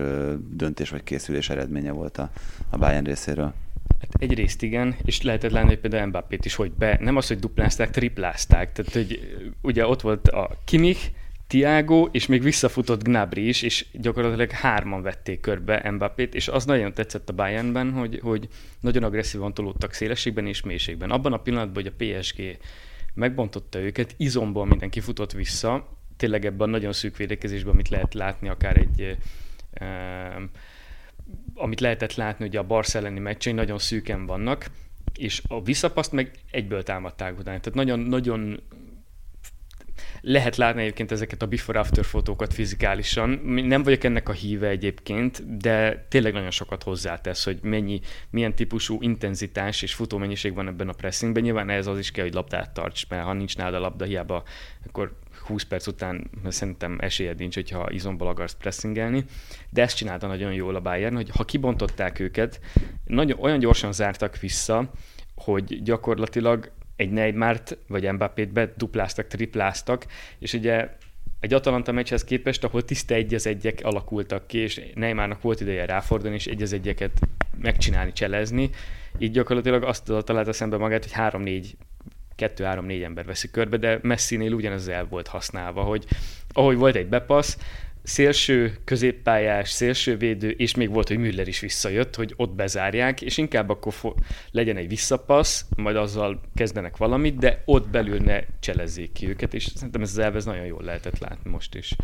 döntés 0.50 0.90
vagy 0.90 1.02
készülés 1.02 1.50
eredménye 1.50 1.90
volt 1.90 2.18
a, 2.18 2.30
a 2.70 2.78
Bayern 2.78 3.04
részéről. 3.04 3.54
Hát 4.00 4.22
egyrészt 4.22 4.62
igen, 4.62 4.96
és 5.04 5.22
lehetett 5.22 5.50
látni, 5.50 5.68
hogy 5.68 5.78
például 5.78 6.06
Mbappét 6.06 6.44
is, 6.44 6.54
hogy 6.54 6.72
be, 6.72 6.98
nem 7.00 7.16
az, 7.16 7.26
hogy 7.26 7.38
duplázták, 7.38 7.90
triplázták. 7.90 8.72
Tehát, 8.72 8.92
hogy 8.92 9.36
ugye 9.62 9.86
ott 9.86 10.00
volt 10.00 10.28
a 10.28 10.50
Kimich, 10.64 11.10
Tiago, 11.46 12.08
és 12.12 12.26
még 12.26 12.42
visszafutott 12.42 13.02
Gnabry 13.02 13.48
is, 13.48 13.62
és 13.62 13.86
gyakorlatilag 13.92 14.50
hárman 14.50 15.02
vették 15.02 15.40
körbe 15.40 15.90
Mbappét, 15.90 16.34
és 16.34 16.48
az 16.48 16.64
nagyon 16.64 16.92
tetszett 16.92 17.28
a 17.28 17.32
Bayernben, 17.32 17.92
hogy, 17.92 18.20
hogy 18.22 18.48
nagyon 18.80 19.02
agresszívan 19.02 19.54
tolódtak 19.54 19.92
szélességben 19.92 20.46
és 20.46 20.62
mélységben. 20.62 21.10
Abban 21.10 21.32
a 21.32 21.40
pillanatban, 21.40 21.82
hogy 21.82 21.92
a 21.96 22.04
PSG 22.04 22.58
megbontotta 23.14 23.78
őket, 23.78 24.14
izomból 24.16 24.66
mindenki 24.66 25.00
futott 25.00 25.32
vissza, 25.32 25.95
tényleg 26.16 26.44
ebben 26.44 26.68
a 26.68 26.70
nagyon 26.70 26.92
szűk 26.92 27.16
védekezésben, 27.16 27.72
amit 27.72 27.88
lehet 27.88 28.14
látni 28.14 28.48
akár 28.48 28.76
egy 28.76 29.16
uh, 29.80 30.42
amit 31.54 31.80
lehetett 31.80 32.14
látni, 32.14 32.44
hogy 32.44 32.56
a 32.56 32.62
Barca 32.62 32.98
elleni 32.98 33.18
meccsei 33.18 33.52
nagyon 33.52 33.78
szűken 33.78 34.26
vannak, 34.26 34.66
és 35.14 35.42
a 35.48 35.62
visszapaszt 35.62 36.12
meg 36.12 36.30
egyből 36.50 36.82
támadták 36.82 37.38
utána. 37.38 37.60
Tehát 37.60 37.74
nagyon, 37.74 37.98
nagyon 37.98 38.60
lehet 40.20 40.56
látni 40.56 40.80
egyébként 40.80 41.12
ezeket 41.12 41.42
a 41.42 41.46
before-after 41.46 42.04
fotókat 42.04 42.54
fizikálisan. 42.54 43.30
Nem 43.44 43.82
vagyok 43.82 44.04
ennek 44.04 44.28
a 44.28 44.32
híve 44.32 44.68
egyébként, 44.68 45.56
de 45.58 46.06
tényleg 46.08 46.32
nagyon 46.32 46.50
sokat 46.50 46.82
hozzátesz, 46.82 47.44
hogy 47.44 47.58
mennyi, 47.62 48.00
milyen 48.30 48.54
típusú 48.54 48.98
intenzitás 49.00 49.82
és 49.82 49.94
futómennyiség 49.94 50.54
van 50.54 50.68
ebben 50.68 50.88
a 50.88 50.92
pressingben. 50.92 51.42
Nyilván 51.42 51.70
ez 51.70 51.86
az 51.86 51.98
is 51.98 52.10
kell, 52.10 52.24
hogy 52.24 52.34
labdát 52.34 52.74
tarts, 52.74 53.08
mert 53.08 53.24
ha 53.24 53.32
nincs 53.32 53.56
nálad 53.56 53.74
a 53.74 53.78
labda, 53.78 54.04
hiába 54.04 54.42
akkor 54.86 55.18
20 55.46 55.62
perc 55.62 55.86
után 55.86 56.30
szerintem 56.48 56.96
esélyed 57.00 57.38
nincs, 57.38 57.54
hogyha 57.54 57.90
izomból 57.90 58.28
akarsz 58.28 58.54
pressingelni, 58.54 59.24
de 59.70 59.82
ezt 59.82 59.96
csinálta 59.96 60.26
nagyon 60.26 60.52
jól 60.52 60.74
a 60.74 60.80
Bayern, 60.80 61.14
hogy 61.14 61.30
ha 61.30 61.44
kibontották 61.44 62.18
őket, 62.18 62.60
nagyon, 63.04 63.38
olyan 63.40 63.58
gyorsan 63.58 63.92
zártak 63.92 64.38
vissza, 64.38 64.90
hogy 65.34 65.82
gyakorlatilag 65.82 66.72
egy 66.96 67.10
Neymárt 67.10 67.78
vagy 67.88 68.12
Mbappét 68.12 68.52
bedupláztak, 68.52 69.26
tripláztak, 69.26 70.06
és 70.38 70.52
ugye 70.52 70.88
egy 71.40 71.54
Atalanta 71.54 71.92
meccshez 71.92 72.24
képest, 72.24 72.64
ahol 72.64 72.84
tiszta 72.84 73.14
egy 73.14 73.34
az 73.34 73.46
egyek 73.46 73.80
alakultak 73.82 74.46
ki, 74.46 74.58
és 74.58 74.80
Neymarnak 74.94 75.42
volt 75.42 75.60
ideje 75.60 75.84
ráfordulni, 75.84 76.36
és 76.36 76.46
egy 76.46 76.62
az 76.62 76.72
egyeket 76.72 77.20
megcsinálni, 77.60 78.12
cselezni, 78.12 78.70
így 79.18 79.30
gyakorlatilag 79.30 79.82
azt 79.82 80.12
találta 80.24 80.52
szembe 80.52 80.76
magát, 80.76 81.02
hogy 81.02 81.12
3-4 81.16 81.66
kettő-három-négy 82.36 83.02
ember 83.02 83.24
veszi 83.24 83.50
körbe, 83.50 83.76
de 83.76 83.98
Messinél 84.02 84.52
ugyanez 84.52 84.88
el 84.88 85.06
volt 85.06 85.26
használva, 85.26 85.82
hogy 85.82 86.04
ahogy 86.52 86.76
volt 86.76 86.96
egy 86.96 87.08
bepassz, 87.08 87.56
szélső, 88.06 88.76
középpályás, 88.84 89.70
szélsővédő, 89.70 90.50
és 90.50 90.74
még 90.74 90.90
volt, 90.90 91.08
hogy 91.08 91.18
Müller 91.18 91.48
is 91.48 91.60
visszajött, 91.60 92.14
hogy 92.14 92.32
ott 92.36 92.54
bezárják, 92.54 93.22
és 93.22 93.36
inkább 93.36 93.68
akkor 93.68 93.92
fo- 93.92 94.18
legyen 94.50 94.76
egy 94.76 94.88
visszapassz, 94.88 95.64
majd 95.76 95.96
azzal 95.96 96.40
kezdenek 96.54 96.96
valamit, 96.96 97.38
de 97.38 97.62
ott 97.64 97.88
belül 97.88 98.18
ne 98.18 98.40
cselezzék 98.60 99.12
ki 99.12 99.28
őket, 99.28 99.54
és 99.54 99.64
szerintem 99.74 100.02
ez 100.02 100.10
az 100.10 100.18
elvez 100.18 100.44
nagyon 100.44 100.66
jól 100.66 100.82
lehetett 100.82 101.18
látni 101.18 101.50
most 101.50 101.74
is. 101.74 101.94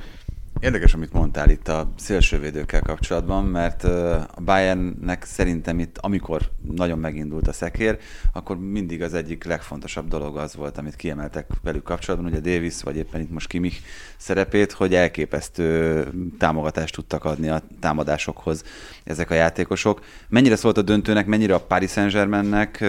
Érdekes, 0.62 0.94
amit 0.94 1.12
mondtál 1.12 1.50
itt 1.50 1.68
a 1.68 1.92
szélsővédőkkel 1.96 2.80
kapcsolatban, 2.80 3.44
mert 3.44 3.84
a 3.84 4.40
Bayernnek 4.44 5.24
szerintem 5.24 5.78
itt, 5.78 5.98
amikor 6.00 6.50
nagyon 6.74 6.98
megindult 6.98 7.48
a 7.48 7.52
szekér, 7.52 7.98
akkor 8.32 8.58
mindig 8.58 9.02
az 9.02 9.14
egyik 9.14 9.44
legfontosabb 9.44 10.08
dolog 10.08 10.36
az 10.36 10.54
volt, 10.54 10.78
amit 10.78 10.96
kiemeltek 10.96 11.46
velük 11.62 11.82
kapcsolatban, 11.82 12.30
ugye 12.30 12.40
Davis, 12.40 12.82
vagy 12.82 12.96
éppen 12.96 13.20
itt 13.20 13.30
most 13.30 13.48
Kimich 13.48 13.76
szerepét, 14.16 14.72
hogy 14.72 14.94
elképesztő 14.94 16.04
támogatást 16.38 16.94
tudtak 16.94 17.24
adni 17.24 17.48
a 17.48 17.62
támadásokhoz 17.80 18.64
ezek 19.04 19.30
a 19.30 19.34
játékosok. 19.34 20.04
Mennyire 20.28 20.56
szólt 20.56 20.78
a 20.78 20.82
döntőnek, 20.82 21.26
mennyire 21.26 21.54
a 21.54 21.60
Paris 21.60 21.90
Saint-Germainnek, 21.90 22.84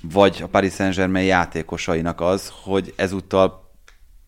vagy 0.00 0.40
a 0.42 0.46
Paris 0.46 0.72
Saint-Germain 0.72 1.26
játékosainak 1.26 2.20
az, 2.20 2.52
hogy 2.62 2.92
ezúttal 2.96 3.70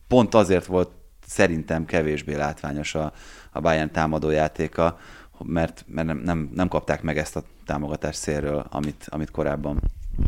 pont 0.09 0.35
azért 0.35 0.67
volt 0.67 0.99
szerintem 1.31 1.85
kevésbé 1.85 2.35
látványos 2.35 2.95
a, 2.95 3.13
a 3.51 3.61
Bayern 3.61 3.91
támadójátéka, 3.91 4.99
mert, 5.45 5.85
mert 5.89 6.07
nem, 6.07 6.19
nem, 6.19 6.51
nem 6.55 6.69
kapták 6.69 7.03
meg 7.03 7.19
ezt 7.19 7.37
a 7.37 7.45
támogatást 7.67 8.19
szélről, 8.19 8.67
amit, 8.71 9.07
amit 9.09 9.31
korábban. 9.31 9.81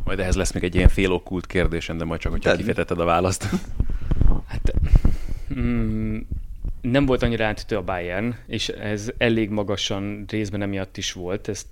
Majd 0.05 0.18
ehhez 0.18 0.36
lesz 0.36 0.53
még 0.53 0.62
egy 0.62 0.74
ilyen 0.74 0.88
félokkult 0.88 1.46
kérdésem, 1.46 1.96
de 1.96 2.05
majd 2.05 2.20
csak, 2.20 2.32
hogyha 2.32 2.57
kifejtetted 2.57 3.00
a 3.00 3.05
választ. 3.05 3.48
Hát, 4.46 4.72
mm, 5.55 6.18
nem 6.80 7.07
volt 7.07 7.22
annyira 7.22 7.44
átütő 7.44 7.76
a 7.76 7.82
Bayern, 7.82 8.34
és 8.46 8.68
ez 8.68 9.11
elég 9.18 9.50
magasan 9.50 10.24
részben 10.28 10.62
emiatt 10.62 10.96
is 10.96 11.12
volt, 11.12 11.48
ezt 11.48 11.66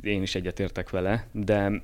én 0.00 0.22
is 0.22 0.34
egyetértek 0.34 0.90
vele, 0.90 1.26
de 1.32 1.82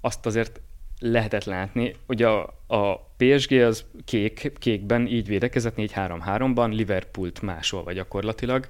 azt 0.00 0.26
azért 0.26 0.60
lehetett 1.00 1.44
látni, 1.44 1.94
hogy 2.06 2.22
a, 2.22 2.42
a 2.66 2.96
PSG 3.16 3.52
az 3.52 3.84
kék, 4.04 4.52
kékben 4.58 5.06
így 5.06 5.26
védekezett 5.26 5.74
4-3-3-ban, 5.76 6.70
Liverpoolt 6.70 7.42
másolva 7.42 7.92
gyakorlatilag. 7.92 8.66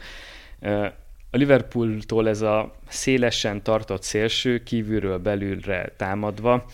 A 1.30 1.36
Liverpooltól 1.36 2.28
ez 2.28 2.40
a 2.40 2.74
szélesen 2.88 3.62
tartott 3.62 4.02
szélső, 4.02 4.62
kívülről 4.62 5.18
belülre 5.18 5.92
támadva, 5.96 6.64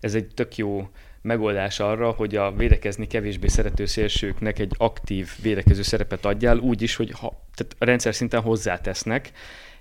ez 0.00 0.14
egy 0.14 0.26
tök 0.34 0.56
jó 0.56 0.88
megoldás 1.22 1.80
arra, 1.80 2.10
hogy 2.10 2.36
a 2.36 2.52
védekezni 2.52 3.06
kevésbé 3.06 3.46
szerető 3.46 3.86
szélsőknek 3.86 4.58
egy 4.58 4.74
aktív 4.78 5.30
védekező 5.42 5.82
szerepet 5.82 6.24
adjál, 6.24 6.58
úgy 6.58 6.82
is, 6.82 6.96
hogy 6.96 7.10
ha, 7.10 7.46
tehát 7.54 7.76
a 7.78 7.84
rendszer 7.84 8.14
szinten 8.14 8.40
hozzátesznek, 8.40 9.32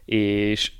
és 0.06 0.72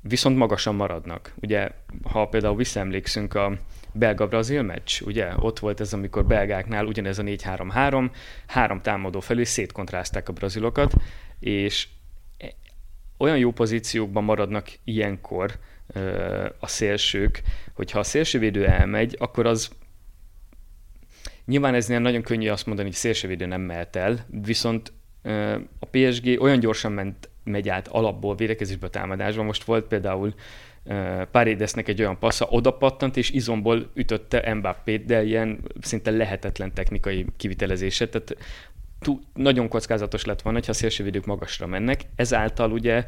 viszont 0.00 0.36
magasan 0.36 0.74
maradnak. 0.74 1.34
Ugye, 1.40 1.70
ha 2.02 2.26
például 2.26 2.56
visszaemlékszünk 2.56 3.34
a 3.34 3.58
belga-brazil 3.92 4.62
meccs, 4.62 5.00
ugye? 5.00 5.32
Ott 5.36 5.58
volt 5.58 5.80
ez, 5.80 5.92
amikor 5.92 6.24
belgáknál 6.24 6.86
ugyanez 6.86 7.18
a 7.18 7.22
4-3-3, 7.22 8.10
három 8.46 8.80
támadó 8.82 9.20
felé 9.20 9.44
szétkontrázták 9.44 10.28
a 10.28 10.32
brazilokat, 10.32 10.92
és 11.40 11.88
olyan 13.18 13.38
jó 13.38 13.52
pozíciókban 13.52 14.24
maradnak 14.24 14.68
ilyenkor 14.84 15.58
a 16.58 16.66
szélsők, 16.66 17.42
hogyha 17.74 17.98
a 17.98 18.02
szélsővédő 18.02 18.66
elmegy, 18.66 19.16
akkor 19.18 19.46
az 19.46 19.70
nyilván 21.44 21.74
ez 21.74 21.86
nagyon 21.86 22.22
könnyű 22.22 22.48
azt 22.48 22.66
mondani, 22.66 22.88
hogy 22.88 22.96
szélsővédő 22.96 23.46
nem 23.46 23.60
mehet 23.60 23.96
el, 23.96 24.26
viszont 24.42 24.92
a 25.78 25.86
PSG 25.90 26.40
olyan 26.40 26.60
gyorsan 26.60 26.92
ment, 26.92 27.28
megy 27.44 27.68
át 27.68 27.88
alapból 27.88 28.36
védekezésbe 28.36 28.88
támadásba. 28.88 29.42
Most 29.42 29.64
volt 29.64 29.86
például 29.86 30.34
Paredesnek 31.30 31.88
egy 31.88 32.00
olyan 32.00 32.18
passza, 32.18 32.46
oda 32.50 32.70
pattant, 32.70 33.16
és 33.16 33.30
izomból 33.30 33.90
ütötte 33.94 34.54
Mbappét, 34.54 35.04
de 35.04 35.22
ilyen 35.22 35.58
szinte 35.80 36.10
lehetetlen 36.10 36.72
technikai 36.72 37.26
kivitelezése. 37.36 38.08
Tehát 38.08 38.36
túl, 39.00 39.20
nagyon 39.34 39.68
kockázatos 39.68 40.24
lett 40.24 40.42
volna, 40.42 40.60
ha 40.66 40.72
szélsővédők 40.72 41.26
magasra 41.26 41.66
mennek. 41.66 42.00
Ezáltal 42.16 42.72
ugye 42.72 43.06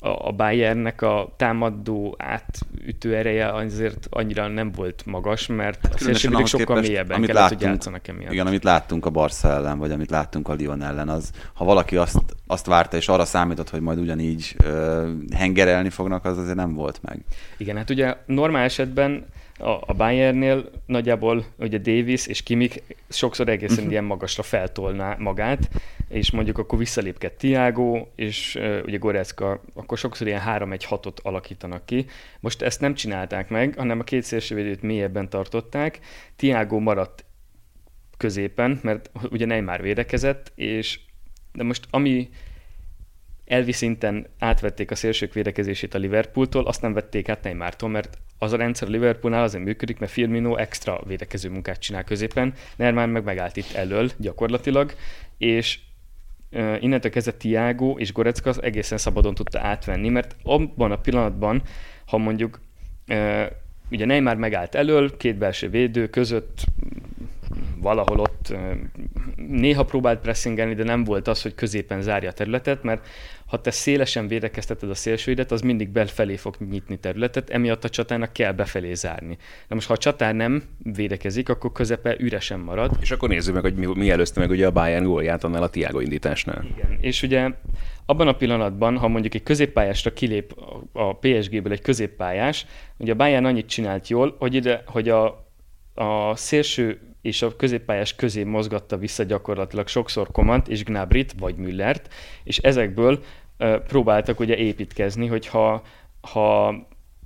a, 0.00 0.26
a 0.28 0.32
Bayernnek 0.32 1.02
a 1.02 1.34
támadó 1.36 2.16
átütő 2.18 3.16
ereje 3.16 3.52
azért 3.52 4.06
annyira 4.10 4.48
nem 4.48 4.72
volt 4.72 5.02
magas, 5.06 5.46
mert 5.46 5.78
hát 5.82 5.94
a 5.94 5.98
szélsővédők 5.98 6.46
sokkal 6.46 6.66
képest, 6.66 6.88
mélyebben 6.88 7.16
amit 7.16 7.26
kellett, 7.26 7.42
láttunk, 7.42 7.60
hogy 7.60 7.70
játszanak 7.70 8.08
emiatt. 8.08 8.32
Igen, 8.32 8.46
amit 8.46 8.64
láttunk 8.64 9.06
a 9.06 9.10
Barca 9.10 9.48
ellen, 9.48 9.78
vagy 9.78 9.90
amit 9.90 10.10
láttunk 10.10 10.48
a 10.48 10.54
Lyon 10.58 10.82
ellen, 10.82 11.08
az, 11.08 11.30
ha 11.54 11.64
valaki 11.64 11.96
azt, 11.96 12.22
azt 12.46 12.66
várta, 12.66 12.96
és 12.96 13.08
arra 13.08 13.24
számított, 13.24 13.70
hogy 13.70 13.80
majd 13.80 13.98
ugyanígy 13.98 14.56
ö, 14.64 15.10
hengerelni 15.34 15.90
fognak, 15.90 16.24
az 16.24 16.38
azért 16.38 16.56
nem 16.56 16.74
volt 16.74 17.00
meg. 17.02 17.24
Igen, 17.56 17.76
hát 17.76 17.90
ugye 17.90 18.16
normál 18.26 18.64
esetben 18.64 19.26
a, 19.58 19.70
a 19.70 19.92
Bayernnél 19.96 20.70
nagyjából 20.86 21.44
ugye 21.56 21.78
Davis 21.78 22.26
és 22.26 22.42
Kimik 22.42 22.82
sokszor 23.08 23.48
egészen 23.48 23.76
uh-huh. 23.76 23.90
ilyen 23.90 24.04
magasra 24.04 24.42
feltolná 24.42 25.16
magát, 25.18 25.68
és 26.08 26.30
mondjuk 26.30 26.58
akkor 26.58 26.78
visszalépked 26.78 27.32
Tiago, 27.32 28.06
és 28.14 28.54
uh, 28.54 28.80
ugye 28.84 28.96
Gorecka, 28.96 29.62
akkor 29.74 29.98
sokszor 29.98 30.26
ilyen 30.26 30.42
3-1-6-ot 30.46 31.22
alakítanak 31.22 31.86
ki. 31.86 32.06
Most 32.40 32.62
ezt 32.62 32.80
nem 32.80 32.94
csinálták 32.94 33.48
meg, 33.48 33.74
hanem 33.76 34.00
a 34.00 34.04
két 34.04 34.22
szélsővédőt 34.22 34.82
mélyebben 34.82 35.28
tartották. 35.28 35.98
Tiago 36.36 36.78
maradt 36.78 37.24
középen, 38.16 38.80
mert 38.82 39.10
ugye 39.30 39.46
Neymar 39.46 39.82
védekezett, 39.82 40.52
és 40.54 41.00
de 41.52 41.62
most 41.62 41.86
ami 41.90 42.28
elvi 43.44 43.72
szinten 43.72 44.26
átvették 44.38 44.90
a 44.90 44.94
szélsők 44.94 45.32
védekezését 45.32 45.94
a 45.94 45.98
Liverpooltól, 45.98 46.66
azt 46.66 46.82
nem 46.82 46.92
vették 46.92 47.28
át 47.28 47.42
Neymartól, 47.42 47.88
mert 47.88 48.18
az 48.38 48.52
a 48.52 48.56
rendszer 48.56 48.88
a 48.88 48.90
Liverpoolnál 48.90 49.42
azért 49.42 49.64
működik, 49.64 49.98
mert 49.98 50.12
Firmino 50.12 50.56
extra 50.56 51.02
védekező 51.06 51.50
munkát 51.50 51.80
csinál 51.80 52.04
középen, 52.04 52.54
Neymar 52.76 53.08
meg 53.08 53.24
megállt 53.24 53.56
itt 53.56 53.72
elől 53.72 54.10
gyakorlatilag, 54.16 54.94
és 55.38 55.78
innentől 56.80 57.10
kezdve 57.10 57.32
Tiago 57.32 57.94
és 57.98 58.12
Gorecka 58.12 58.48
az 58.48 58.62
egészen 58.62 58.98
szabadon 58.98 59.34
tudta 59.34 59.60
átvenni, 59.60 60.08
mert 60.08 60.36
abban 60.42 60.92
a 60.92 60.98
pillanatban, 60.98 61.62
ha 62.06 62.18
mondjuk 62.18 62.60
ugye 63.90 64.04
Neymar 64.04 64.36
megállt 64.36 64.74
elől, 64.74 65.16
két 65.16 65.36
belső 65.36 65.68
védő 65.70 66.08
között 66.08 66.64
valahol 67.80 68.18
ott 68.18 68.54
néha 69.36 69.84
próbált 69.84 70.20
pressingelni, 70.20 70.74
de 70.74 70.84
nem 70.84 71.04
volt 71.04 71.28
az, 71.28 71.42
hogy 71.42 71.54
középen 71.54 72.02
zárja 72.02 72.28
a 72.28 72.32
területet, 72.32 72.82
mert 72.82 73.06
ha 73.48 73.60
te 73.60 73.70
szélesen 73.70 74.28
védekezteted 74.28 74.90
a 74.90 74.94
szélsőidet, 74.94 75.52
az 75.52 75.60
mindig 75.60 75.88
belfelé 75.88 76.36
fog 76.36 76.56
nyitni 76.70 76.98
területet, 76.98 77.50
emiatt 77.50 77.84
a 77.84 77.88
csatának 77.88 78.32
kell 78.32 78.52
befelé 78.52 78.94
zárni. 78.94 79.36
Na 79.68 79.74
most, 79.74 79.86
ha 79.86 79.92
a 79.92 79.96
csatár 79.96 80.34
nem 80.34 80.62
védekezik, 80.82 81.48
akkor 81.48 81.72
közepe 81.72 82.16
üresen 82.18 82.60
marad. 82.60 82.96
És 83.00 83.10
akkor 83.10 83.28
nézzük 83.28 83.54
meg, 83.54 83.62
hogy 83.62 83.74
mi, 83.74 83.86
mi 83.86 84.10
előzte 84.10 84.40
meg 84.40 84.50
ugye 84.50 84.66
a 84.66 84.70
Bayern 84.70 85.04
gólját 85.04 85.44
annál 85.44 85.62
a 85.62 85.68
Tiago 85.68 86.00
indításnál. 86.00 86.64
Igen, 86.76 86.98
és 87.00 87.22
ugye 87.22 87.50
abban 88.06 88.28
a 88.28 88.36
pillanatban, 88.36 88.96
ha 88.96 89.08
mondjuk 89.08 89.34
egy 89.34 89.42
középpályásra 89.42 90.12
kilép 90.12 90.54
a 90.92 91.16
PSG-ből 91.16 91.72
egy 91.72 91.80
középpályás, 91.80 92.66
ugye 92.96 93.12
a 93.12 93.16
Bayern 93.16 93.44
annyit 93.44 93.66
csinált 93.66 94.08
jól, 94.08 94.36
hogy, 94.38 94.54
ide, 94.54 94.82
hogy 94.86 95.08
a, 95.08 95.48
a 95.94 96.36
szélső 96.36 97.07
és 97.22 97.42
a 97.42 97.56
középpályás 97.56 98.14
közé 98.14 98.42
mozgatta 98.42 98.96
vissza 98.96 99.22
gyakorlatilag 99.22 99.88
sokszor 99.88 100.30
Komant 100.30 100.68
és 100.68 100.84
Gnabrit 100.84 101.34
vagy 101.38 101.56
Müllert, 101.56 102.14
és 102.44 102.58
ezekből 102.58 103.22
próbáltak 103.86 104.40
ugye 104.40 104.56
építkezni, 104.56 105.26
hogyha 105.26 105.82
ha 106.20 106.74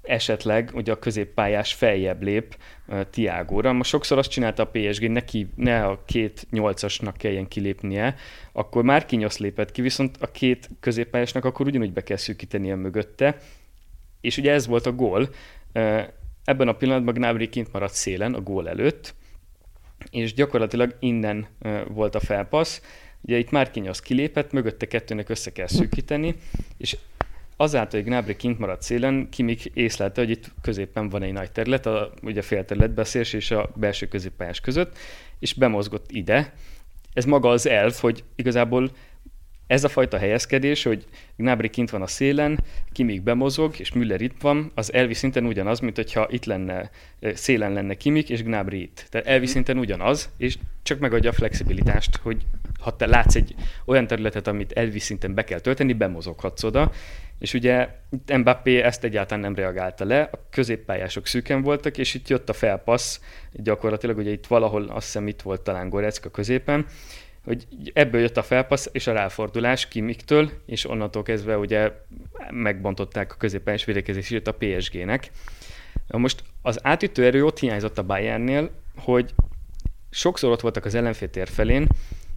esetleg 0.03 0.71
ugye 0.75 0.93
a 0.93 0.99
középpályás 0.99 1.73
feljebb 1.73 2.23
lép 2.23 2.57
uh, 2.87 3.01
Tiágóra. 3.11 3.73
Most 3.73 3.91
sokszor 3.91 4.19
azt 4.19 4.31
csinálta 4.31 4.63
a 4.63 4.71
PSG, 4.73 5.11
neki 5.11 5.49
ne 5.57 5.85
a 5.85 6.03
két 6.07 6.47
nyolcasnak 6.51 7.17
kelljen 7.17 7.49
kilépnie, 7.49 8.15
akkor 8.53 8.83
már 8.83 9.07
kinyosz 9.07 9.39
lépett 9.39 9.73
ki, 9.73 9.83
viszont 9.83 10.17
a 10.21 10.31
két 10.31 10.69
középpályásnak 10.81 11.45
akkor 11.45 11.67
ugyanúgy 11.67 11.93
be 11.93 12.03
kell 12.03 12.17
szűkítenie 12.17 12.75
mögötte, 12.75 13.37
és 14.21 14.37
ugye 14.37 14.53
ez 14.53 14.67
volt 14.67 14.87
a 14.87 14.93
gól. 14.93 15.29
Uh, 15.75 16.03
ebben 16.45 16.69
a 16.69 16.77
pillanatban 16.77 17.15
Gnabry 17.15 17.49
kint 17.49 17.73
maradt 17.73 17.95
szélen 17.95 18.35
a 18.35 18.41
gól 18.41 18.69
előtt, 18.69 19.15
és 20.11 20.35
gyakorlatilag 20.35 20.97
innen 21.01 21.47
volt 21.89 22.15
a 22.15 22.21
felpassz. 22.21 22.81
Ugye 23.21 23.39
itt 23.39 23.51
Márkinyasz 23.51 24.01
kilépett, 24.01 24.53
mögötte 24.53 24.87
kettőnek 24.87 25.29
össze 25.29 25.53
kell 25.53 25.67
szűkíteni, 25.67 26.35
és 26.77 26.97
azáltal, 27.57 28.01
hogy 28.01 28.09
Gnabry 28.09 28.37
kint 28.37 28.59
maradt 28.59 28.83
szélen, 28.83 29.29
Kimik 29.31 29.65
észlelte, 29.65 30.21
hogy 30.21 30.31
itt 30.31 30.53
középen 30.63 31.09
van 31.09 31.23
egy 31.23 31.33
nagy 31.33 31.53
terület, 31.53 31.87
a, 31.87 32.13
ugye 32.23 32.41
a 32.41 32.43
félterületben 32.43 33.05
a 33.05 33.09
szélső 33.09 33.37
és 33.39 33.51
a 33.51 33.71
belső 33.75 34.07
középpályás 34.07 34.61
között, 34.61 34.99
és 35.39 35.55
bemozgott 35.55 36.11
ide. 36.11 36.55
Ez 37.13 37.25
maga 37.25 37.49
az 37.49 37.67
elf, 37.67 38.01
hogy 38.01 38.25
igazából 38.37 38.91
ez 39.73 39.85
a 39.85 39.89
fajta 39.89 40.19
helyezkedés, 40.19 40.83
hogy 40.83 41.05
Gnabry 41.37 41.69
kint 41.69 41.91
van 41.91 42.03
a 42.03 42.07
szélen, 42.07 42.59
Kimik 42.93 43.23
bemozog, 43.23 43.75
és 43.79 43.93
Müller 43.93 44.21
itt 44.21 44.41
van, 44.41 44.73
az 44.75 44.93
elvi 44.93 45.15
szinten 45.15 45.47
ugyanaz, 45.47 45.81
mint 45.81 45.97
hogyha 45.97 46.27
itt 46.31 46.45
lenne, 46.45 46.91
szélen 47.21 47.73
lenne 47.73 47.95
Kimik, 47.95 48.31
és 48.31 48.43
Gnabry 48.43 48.83
itt. 48.83 49.07
Tehát 49.11 49.27
elvi 49.27 49.45
mhm. 49.45 49.53
szinten 49.53 49.79
ugyanaz, 49.79 50.31
és 50.37 50.59
csak 50.83 50.99
megadja 50.99 51.31
a 51.31 51.33
flexibilitást, 51.33 52.17
hogy 52.17 52.47
ha 52.81 52.97
te 52.97 53.07
látsz 53.07 53.35
egy 53.35 53.55
olyan 53.85 54.07
területet, 54.07 54.47
amit 54.47 54.73
elvi 54.73 54.99
szinten 54.99 55.35
be 55.35 55.45
kell 55.45 55.61
tölteni, 55.61 55.93
bemozoghatsz 55.93 56.63
oda, 56.63 56.93
és 57.39 57.55
ugye 57.55 57.89
itt 58.11 58.37
Mbappé 58.37 58.81
ezt 58.81 59.05
egyáltalán 59.05 59.43
nem 59.43 59.55
reagálta 59.55 60.05
le, 60.05 60.29
a 60.33 60.39
középpályások 60.51 61.27
szűken 61.27 61.63
voltak, 61.63 61.99
és 61.99 62.15
itt 62.15 62.29
jött 62.29 62.49
a 62.49 62.53
felpassz, 62.53 63.21
gyakorlatilag 63.53 64.19
ugye 64.19 64.31
itt 64.31 64.47
valahol 64.47 64.83
azt 64.83 65.05
hiszem 65.05 65.29
itt 65.29 65.43
volt 65.43 65.61
talán 65.61 65.89
Gorecka 65.89 66.31
középen, 66.31 66.87
hogy 67.45 67.67
ebből 67.93 68.21
jött 68.21 68.37
a 68.37 68.43
felpassz 68.43 68.89
és 68.93 69.07
a 69.07 69.13
ráfordulás 69.13 69.89
Kimiktől, 69.89 70.51
és 70.67 70.89
onnantól 70.89 71.23
kezdve 71.23 71.59
ugye 71.59 71.93
megbontották 72.51 73.33
a 73.33 73.37
középpályás 73.37 73.85
védekezését 73.85 74.49
a 74.49 74.55
PSG-nek. 74.59 75.31
Most 76.09 76.43
az 76.63 76.79
átütő 76.83 77.25
erő 77.25 77.45
ott 77.45 77.59
hiányzott 77.59 77.99
a 77.99 78.03
Bayernnél, 78.03 78.71
hogy 78.97 79.35
sokszor 80.11 80.51
ott 80.51 80.61
voltak 80.61 80.85
az 80.85 80.95
ellenfél 80.95 81.31
tér 81.31 81.49
felén, 81.49 81.87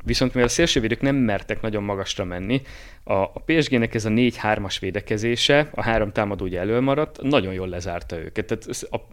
viszont 0.03 0.33
mivel 0.33 0.47
a 0.47 0.51
szélsővédők 0.51 1.01
nem 1.01 1.15
mertek 1.15 1.61
nagyon 1.61 1.83
magasra 1.83 2.23
menni, 2.23 2.61
a, 3.03 3.13
a 3.13 3.41
PSG-nek 3.45 3.93
ez 3.93 4.05
a 4.05 4.09
4-3-as 4.09 4.77
védekezése, 4.79 5.69
a 5.73 5.81
három 5.81 6.11
támadó 6.11 6.45
ugye 6.45 6.59
elölmaradt, 6.59 7.21
nagyon 7.21 7.53
jól 7.53 7.67
lezárta 7.67 8.17
őket. 8.17 8.45
Tehát 8.45 8.65
a, 8.89 9.07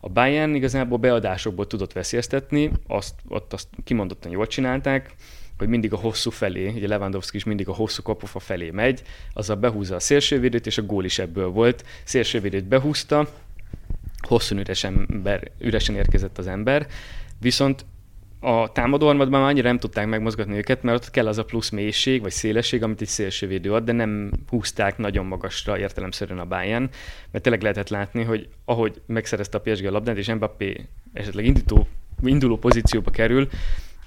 a 0.00 0.08
Bayern 0.08 0.54
igazából 0.54 0.98
beadásokból 0.98 1.66
tudott 1.66 1.92
veszélyeztetni, 1.92 2.70
azt, 2.86 3.14
ott 3.28 3.52
azt 3.52 3.68
kimondottan 3.84 4.30
jól 4.30 4.46
csinálták, 4.46 5.14
hogy 5.58 5.68
mindig 5.68 5.92
a 5.92 5.96
hosszú 5.96 6.30
felé, 6.30 6.68
ugye 6.68 6.88
Lewandowski 6.88 7.36
is 7.36 7.44
mindig 7.44 7.68
a 7.68 7.74
hosszú 7.74 8.02
kapufa 8.02 8.38
felé 8.38 8.70
megy, 8.70 9.02
azzal 9.32 9.56
behúzza 9.56 9.94
a 9.94 10.00
szélsővédőt, 10.00 10.66
és 10.66 10.78
a 10.78 10.82
gól 10.82 11.04
is 11.04 11.18
ebből 11.18 11.48
volt. 11.48 11.84
Szélsővédőt 12.04 12.64
behúzta, 12.64 13.28
hosszú 14.28 14.56
üresen, 14.56 15.06
ember, 15.10 15.50
üresen 15.58 15.94
érkezett 15.94 16.38
az 16.38 16.46
ember, 16.46 16.86
viszont 17.40 17.84
a 18.44 18.72
támadó 18.72 19.08
armadban 19.08 19.42
annyira 19.42 19.68
nem 19.68 19.78
tudták 19.78 20.06
megmozgatni 20.06 20.56
őket, 20.56 20.82
mert 20.82 20.96
ott 20.96 21.10
kell 21.10 21.26
az 21.26 21.38
a 21.38 21.44
plusz 21.44 21.70
mélység 21.70 22.20
vagy 22.20 22.30
szélesség, 22.30 22.82
amit 22.82 23.00
egy 23.00 23.08
szélsővédő 23.08 23.72
ad, 23.72 23.84
de 23.84 23.92
nem 23.92 24.30
húzták 24.48 24.98
nagyon 24.98 25.26
magasra 25.26 25.78
értelemszerűen 25.78 26.38
a 26.38 26.44
Bayern, 26.44 26.90
mert 27.30 27.44
tényleg 27.44 27.62
lehetett 27.62 27.88
látni, 27.88 28.22
hogy 28.22 28.48
ahogy 28.64 29.00
megszerezte 29.06 29.58
a 29.58 29.60
PSG 29.60 29.84
a 29.84 29.90
labdát, 29.90 30.16
és 30.16 30.32
Mbappé 30.34 30.86
esetleg 31.12 31.44
indító, 31.44 31.86
induló 32.22 32.58
pozícióba 32.58 33.10
kerül, 33.10 33.48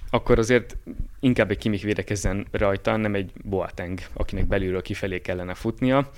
akkor 0.10 0.40
azért 0.40 0.78
inkább 1.20 1.52
egy 1.52 1.58
Kimik 1.58 1.84
védekezzen 1.84 2.46
rajta, 2.52 2.96
nem 2.96 3.16
egy 3.16 3.32
Boateng, 3.44 4.00
akinek 4.14 4.48
belülről 4.48 4.82
kifelé 4.82 5.22
kellene 5.22 5.54
futnia. 5.54 6.12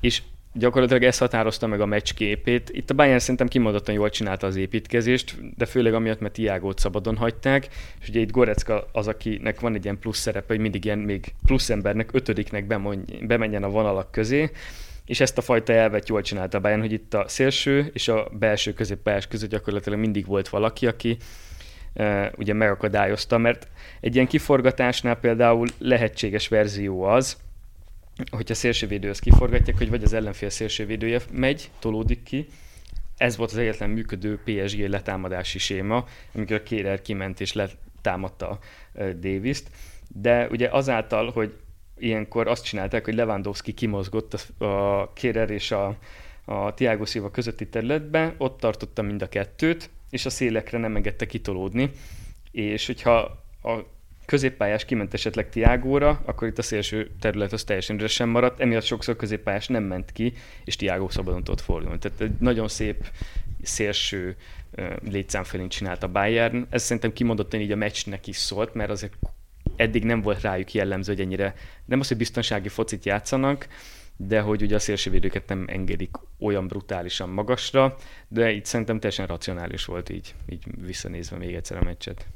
És 0.00 0.22
gyakorlatilag 0.54 1.02
ez 1.02 1.18
határozta 1.18 1.66
meg 1.66 1.80
a 1.80 1.86
meccs 1.86 2.12
képét. 2.14 2.70
Itt 2.72 2.90
a 2.90 2.94
Bayern 2.94 3.18
szerintem 3.18 3.48
kimondottan 3.48 3.94
jól 3.94 4.10
csinálta 4.10 4.46
az 4.46 4.56
építkezést, 4.56 5.56
de 5.56 5.66
főleg 5.66 5.94
amiatt, 5.94 6.20
mert 6.20 6.32
Tiágót 6.32 6.78
szabadon 6.78 7.16
hagyták, 7.16 7.68
és 8.00 8.08
ugye 8.08 8.20
itt 8.20 8.30
Gorecka 8.30 8.88
az, 8.92 9.06
akinek 9.06 9.60
van 9.60 9.74
egy 9.74 9.84
ilyen 9.84 9.98
plusz 9.98 10.18
szerepe, 10.18 10.52
hogy 10.52 10.62
mindig 10.62 10.84
ilyen 10.84 10.98
még 10.98 11.34
plusz 11.46 11.70
embernek, 11.70 12.10
ötödiknek 12.12 12.66
bemondj, 12.66 13.24
bemenjen 13.26 13.62
a 13.62 13.68
vonalak 13.68 14.10
közé, 14.10 14.50
és 15.06 15.20
ezt 15.20 15.38
a 15.38 15.42
fajta 15.42 15.72
elvet 15.72 16.08
jól 16.08 16.22
csinálta 16.22 16.58
a 16.58 16.60
Bayern, 16.60 16.80
hogy 16.80 16.92
itt 16.92 17.14
a 17.14 17.24
szélső 17.28 17.90
és 17.92 18.08
a 18.08 18.28
belső 18.38 18.72
középpályás 18.72 19.26
között 19.26 19.50
gyakorlatilag 19.50 19.98
mindig 19.98 20.26
volt 20.26 20.48
valaki, 20.48 20.86
aki 20.86 21.16
uh, 21.94 22.26
ugye 22.36 22.52
megakadályozta, 22.52 23.38
mert 23.38 23.68
egy 24.00 24.14
ilyen 24.14 24.26
kiforgatásnál 24.26 25.16
például 25.16 25.66
lehetséges 25.78 26.48
verzió 26.48 27.02
az, 27.02 27.36
hogyha 28.30 28.54
szélsővédőhöz 28.54 29.18
kiforgatják, 29.18 29.78
hogy 29.78 29.90
vagy 29.90 30.04
az 30.04 30.12
ellenfél 30.12 30.50
szélsővédője 30.50 31.20
megy, 31.30 31.70
tolódik 31.78 32.22
ki, 32.22 32.46
ez 33.16 33.36
volt 33.36 33.50
az 33.50 33.56
egyetlen 33.56 33.90
működő 33.90 34.40
PSG 34.44 34.88
letámadási 34.88 35.58
séma, 35.58 36.06
amikor 36.34 36.56
a 36.56 36.62
Kérer 36.62 37.02
kiment 37.02 37.40
és 37.40 37.52
letámadta 37.52 38.58
Davis-t, 38.94 39.70
de 40.08 40.48
ugye 40.50 40.68
azáltal, 40.68 41.30
hogy 41.30 41.56
ilyenkor 41.98 42.48
azt 42.48 42.64
csinálták, 42.64 43.04
hogy 43.04 43.14
Lewandowski 43.14 43.72
kimozgott 43.72 44.52
a 44.58 45.12
Kérer 45.12 45.50
és 45.50 45.70
a, 45.70 45.96
a 46.44 46.74
Thiago 46.74 47.04
Silva 47.04 47.30
közötti 47.30 47.68
területbe, 47.68 48.34
ott 48.38 48.60
tartotta 48.60 49.02
mind 49.02 49.22
a 49.22 49.28
kettőt, 49.28 49.90
és 50.10 50.26
a 50.26 50.30
szélekre 50.30 50.78
nem 50.78 50.96
engedte 50.96 51.26
kitolódni, 51.26 51.90
és 52.50 52.86
hogyha 52.86 53.14
a 53.62 53.78
középpályás 54.24 54.84
kiment 54.84 55.14
esetleg 55.14 55.48
Tiágóra, 55.48 56.22
akkor 56.24 56.48
itt 56.48 56.58
a 56.58 56.62
szélső 56.62 57.10
terület 57.20 57.52
az 57.52 57.64
teljesen 57.64 57.98
üresen 57.98 58.28
maradt, 58.28 58.60
emiatt 58.60 58.84
sokszor 58.84 59.16
középpályás 59.16 59.66
nem 59.66 59.82
ment 59.82 60.12
ki, 60.12 60.32
és 60.64 60.76
Tiágó 60.76 61.08
szabadon 61.08 61.44
tudott 61.44 61.60
fordulni. 61.60 61.98
Tehát 61.98 62.20
egy 62.20 62.32
nagyon 62.38 62.68
szép 62.68 63.06
szélső 63.62 64.36
létszám 65.02 65.44
felén 65.44 65.68
csinált 65.68 66.02
a 66.02 66.08
Bayern. 66.08 66.66
Ez 66.70 66.82
szerintem 66.82 67.12
kimondottan 67.12 67.60
így 67.60 67.72
a 67.72 67.76
meccsnek 67.76 68.26
is 68.26 68.36
szólt, 68.36 68.74
mert 68.74 68.90
azért 68.90 69.12
eddig 69.76 70.04
nem 70.04 70.20
volt 70.20 70.40
rájuk 70.40 70.74
jellemző, 70.74 71.12
hogy 71.12 71.22
ennyire 71.22 71.54
nem 71.84 72.00
az, 72.00 72.08
hogy 72.08 72.16
biztonsági 72.16 72.68
focit 72.68 73.04
játszanak, 73.04 73.68
de 74.16 74.40
hogy 74.40 74.62
ugye 74.62 74.74
a 74.74 74.78
szélsővédőket 74.78 75.48
nem 75.48 75.64
engedik 75.68 76.10
olyan 76.38 76.66
brutálisan 76.66 77.28
magasra, 77.28 77.96
de 78.28 78.50
itt 78.50 78.64
szerintem 78.64 78.98
teljesen 78.98 79.26
racionális 79.26 79.84
volt 79.84 80.08
így, 80.08 80.34
így 80.48 80.64
visszanézve 80.80 81.36
még 81.36 81.54
egyszer 81.54 81.76
a 81.76 81.84
meccset. 81.84 82.26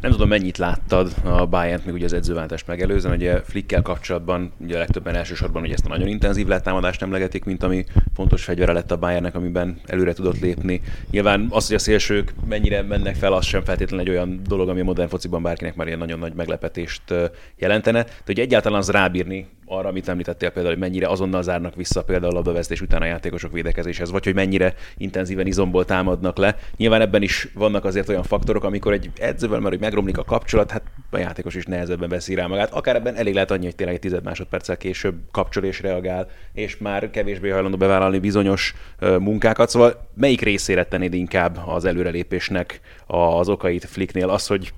Nem 0.00 0.10
tudom, 0.10 0.28
mennyit 0.28 0.58
láttad 0.58 1.14
a 1.24 1.46
Bayern-t 1.46 1.84
még 1.84 1.94
ugye 1.94 2.04
az 2.04 2.12
edzőváltást 2.12 2.66
megelőzően, 2.66 3.14
ugye 3.14 3.42
Flickkel 3.42 3.82
kapcsolatban 3.82 4.52
ugye 4.58 4.74
a 4.74 4.78
legtöbben 4.78 5.14
elsősorban 5.14 5.62
ugye 5.62 5.72
ezt 5.72 5.84
a 5.84 5.88
nagyon 5.88 6.08
intenzív 6.08 6.46
letámadást 6.46 7.02
emlegetik, 7.02 7.44
mint 7.44 7.62
ami 7.62 7.84
fontos 8.14 8.44
fegyvere 8.44 8.72
lett 8.72 8.90
a 8.90 8.96
Bayernnek, 8.96 9.34
amiben 9.34 9.80
előre 9.86 10.12
tudott 10.12 10.40
lépni. 10.40 10.80
Nyilván 11.10 11.46
az, 11.50 11.66
hogy 11.66 11.76
a 11.76 11.78
szélsők 11.78 12.34
mennyire 12.48 12.82
mennek 12.82 13.14
fel, 13.14 13.32
az 13.32 13.44
sem 13.44 13.64
feltétlenül 13.64 14.06
egy 14.06 14.12
olyan 14.12 14.40
dolog, 14.46 14.68
ami 14.68 14.80
a 14.80 14.84
modern 14.84 15.08
fociban 15.08 15.42
bárkinek 15.42 15.74
már 15.74 15.86
ilyen 15.86 15.98
nagyon 15.98 16.18
nagy 16.18 16.34
meglepetést 16.34 17.14
jelentene. 17.56 18.02
De 18.02 18.10
hogy 18.24 18.40
egyáltalán 18.40 18.78
az 18.78 18.90
rábírni 18.90 19.46
arra, 19.68 19.88
amit 19.88 20.08
említettél 20.08 20.50
például, 20.50 20.74
hogy 20.74 20.82
mennyire 20.82 21.08
azonnal 21.08 21.42
zárnak 21.42 21.74
vissza 21.74 22.04
például 22.04 22.32
a 22.32 22.34
labdaveztés 22.34 22.80
után 22.80 23.02
a 23.02 23.04
játékosok 23.04 23.52
védekezéshez, 23.52 24.10
vagy 24.10 24.24
hogy 24.24 24.34
mennyire 24.34 24.74
intenzíven 24.96 25.46
izomból 25.46 25.84
támadnak 25.84 26.36
le. 26.36 26.56
Nyilván 26.76 27.00
ebben 27.00 27.22
is 27.22 27.48
vannak 27.54 27.84
azért 27.84 28.08
olyan 28.08 28.22
faktorok, 28.22 28.64
amikor 28.64 28.92
egy 28.92 29.10
edzővel, 29.18 29.58
mert 29.58 29.70
hogy 29.70 29.80
megromlik 29.80 30.18
a 30.18 30.24
kapcsolat, 30.24 30.70
hát 30.70 30.82
a 31.10 31.18
játékos 31.18 31.54
is 31.54 31.64
nehezebben 31.64 32.08
veszi 32.08 32.34
rá 32.34 32.46
magát. 32.46 32.72
Akár 32.72 32.96
ebben 32.96 33.14
elég 33.14 33.34
lehet 33.34 33.50
annyi, 33.50 33.64
hogy 33.64 33.74
tényleg 33.74 33.94
egy 33.94 34.00
tized 34.00 34.24
másodperccel 34.24 34.76
később 34.76 35.14
kapcsol 35.30 35.64
és 35.64 35.80
reagál, 35.80 36.28
és 36.52 36.78
már 36.78 37.10
kevésbé 37.10 37.48
hajlandó 37.48 37.76
bevállalni 37.76 38.18
bizonyos 38.18 38.74
munkákat. 39.00 39.68
Szóval 39.68 40.08
melyik 40.14 40.40
részére 40.40 40.84
tennéd 40.84 41.14
inkább 41.14 41.60
az 41.66 41.84
előrelépésnek 41.84 42.80
az 43.06 43.48
okait 43.48 43.84
Flicknél? 43.84 44.28
Az, 44.28 44.46
hogy 44.46 44.72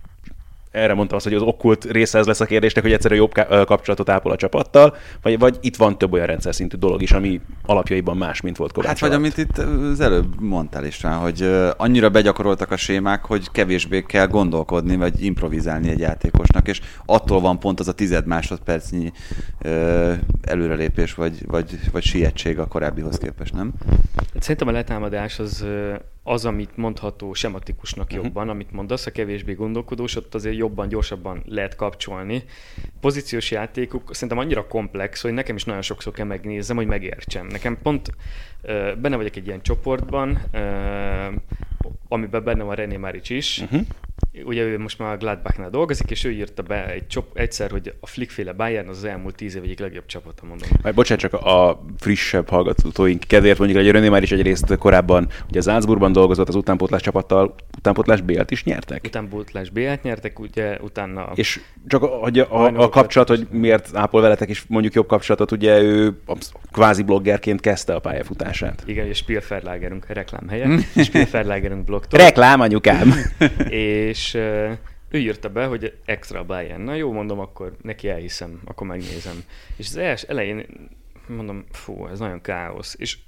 erre 0.71 0.95
mondtam 0.95 1.16
azt, 1.16 1.27
hogy 1.27 1.35
az 1.35 1.43
okkult 1.43 1.85
része 1.85 2.18
ez 2.18 2.27
lesz 2.27 2.41
a 2.41 2.45
kérdésnek, 2.45 2.85
hogy 2.85 2.93
egyszerűen 2.93 3.21
jobb 3.21 3.33
kapcsolatot 3.66 4.09
ápol 4.09 4.33
a 4.33 4.37
csapattal, 4.37 4.97
vagy, 5.23 5.39
vagy 5.39 5.59
itt 5.61 5.77
van 5.77 5.99
több 5.99 6.12
olyan 6.12 6.27
rendszer 6.27 6.55
szintű 6.55 6.77
dolog 6.77 7.03
is, 7.03 7.12
ami 7.12 7.41
alapjaiban 7.62 8.16
más, 8.16 8.41
mint 8.41 8.57
volt 8.57 8.73
Kovács 8.73 8.89
Hát 8.89 9.01
vagy 9.01 9.12
amit 9.12 9.37
itt 9.37 9.59
az 9.59 10.01
előbb 10.01 10.41
mondtál 10.41 10.85
is 10.85 11.03
rá, 11.03 11.16
hogy 11.16 11.51
annyira 11.77 12.11
begyakoroltak 12.11 12.71
a 12.71 12.77
sémák, 12.77 13.25
hogy 13.25 13.51
kevésbé 13.51 14.03
kell 14.03 14.27
gondolkodni, 14.27 14.97
vagy 14.97 15.25
improvizálni 15.25 15.89
egy 15.89 15.99
játékosnak, 15.99 16.68
és 16.68 16.81
attól 17.07 17.41
van 17.41 17.59
pont 17.59 17.81
az 17.81 17.89
a 17.89 17.93
tized 17.93 18.27
másodpercnyi 18.27 19.12
előrelépés, 20.43 21.14
vagy, 21.14 21.47
vagy, 21.47 21.79
vagy 21.93 22.03
sietség 22.03 22.59
a 22.59 22.66
korábbihoz 22.66 23.18
képest, 23.18 23.55
nem? 23.55 23.73
Hát 24.33 24.43
szerintem 24.43 24.68
a 24.68 24.73
letámadás 24.73 25.39
az 25.39 25.64
az, 26.23 26.45
amit 26.45 26.77
mondható 26.77 27.33
sematikusnak 27.33 28.07
uh-huh. 28.11 28.25
jobban, 28.25 28.49
amit 28.49 28.73
mondasz, 28.73 29.07
a 29.07 29.11
kevésbé 29.11 29.53
gondolkodós, 29.53 30.16
ott 30.16 30.35
azért 30.35 30.57
jobban, 30.57 30.89
gyorsabban 30.89 31.43
lehet 31.47 31.77
kapcsolni. 31.77 32.45
Pozíciós 33.01 33.51
játékuk 33.51 34.14
szerintem 34.14 34.39
annyira 34.39 34.66
komplex, 34.66 35.23
hogy 35.23 35.33
nekem 35.33 35.57
is 35.57 35.64
nagyon 35.64 35.83
sokszor 35.83 36.12
kell 36.12 36.27
megnézem, 36.27 36.77
hogy 36.77 36.87
megértsem. 36.87 37.47
Nekem 37.47 37.79
pont 37.83 38.12
benne 39.01 39.16
vagyok 39.16 39.37
egy 39.37 39.47
ilyen 39.47 39.62
csoportban, 39.62 40.43
uh, 40.53 41.35
amiben 42.09 42.45
benne 42.45 42.62
van 42.62 42.75
René 42.75 42.97
Maric 42.97 43.31
is, 43.31 43.59
uh-huh 43.59 43.81
ugye 44.45 44.62
ő 44.62 44.78
most 44.78 44.99
már 44.99 45.12
a 45.12 45.16
Gladbachnál 45.16 45.70
dolgozik, 45.70 46.11
és 46.11 46.24
ő 46.24 46.31
írta 46.31 46.62
be 46.62 46.87
egy 46.87 47.07
csop, 47.07 47.39
egyszer, 47.39 47.70
hogy 47.70 47.95
a 48.01 48.07
Flickféle 48.07 48.53
Bayern 48.53 48.89
az, 48.89 48.97
az 48.97 49.05
elmúlt 49.05 49.35
tíz 49.35 49.57
év 49.57 49.62
egyik 49.62 49.78
legjobb 49.78 50.07
csapata, 50.07 50.47
mondom. 50.47 50.68
Majd 50.83 50.95
bocsánat, 50.95 51.22
csak 51.22 51.33
a 51.33 51.83
frissebb 51.99 52.49
hallgatóink 52.49 53.24
kedvéért 53.26 53.59
mondjuk, 53.59 53.81
hogy 53.81 53.91
René 53.91 54.09
már 54.09 54.22
is 54.22 54.33
egyrészt 54.33 54.76
korábban 54.76 55.28
ugye 55.49 55.59
az 55.59 55.64
Salzburgban 55.64 56.12
dolgozott 56.12 56.49
az 56.49 56.55
utánpótlás 56.55 57.03
csapattal, 57.03 57.55
utánpótlás 57.78 58.20
B-t 58.20 58.51
is 58.51 58.64
nyertek? 58.64 59.05
Utánpótlás 59.05 59.70
B-t 59.70 60.03
nyertek, 60.03 60.39
ugye 60.39 60.78
utána... 60.81 61.33
És 61.35 61.61
csak 61.89 62.03
hogy 62.03 62.39
a, 62.39 62.64
a, 62.64 62.83
a 62.83 62.89
kapcsolat, 62.89 63.28
hogy 63.28 63.47
miért 63.51 63.91
ápol 63.95 64.20
veletek 64.20 64.49
is 64.49 64.64
mondjuk 64.68 64.95
jobb 64.95 65.07
kapcsolatot, 65.07 65.53
ugye 65.53 65.81
ő 65.81 66.20
kvázi 66.72 67.03
bloggerként 67.03 67.61
kezdte 67.61 67.95
a 67.95 67.99
pályafutását. 67.99 68.83
Igen, 68.87 69.07
és 69.07 69.16
Spielverlagerünk 69.16 70.07
reklámhelye, 70.07 70.78
Spielverlagerünk 71.05 71.85
blogtól. 71.85 72.20
Reklám 72.20 72.61
anyukám! 72.61 73.14
és 73.68 74.20
ő 75.11 75.18
írta 75.18 75.49
be, 75.49 75.66
hogy 75.66 75.97
extra 76.05 76.45
Bayern. 76.45 76.83
Na 76.83 76.95
jó, 76.95 77.12
mondom, 77.12 77.39
akkor 77.39 77.77
neki 77.83 78.09
elhiszem, 78.09 78.61
akkor 78.64 78.87
megnézem. 78.87 79.45
És 79.77 79.87
az 79.87 79.97
első 79.97 80.27
elején 80.29 80.66
mondom, 81.27 81.64
fú, 81.71 82.07
ez 82.07 82.18
nagyon 82.18 82.41
káosz. 82.41 82.95
És 82.99 83.18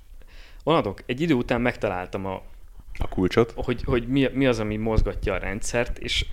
onnantól 0.63 0.95
egy 1.07 1.21
idő 1.21 1.35
után 1.35 1.61
megtaláltam 1.61 2.27
a, 2.27 2.43
a 2.99 3.09
kulcsot, 3.09 3.53
hogy, 3.57 3.83
hogy 3.85 4.09
mi, 4.09 4.29
mi 4.33 4.47
az, 4.47 4.59
ami 4.59 4.77
mozgatja 4.77 5.35
a 5.35 5.39
rendszert, 5.39 5.99
és 5.99 6.27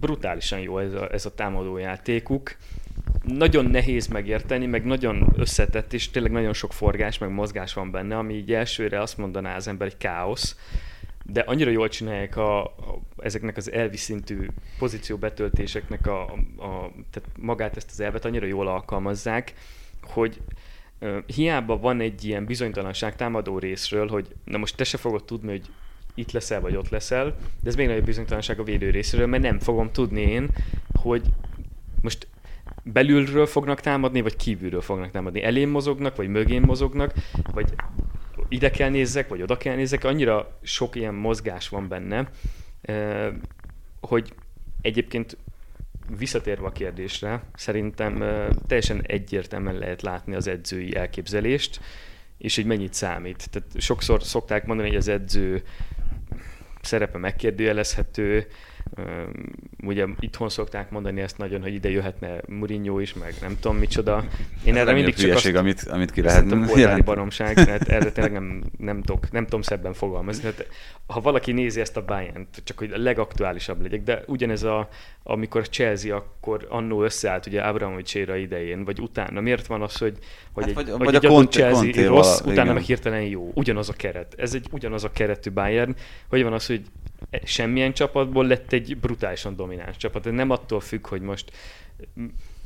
brutálisan 0.00 0.58
jó 0.60 0.78
ez 0.78 0.92
a, 0.92 1.12
ez 1.12 1.26
a 1.26 1.34
támadó 1.34 1.76
játékuk. 1.76 2.56
Nagyon 3.24 3.64
nehéz 3.64 4.06
megérteni, 4.06 4.66
meg 4.66 4.84
nagyon 4.84 5.32
összetett, 5.36 5.92
és 5.92 6.10
tényleg 6.10 6.32
nagyon 6.32 6.52
sok 6.52 6.72
forgás, 6.72 7.18
meg 7.18 7.30
mozgás 7.30 7.72
van 7.72 7.90
benne, 7.90 8.16
ami 8.16 8.34
így 8.34 8.52
elsőre 8.52 9.00
azt 9.00 9.16
mondaná 9.16 9.56
az 9.56 9.68
ember, 9.68 9.88
hogy 9.88 9.98
káosz, 9.98 10.56
de 11.28 11.40
annyira 11.40 11.70
jól 11.70 11.88
csinálják 11.88 12.36
a, 12.36 12.64
a, 12.64 13.00
ezeknek 13.16 13.56
az 13.56 13.72
elvi 13.72 13.96
szintű 13.96 14.46
pozícióbetöltéseknek 14.78 16.06
a, 16.06 16.22
a, 16.22 16.64
a, 16.64 16.92
tehát 17.10 17.28
magát 17.38 17.76
ezt 17.76 17.90
az 17.90 18.00
elvet 18.00 18.24
annyira 18.24 18.46
jól 18.46 18.66
alkalmazzák, 18.66 19.54
hogy 20.02 20.40
uh, 21.00 21.18
hiába 21.26 21.78
van 21.78 22.00
egy 22.00 22.24
ilyen 22.24 22.44
bizonytalanság 22.44 23.16
támadó 23.16 23.58
részről, 23.58 24.08
hogy 24.08 24.34
na 24.44 24.58
most 24.58 24.76
te 24.76 24.84
se 24.84 24.96
fogod 24.96 25.24
tudni, 25.24 25.50
hogy 25.50 25.66
itt 26.14 26.32
leszel, 26.32 26.60
vagy 26.60 26.76
ott 26.76 26.88
leszel, 26.88 27.36
de 27.62 27.68
ez 27.68 27.74
még 27.74 27.86
nagyobb 27.86 28.04
bizonytalanság 28.04 28.58
a 28.58 28.62
védő 28.62 28.90
részéről, 28.90 29.26
mert 29.26 29.42
nem 29.42 29.58
fogom 29.58 29.92
tudni 29.92 30.20
én, 30.20 30.48
hogy 30.92 31.22
most 32.02 32.28
belülről 32.82 33.46
fognak 33.46 33.80
támadni, 33.80 34.20
vagy 34.20 34.36
kívülről 34.36 34.80
fognak 34.80 35.10
támadni. 35.10 35.42
Elém 35.42 35.70
mozognak, 35.70 36.16
vagy 36.16 36.28
mögén 36.28 36.62
mozognak, 36.62 37.14
vagy 37.52 37.74
ide 38.48 38.70
kell 38.70 38.90
nézzek, 38.90 39.28
vagy 39.28 39.42
oda 39.42 39.56
kell 39.56 39.74
nézzek, 39.74 40.04
annyira 40.04 40.58
sok 40.62 40.96
ilyen 40.96 41.14
mozgás 41.14 41.68
van 41.68 41.88
benne, 41.88 42.30
hogy 44.00 44.34
egyébként 44.80 45.36
visszatérve 46.18 46.66
a 46.66 46.72
kérdésre, 46.72 47.42
szerintem 47.54 48.18
teljesen 48.66 49.02
egyértelműen 49.06 49.78
lehet 49.78 50.02
látni 50.02 50.34
az 50.34 50.46
edzői 50.46 50.96
elképzelést, 50.96 51.80
és 52.38 52.54
hogy 52.56 52.64
mennyit 52.64 52.94
számít. 52.94 53.50
Tehát 53.50 53.80
sokszor 53.80 54.22
szokták 54.22 54.66
mondani, 54.66 54.88
hogy 54.88 54.96
az 54.96 55.08
edző 55.08 55.62
szerepe 56.80 57.18
megkérdőjelezhető, 57.18 58.46
Ugye 59.82 60.06
itthon 60.20 60.48
szokták 60.48 60.90
mondani 60.90 61.20
ezt 61.20 61.38
nagyon, 61.38 61.62
hogy 61.62 61.74
ide 61.74 61.90
jöhetne 61.90 62.40
Mourinho 62.48 62.98
is, 62.98 63.14
meg 63.14 63.34
nem 63.40 63.56
tudom 63.60 63.76
micsoda. 63.76 64.24
Én 64.64 64.76
erre 64.76 64.92
mindig 64.92 65.14
csak 65.14 65.34
azt, 65.34 65.46
amit, 65.46 65.82
amit 65.82 66.10
ki 66.10 66.22
lehet 66.22 66.50
jelenteni. 66.50 67.02
baromság, 67.02 67.56
mert 67.56 67.88
erre 67.88 68.10
tényleg 68.12 68.32
nem, 68.32 68.62
nem, 68.78 69.02
tok, 69.02 69.30
nem 69.30 69.44
tudom 69.44 69.62
szebben 69.62 69.92
fogalmazni. 69.92 70.40
Tehát, 70.40 70.66
ha 71.06 71.20
valaki 71.20 71.52
nézi 71.52 71.80
ezt 71.80 71.96
a 71.96 72.04
bayern 72.04 72.46
csak 72.64 72.78
hogy 72.78 72.92
a 72.92 72.98
legaktuálisabb 72.98 73.82
legyek, 73.82 74.02
de 74.02 74.22
ugyanez 74.26 74.62
a, 74.62 74.88
amikor 75.22 75.68
Chelsea 75.68 76.16
akkor 76.16 76.66
annó 76.68 77.02
összeállt 77.02 77.46
ugye 77.46 77.60
Abramovics 77.60 78.14
idején, 78.14 78.84
vagy 78.84 79.00
utána. 79.00 79.40
Miért 79.40 79.66
van 79.66 79.82
az, 79.82 79.96
hogy, 79.96 80.18
hogy 80.52 80.64
hát, 80.64 80.78
egy, 80.78 80.90
vagy, 80.90 80.98
vagy 80.98 81.14
egy 81.14 81.26
a 81.26 81.28
Conte, 81.28 81.50
Chelsea 81.50 81.82
Conte 81.82 82.06
rossz, 82.06 82.40
vala, 82.40 82.52
utána 82.52 82.72
meg 82.72 82.82
hirtelen 82.82 83.22
jó. 83.22 83.50
Ugyanaz 83.54 83.88
a 83.88 83.92
keret. 83.92 84.34
Ez 84.38 84.54
egy 84.54 84.66
ugyanaz 84.70 85.04
a 85.04 85.10
keretű 85.10 85.50
Bayern. 85.50 85.94
Hogy 86.28 86.42
van 86.42 86.52
az, 86.52 86.66
hogy 86.66 86.82
semmilyen 87.44 87.92
csapatból 87.92 88.46
lett 88.46 88.72
egy 88.72 88.96
brutálisan 88.96 89.56
domináns 89.56 89.96
csapat. 89.96 90.26
Ez 90.26 90.32
nem 90.32 90.50
attól 90.50 90.80
függ, 90.80 91.06
hogy 91.06 91.20
most 91.20 91.52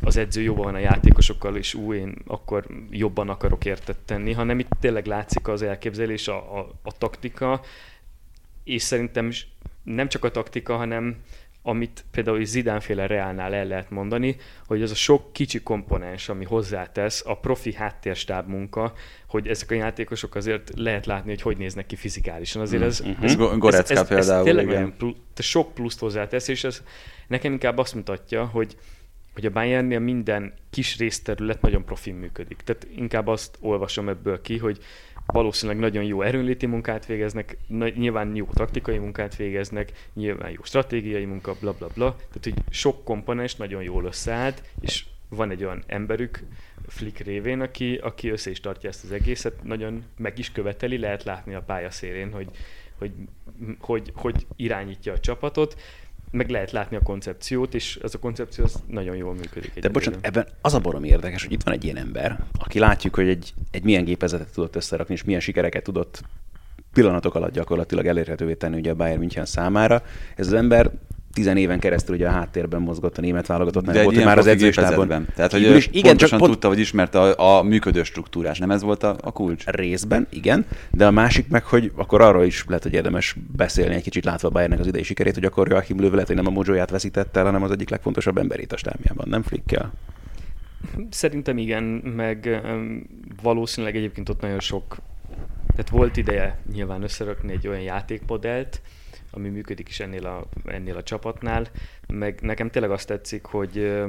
az 0.03 0.17
edző 0.17 0.43
jobban 0.43 0.65
van 0.65 0.75
a 0.75 0.79
játékosokkal, 0.79 1.57
és 1.57 1.75
új, 1.75 1.97
én 1.97 2.15
akkor 2.27 2.67
jobban 2.91 3.29
akarok 3.29 3.65
értet 3.65 3.97
tenni, 4.05 4.33
hanem 4.33 4.59
itt 4.59 4.71
tényleg 4.81 5.07
látszik 5.07 5.49
az 5.49 5.63
elképzelés, 5.63 6.29
a, 6.29 6.59
a, 6.59 6.73
a 6.83 6.99
taktika, 6.99 7.61
és 8.65 8.83
szerintem 8.83 9.31
nem 9.83 10.09
csak 10.09 10.25
a 10.25 10.31
taktika, 10.31 10.77
hanem 10.77 11.17
amit 11.63 12.05
például 12.11 12.45
Zidánféle 12.45 13.07
Reálnál 13.07 13.55
el 13.55 13.67
lehet 13.67 13.91
mondani, 13.91 14.37
hogy 14.67 14.83
az 14.83 14.91
a 14.91 14.95
sok 14.95 15.33
kicsi 15.33 15.61
komponens, 15.63 16.29
ami 16.29 16.45
hozzátesz, 16.45 17.23
a 17.27 17.39
profi 17.39 17.75
háttérstáb 17.75 18.49
munka, 18.49 18.93
hogy 19.27 19.49
ezek 19.49 19.71
a 19.71 19.75
játékosok 19.75 20.35
azért 20.35 20.71
lehet 20.77 21.07
látni, 21.07 21.31
hogy 21.31 21.43
hogy 21.43 21.57
néznek 21.57 21.87
ki 21.87 21.97
fizikálisan. 21.97 22.63
Azért 22.63 22.83
ez, 22.83 23.03
mm-hmm. 23.03 23.23
ez, 23.23 23.39
ez, 23.63 23.91
ez, 23.91 24.11
ez, 24.11 24.29
ez 24.29 24.43
tényleg 24.43 24.67
igen. 24.67 24.95
Plusz, 24.97 25.17
sok 25.37 25.75
pluszt 25.75 25.99
hozzátesz, 25.99 26.49
és 26.49 26.65
ez 26.65 26.83
nekem 27.27 27.53
inkább 27.53 27.79
azt 27.79 27.95
mutatja, 27.95 28.45
hogy 28.45 28.77
hogy 29.35 29.47
a 29.47 29.51
Bayernnél 29.51 29.99
minden 29.99 30.55
kis 30.71 30.99
részterület 30.99 31.61
nagyon 31.61 31.85
profin 31.85 32.15
működik. 32.15 32.61
Tehát 32.65 32.87
inkább 32.97 33.27
azt 33.27 33.57
olvasom 33.61 34.09
ebből 34.09 34.41
ki, 34.41 34.59
hogy 34.59 34.79
valószínűleg 35.33 35.81
nagyon 35.81 36.05
jó 36.05 36.23
erőnléti 36.23 36.67
munkát 36.67 37.07
végeznek, 37.07 37.57
nyilván 37.95 38.37
jó 38.37 38.47
taktikai 38.53 38.99
munkát 38.99 39.37
végeznek, 39.37 39.93
nyilván 40.15 40.51
jó 40.51 40.63
stratégiai 40.63 41.25
munka, 41.25 41.57
bla 41.61 41.73
bla 41.73 41.89
bla. 41.95 42.15
Tehát, 42.17 42.41
hogy 42.43 42.55
sok 42.71 43.05
komponens 43.05 43.57
nagyon 43.57 43.83
jól 43.83 44.05
összeállt, 44.05 44.63
és 44.81 45.05
van 45.29 45.51
egy 45.51 45.65
olyan 45.65 45.83
emberük, 45.87 46.43
Flick 46.87 47.19
révén, 47.19 47.61
aki, 47.61 47.97
aki 47.97 48.29
össze 48.29 48.51
is 48.51 48.61
tartja 48.61 48.89
ezt 48.89 49.05
az 49.05 49.13
egészet, 49.13 49.63
nagyon 49.63 50.05
meg 50.17 50.39
is 50.39 50.53
követeli, 50.53 50.99
lehet 50.99 51.25
látni 51.25 51.55
a 51.55 51.63
pályaszélén, 51.63 52.33
hogy, 52.33 52.49
hogy, 52.99 53.13
hogy, 53.79 54.13
hogy 54.15 54.47
irányítja 54.57 55.13
a 55.13 55.21
csapatot, 55.21 55.81
meg 56.31 56.51
lehet 56.51 56.71
látni 56.71 56.97
a 56.97 57.01
koncepciót, 57.01 57.75
és 57.75 57.99
ez 58.03 58.15
a 58.15 58.19
koncepció 58.19 58.65
az 58.65 58.83
nagyon 58.87 59.17
jól 59.17 59.35
működik. 59.35 59.79
De 59.79 59.89
bocsánat, 59.89 60.27
ebben 60.27 60.47
az 60.61 60.75
a 60.75 60.79
barom 60.79 61.05
érdekes, 61.05 61.43
hogy 61.43 61.53
itt 61.53 61.63
van 61.63 61.75
egy 61.75 61.85
ilyen 61.85 61.97
ember, 61.97 62.45
aki 62.59 62.79
látjuk, 62.79 63.15
hogy 63.15 63.29
egy, 63.29 63.55
egy 63.71 63.83
milyen 63.83 64.05
gépezetet 64.05 64.53
tudott 64.53 64.77
összerakni, 64.77 65.15
és 65.15 65.25
milyen 65.25 65.41
sikereket 65.41 65.83
tudott 65.83 66.23
pillanatok 66.93 67.35
alatt 67.35 67.53
gyakorlatilag 67.53 68.07
elérhetővé 68.07 68.55
tenni 68.55 68.77
ugye 68.77 68.91
a 68.91 68.95
Bayern 68.95 69.19
München 69.19 69.45
számára. 69.45 70.03
Ez 70.37 70.47
az 70.47 70.53
ember 70.53 70.91
tizen 71.33 71.57
éven 71.57 71.79
keresztül 71.79 72.15
ugye 72.15 72.29
a 72.29 72.31
háttérben 72.31 72.81
mozgott 72.81 73.19
a 73.19 73.21
német 73.21 73.47
válogatott, 73.47 73.85
nem 73.85 74.05
volt 74.05 74.25
már 74.25 74.39
az 74.39 74.47
edzőstában. 74.47 75.27
Tehát, 75.35 75.53
hogy 75.53 75.63
is, 75.63 75.89
igen, 75.93 76.17
csak 76.17 76.29
pont... 76.29 76.51
tudta, 76.51 76.69
hogy 76.69 76.79
ismerte 76.79 77.21
a, 77.21 77.59
a 77.59 77.63
működő 77.63 78.03
struktúrás, 78.03 78.59
nem 78.59 78.71
ez 78.71 78.83
volt 78.83 79.03
a, 79.03 79.17
a 79.21 79.33
kulcs? 79.33 79.65
Részben, 79.67 80.27
igen, 80.31 80.67
de 80.91 81.07
a 81.07 81.11
másik 81.11 81.49
meg, 81.49 81.65
hogy 81.65 81.93
akkor 81.97 82.21
arról 82.21 82.45
is 82.45 82.65
lehet, 82.67 82.83
hogy 82.83 82.93
érdemes 82.93 83.37
beszélni 83.57 83.95
egy 83.95 84.03
kicsit 84.03 84.25
látva 84.25 84.49
Bayernnek 84.49 84.79
az 84.79 84.87
idei 84.87 85.03
sikerét, 85.03 85.35
hogy 85.35 85.45
akkor 85.45 85.69
Joachim 85.69 86.01
Löw 86.01 86.11
lehet, 86.11 86.27
hogy 86.27 86.37
nem 86.37 86.47
a 86.47 86.51
mojóját 86.51 86.91
veszítette 86.91 87.39
el, 87.39 87.45
hanem 87.45 87.63
az 87.63 87.71
egyik 87.71 87.91
legfontosabb 87.91 88.39
emberét 88.39 88.73
a 88.73 88.77
stámjában, 88.77 89.29
nem 89.29 89.43
Flickkel? 89.43 89.93
Szerintem 91.11 91.59
igen, 91.59 91.83
meg 92.17 92.61
valószínűleg 93.43 93.97
egyébként 93.97 94.29
ott 94.29 94.41
nagyon 94.41 94.61
sok, 94.61 94.97
tehát 95.71 95.91
volt 95.91 96.17
ideje 96.17 96.59
nyilván 96.73 97.03
összerakni 97.03 97.53
egy 97.53 97.69
olyan 97.69 97.81
játékmodellt, 97.81 98.81
ami 99.31 99.49
működik 99.49 99.89
is 99.89 100.01
ennél 100.01 100.27
a, 100.27 100.47
ennél 100.65 100.97
a 100.97 101.03
csapatnál, 101.03 101.67
meg 102.09 102.41
nekem 102.41 102.71
tényleg 102.71 102.91
azt 102.91 103.07
tetszik, 103.07 103.45
hogy 103.45 104.03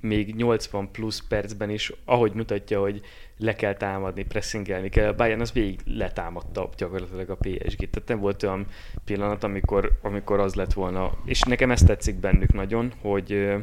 még 0.00 0.34
80 0.34 0.90
plusz 0.90 1.22
percben 1.28 1.70
is, 1.70 1.92
ahogy 2.04 2.32
mutatja, 2.32 2.80
hogy 2.80 3.00
le 3.36 3.54
kell 3.54 3.74
támadni, 3.74 4.24
pressingelni 4.24 4.88
kell, 4.88 5.12
Bayern 5.12 5.40
az 5.40 5.52
végig 5.52 5.80
letámadta 5.84 6.68
gyakorlatilag 6.76 7.30
a 7.30 7.36
PSG-t. 7.40 7.90
Tehát 7.90 8.08
nem 8.08 8.18
volt 8.18 8.42
olyan 8.42 8.66
pillanat, 9.04 9.44
amikor, 9.44 9.98
amikor 10.02 10.40
az 10.40 10.54
lett 10.54 10.72
volna. 10.72 11.18
És 11.24 11.40
nekem 11.40 11.70
ezt 11.70 11.86
tetszik 11.86 12.16
bennük 12.16 12.52
nagyon, 12.52 12.92
hogy 13.00 13.54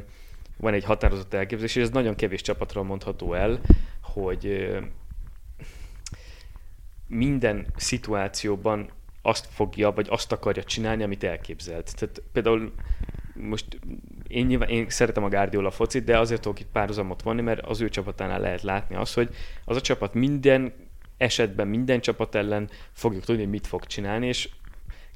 van 0.57 0.73
egy 0.73 0.83
határozott 0.83 1.33
elképzelés, 1.33 1.75
és 1.75 1.81
ez 1.81 1.89
nagyon 1.89 2.15
kevés 2.15 2.41
csapatról 2.41 2.83
mondható 2.83 3.33
el, 3.33 3.59
hogy 4.01 4.69
minden 7.07 7.67
szituációban 7.75 8.89
azt 9.25 9.47
fogja, 9.49 9.91
vagy 9.91 10.07
azt 10.09 10.31
akarja 10.31 10.63
csinálni, 10.63 11.03
amit 11.03 11.23
elképzelt. 11.23 11.95
Tehát 11.95 12.21
például 12.31 12.73
most 13.33 13.79
én, 14.27 14.45
nyilván, 14.45 14.69
én 14.69 14.89
szeretem 14.89 15.23
a 15.23 15.29
Guardiola 15.29 15.71
focit, 15.71 16.03
de 16.03 16.19
azért 16.19 16.41
tudok 16.41 16.59
itt 16.59 16.71
párhuzamot 16.71 17.21
vonni, 17.21 17.41
mert 17.41 17.65
az 17.65 17.81
ő 17.81 17.89
csapatánál 17.89 18.39
lehet 18.39 18.61
látni 18.61 18.95
azt, 18.95 19.13
hogy 19.13 19.29
az 19.65 19.75
a 19.75 19.81
csapat 19.81 20.13
minden 20.13 20.73
esetben, 21.17 21.67
minden 21.67 22.01
csapat 22.01 22.35
ellen 22.35 22.69
fogjuk 22.91 23.23
tudni, 23.23 23.41
hogy 23.41 23.51
mit 23.51 23.67
fog 23.67 23.85
csinálni, 23.85 24.27
és 24.27 24.49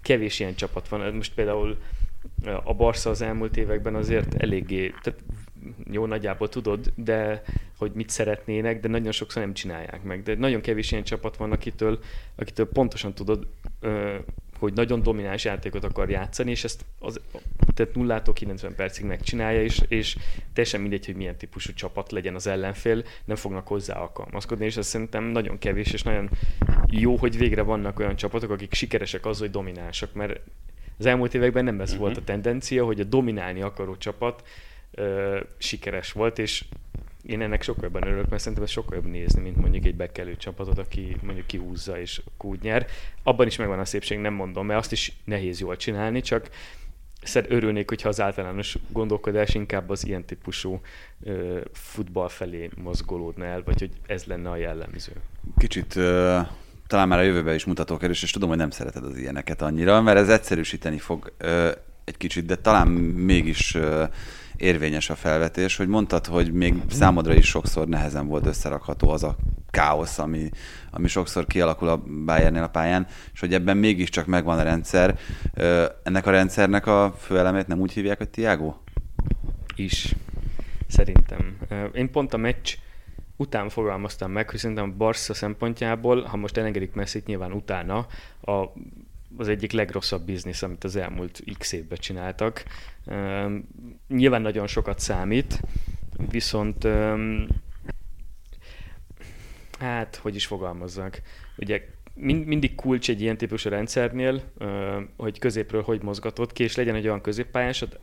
kevés 0.01 0.39
ilyen 0.39 0.55
csapat 0.55 0.87
van. 0.87 1.13
Most 1.13 1.33
például 1.33 1.77
a 2.63 2.73
Barca 2.73 3.09
az 3.09 3.21
elmúlt 3.21 3.57
években 3.57 3.95
azért 3.95 4.33
eléggé, 4.33 4.93
tehát 5.01 5.19
jó 5.91 6.05
nagyjából 6.05 6.49
tudod, 6.49 6.91
de 6.95 7.43
hogy 7.77 7.91
mit 7.93 8.09
szeretnének, 8.09 8.79
de 8.79 8.87
nagyon 8.87 9.11
sokszor 9.11 9.41
nem 9.41 9.53
csinálják 9.53 10.03
meg. 10.03 10.23
De 10.23 10.35
nagyon 10.35 10.61
kevés 10.61 10.91
ilyen 10.91 11.03
csapat 11.03 11.37
van, 11.37 11.51
akitől, 11.51 11.99
akitől 12.35 12.69
pontosan 12.69 13.13
tudod, 13.13 13.47
hogy 14.59 14.73
nagyon 14.73 15.03
domináns 15.03 15.45
játékot 15.45 15.83
akar 15.83 16.09
játszani, 16.09 16.51
és 16.51 16.63
ezt 16.63 16.85
az, 16.99 17.19
tehát 17.73 17.95
nullától 17.95 18.33
90 18.33 18.75
percig 18.75 19.05
megcsinálja, 19.05 19.63
és, 19.63 19.81
és 19.87 20.17
teljesen 20.53 20.81
mindegy, 20.81 21.05
hogy 21.05 21.15
milyen 21.15 21.37
típusú 21.37 21.73
csapat 21.73 22.11
legyen 22.11 22.35
az 22.35 22.47
ellenfél, 22.47 23.03
nem 23.25 23.35
fognak 23.35 23.67
hozzá 23.67 23.99
alkalmazkodni, 23.99 24.65
és 24.65 24.77
ez 24.77 24.87
szerintem 24.87 25.23
nagyon 25.23 25.57
kevés, 25.57 25.93
és 25.93 26.03
nagyon 26.03 26.29
jó, 26.87 27.15
hogy 27.15 27.37
végre 27.37 27.61
vannak 27.61 27.99
olyan 27.99 28.15
csapatok, 28.15 28.51
akik 28.51 28.73
sikeresek 28.73 29.25
az, 29.25 29.39
hogy 29.39 29.51
dominánsak, 29.51 30.13
mert 30.13 30.39
az 30.97 31.05
elmúlt 31.05 31.33
években 31.33 31.63
nem 31.63 31.81
ez 31.81 31.89
uh-huh. 31.89 32.05
volt 32.05 32.17
a 32.17 32.23
tendencia, 32.23 32.85
hogy 32.85 32.99
a 32.99 33.03
dominálni 33.03 33.61
akaró 33.61 33.97
csapat 33.97 34.43
ö, 34.91 35.39
sikeres 35.57 36.11
volt, 36.11 36.39
és 36.39 36.65
én 37.23 37.41
ennek 37.41 37.61
sokkal 37.61 37.83
jobban 37.83 38.07
örülök, 38.07 38.29
mert 38.29 38.41
szerintem 38.41 38.63
ez 38.63 38.69
sokkal 38.69 38.95
jobb 38.95 39.05
nézni, 39.05 39.41
mint 39.41 39.57
mondjuk 39.57 39.85
egy 39.85 39.95
bekelő 39.95 40.35
csapatot, 40.37 40.77
aki 40.77 41.15
mondjuk 41.21 41.47
kihúzza 41.47 41.99
és 41.99 42.21
kúgy 42.37 42.61
nyer. 42.61 42.87
Abban 43.23 43.47
is 43.47 43.57
megvan 43.57 43.79
a 43.79 43.85
szépség, 43.85 44.19
nem 44.19 44.33
mondom, 44.33 44.65
mert 44.65 44.79
azt 44.79 44.91
is 44.91 45.11
nehéz 45.23 45.59
jól 45.59 45.75
csinálni, 45.75 46.21
csak 46.21 46.49
szer 47.23 47.45
örülnék, 47.49 47.89
hogyha 47.89 48.09
az 48.09 48.21
általános 48.21 48.77
gondolkodás 48.87 49.53
inkább 49.53 49.89
az 49.89 50.05
ilyen 50.05 50.25
típusú 50.25 50.81
ö, 51.23 51.59
futball 51.73 52.29
felé 52.29 52.69
mozgolódna 52.83 53.45
el, 53.45 53.63
vagy 53.63 53.79
hogy 53.79 53.91
ez 54.07 54.23
lenne 54.23 54.49
a 54.49 54.55
jellemző. 54.55 55.11
Kicsit 55.57 55.95
ö, 55.95 56.39
talán 56.87 57.07
már 57.07 57.19
a 57.19 57.23
jövőben 57.23 57.55
is 57.55 57.65
mutatókerülés, 57.65 58.23
és 58.23 58.31
tudom, 58.31 58.49
hogy 58.49 58.57
nem 58.57 58.69
szereted 58.69 59.03
az 59.03 59.17
ilyeneket 59.17 59.61
annyira, 59.61 60.01
mert 60.01 60.17
ez 60.17 60.29
egyszerűsíteni 60.29 60.97
fog 60.97 61.33
ö, 61.37 61.71
egy 62.03 62.17
kicsit, 62.17 62.45
de 62.45 62.55
talán 62.55 62.87
mégis 62.87 63.75
ö, 63.75 64.03
érvényes 64.59 65.09
a 65.09 65.15
felvetés, 65.15 65.77
hogy 65.77 65.87
mondtad, 65.87 66.25
hogy 66.25 66.51
még 66.51 66.73
számodra 66.89 67.33
is 67.33 67.47
sokszor 67.47 67.87
nehezen 67.87 68.27
volt 68.27 68.45
összerakható 68.45 69.09
az 69.09 69.23
a 69.23 69.35
káosz, 69.69 70.19
ami, 70.19 70.49
ami 70.91 71.07
sokszor 71.07 71.45
kialakul 71.45 71.87
a 71.87 72.03
Bayernnél 72.25 72.63
a 72.63 72.67
pályán, 72.67 73.07
és 73.33 73.39
hogy 73.39 73.53
ebben 73.53 73.77
mégiscsak 73.77 74.25
megvan 74.25 74.59
a 74.59 74.63
rendszer. 74.63 75.19
Ennek 76.03 76.25
a 76.25 76.31
rendszernek 76.31 76.87
a 76.87 77.15
főelemét 77.17 77.67
nem 77.67 77.79
úgy 77.79 77.91
hívják, 77.91 78.17
hogy 78.17 78.29
Tiago? 78.29 78.73
Is. 79.75 80.15
Szerintem. 80.87 81.57
Én 81.93 82.11
pont 82.11 82.33
a 82.33 82.37
meccs 82.37 82.73
után 83.35 83.69
fogalmaztam 83.69 84.31
meg, 84.31 84.49
hogy 84.49 84.59
szerintem 84.59 84.89
a 84.89 84.97
Barca 84.97 85.33
szempontjából, 85.33 86.23
ha 86.23 86.37
most 86.37 86.57
elengedik 86.57 86.93
messi 86.93 87.23
nyilván 87.25 87.51
utána, 87.51 88.07
a 88.41 88.65
az 89.37 89.47
egyik 89.47 89.71
legrosszabb 89.71 90.25
biznisz, 90.25 90.61
amit 90.61 90.83
az 90.83 90.95
elmúlt 90.95 91.43
x 91.57 91.71
évben 91.71 91.97
csináltak. 91.97 92.63
Nyilván 94.07 94.41
nagyon 94.41 94.67
sokat 94.67 94.99
számít, 94.99 95.61
viszont 96.29 96.87
hát, 99.79 100.15
hogy 100.15 100.35
is 100.35 100.45
fogalmazzak. 100.45 101.21
Ugye 101.57 101.87
mind, 102.13 102.45
mindig 102.45 102.75
kulcs 102.75 103.09
egy 103.09 103.21
ilyen 103.21 103.37
típusú 103.37 103.69
rendszernél, 103.69 104.43
hogy 105.17 105.39
középről 105.39 105.81
hogy 105.81 106.01
mozgatod 106.01 106.53
ki, 106.53 106.63
és 106.63 106.75
legyen 106.75 106.95
egy 106.95 107.05
olyan 107.05 107.21
középpályásod, 107.21 107.99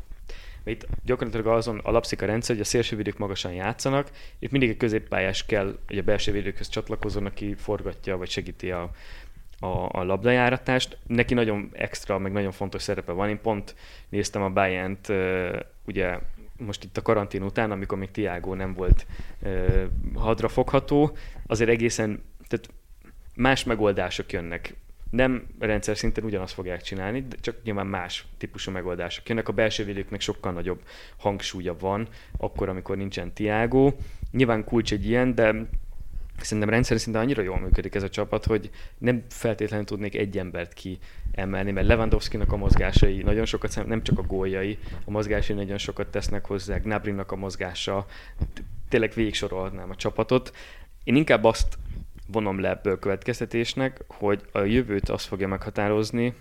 itt 0.65 0.87
gyakorlatilag 1.05 1.47
azon 1.47 1.79
alapszik 1.79 2.23
a 2.23 2.27
rendszer, 2.27 2.55
hogy 2.55 2.65
a 2.65 2.69
szélsővédők 2.69 3.19
magasan 3.19 3.53
játszanak, 3.53 4.11
itt 4.39 4.51
mindig 4.51 4.69
egy 4.69 4.77
középpályás 4.77 5.47
kell, 5.47 5.79
hogy 5.87 5.99
a 5.99 6.03
belső 6.03 6.33
védőkhöz 6.33 6.69
csatlakozzon, 6.69 7.27
aki 7.27 7.55
forgatja 7.55 8.17
vagy 8.17 8.29
segíti 8.31 8.71
a, 8.71 8.91
a, 9.61 9.99
a 9.99 10.05
labdajáratást. 10.05 10.99
Neki 11.07 11.35
nagyon 11.35 11.71
extra, 11.73 12.19
meg 12.19 12.33
nagyon 12.33 12.53
fontos 12.53 12.83
szerepe 12.83 13.13
van. 13.13 13.29
Én 13.29 13.41
pont 13.41 13.75
néztem 14.09 14.43
a 14.43 14.51
bayern 14.51 14.99
ugye 15.87 16.19
most 16.59 16.85
itt 16.85 16.97
a 16.97 17.03
karantén 17.03 17.43
után, 17.43 17.71
amikor 17.71 17.99
még 17.99 18.11
Tiago 18.11 18.55
nem 18.55 18.75
volt 18.75 19.07
uh, 19.43 19.83
hadrafogható, 20.15 21.17
azért 21.47 21.71
egészen, 21.71 22.23
tehát 22.49 22.69
más 23.35 23.65
megoldások 23.65 24.33
jönnek. 24.33 24.75
Nem 25.11 25.47
rendszer 25.59 25.97
szinten 25.97 26.25
ugyanazt 26.25 26.55
fogják 26.55 26.83
csinálni, 26.83 27.21
de 27.29 27.37
csak 27.41 27.57
nyilván 27.63 27.87
más 27.87 28.27
típusú 28.39 28.71
megoldások 28.71 29.29
jönnek. 29.29 29.49
A 29.49 29.53
belső 29.53 29.85
védőknek 29.85 30.21
sokkal 30.21 30.53
nagyobb 30.53 30.81
hangsúlya 31.17 31.77
van, 31.79 32.09
akkor, 32.37 32.69
amikor 32.69 32.97
nincsen 32.97 33.33
Tiago. 33.33 33.93
Nyilván 34.31 34.65
kulcs 34.65 34.93
egy 34.93 35.09
ilyen, 35.09 35.35
de 35.35 35.69
szerintem 36.41 36.69
rendszer 36.69 37.01
szinten 37.01 37.23
annyira 37.23 37.43
jól 37.43 37.59
működik 37.59 37.95
ez 37.95 38.03
a 38.03 38.09
csapat, 38.09 38.45
hogy 38.45 38.71
nem 38.99 39.25
feltétlenül 39.29 39.87
tudnék 39.87 40.15
egy 40.15 40.39
embert 40.39 40.73
kiemelni, 40.73 41.71
mert 41.71 41.87
Lewandowski-nak 41.87 42.53
a 42.53 42.57
mozgásai 42.57 43.23
nagyon 43.23 43.45
sokat, 43.45 43.87
nem 43.87 44.03
csak 44.03 44.19
a 44.19 44.23
góljai, 44.23 44.79
a 45.05 45.11
mozgásai 45.11 45.57
nagyon 45.57 45.79
sokat 45.79 46.09
tesznek 46.09 46.47
hozzá, 46.47 46.77
Gnabry-nak 46.77 47.33
a 47.33 47.37
mozgása, 47.37 48.07
tényleg 48.89 49.13
végig 49.15 49.35
sorolhatnám 49.35 49.91
a 49.91 49.97
csapatot. 49.97 50.57
Én 51.05 51.17
inkább 51.17 51.45
azt 51.45 51.79
vonom 52.27 52.61
le 52.61 52.69
ebből 52.69 52.99
következtetésnek, 52.99 54.05
hogy 54.07 54.43
a 54.53 54.61
jövőt 54.61 55.09
azt 55.09 55.27
fogja 55.27 55.49
meghatározni, 55.49 56.35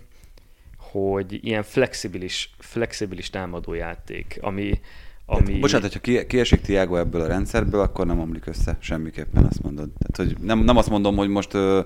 hogy 0.76 1.44
ilyen 1.44 1.62
flexibilis, 1.62 2.54
flexibilis 2.58 3.30
támadójáték, 3.30 4.38
ami, 4.40 4.80
ami... 5.26 5.44
Tehát, 5.44 5.60
bocsánat, 5.60 5.92
hogyha 5.92 6.26
kiesik 6.26 6.60
Tiago 6.60 6.96
ebből 6.96 7.20
a 7.20 7.26
rendszerből, 7.26 7.80
akkor 7.80 8.06
nem 8.06 8.20
omlik 8.20 8.46
össze 8.46 8.76
semmiképpen, 8.80 9.44
azt 9.44 9.62
mondod. 9.62 9.88
Tehát, 9.98 10.32
hogy 10.32 10.46
nem, 10.46 10.58
nem 10.58 10.76
azt 10.76 10.90
mondom, 10.90 11.16
hogy 11.16 11.28
most 11.28 11.54
ö, 11.54 11.80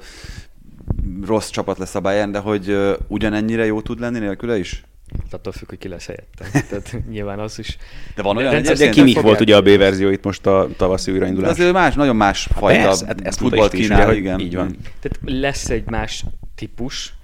rossz 1.27 1.51
csapat 1.51 1.79
lesz 1.79 1.95
a 1.95 2.01
Bayern, 2.01 2.31
de 2.31 2.39
hogy 2.39 2.69
ö, 2.69 2.97
ugyanennyire 3.07 3.65
jó 3.65 3.81
tud 3.81 4.01
lenni 4.01 4.19
nélküle 4.19 4.59
is? 4.59 4.85
Hát 5.23 5.35
attól 5.35 5.53
függ, 5.53 5.69
hogy 5.69 5.79
ki 5.79 5.89
lesz 5.89 6.07
helyette. 6.07 6.45
Tehát 6.69 7.09
nyilván 7.09 7.39
az 7.39 7.59
is. 7.59 7.77
De 8.15 8.23
van 8.23 8.37
olyan, 8.37 8.63
de, 8.63 8.75
de 8.75 8.89
Kimi 8.89 9.15
volt 9.15 9.41
ugye 9.41 9.57
a 9.57 9.63
B 9.63 9.69
verzió 9.69 10.09
itt 10.09 10.25
most 10.25 10.47
a 10.47 10.69
tavaszi 10.77 11.13
újraindulás. 11.13 11.59
Ez 11.59 11.73
más, 11.73 11.95
nagyon 11.95 12.17
más 12.17 12.49
hát 12.49 12.59
fajta 12.59 12.83
persze, 12.83 13.07
hát 13.07 13.21
ezt 13.21 13.39
futballt 13.39 13.73
kínál, 13.73 14.09
ugye, 14.09 14.19
igen. 14.19 14.41
Így 14.41 14.55
van. 14.55 14.77
Tehát 15.01 15.19
lesz 15.25 15.71
egy 15.71 15.91
más 15.91 16.25
típus, 16.55 17.15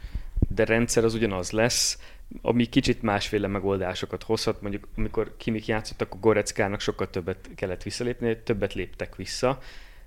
de 0.54 0.64
rendszer 0.64 1.04
az 1.04 1.14
ugyanaz 1.14 1.50
lesz, 1.50 1.98
ami 2.42 2.64
kicsit 2.64 3.02
másféle 3.02 3.46
megoldásokat 3.46 4.22
hozhat. 4.22 4.62
Mondjuk, 4.62 4.88
amikor 4.96 5.34
Kimik 5.36 5.66
játszott, 5.66 6.02
akkor 6.02 6.20
Goreckának 6.20 6.80
sokkal 6.80 7.10
többet 7.10 7.48
kellett 7.54 7.82
visszalépni, 7.82 8.38
többet 8.42 8.74
léptek 8.74 9.16
vissza. 9.16 9.58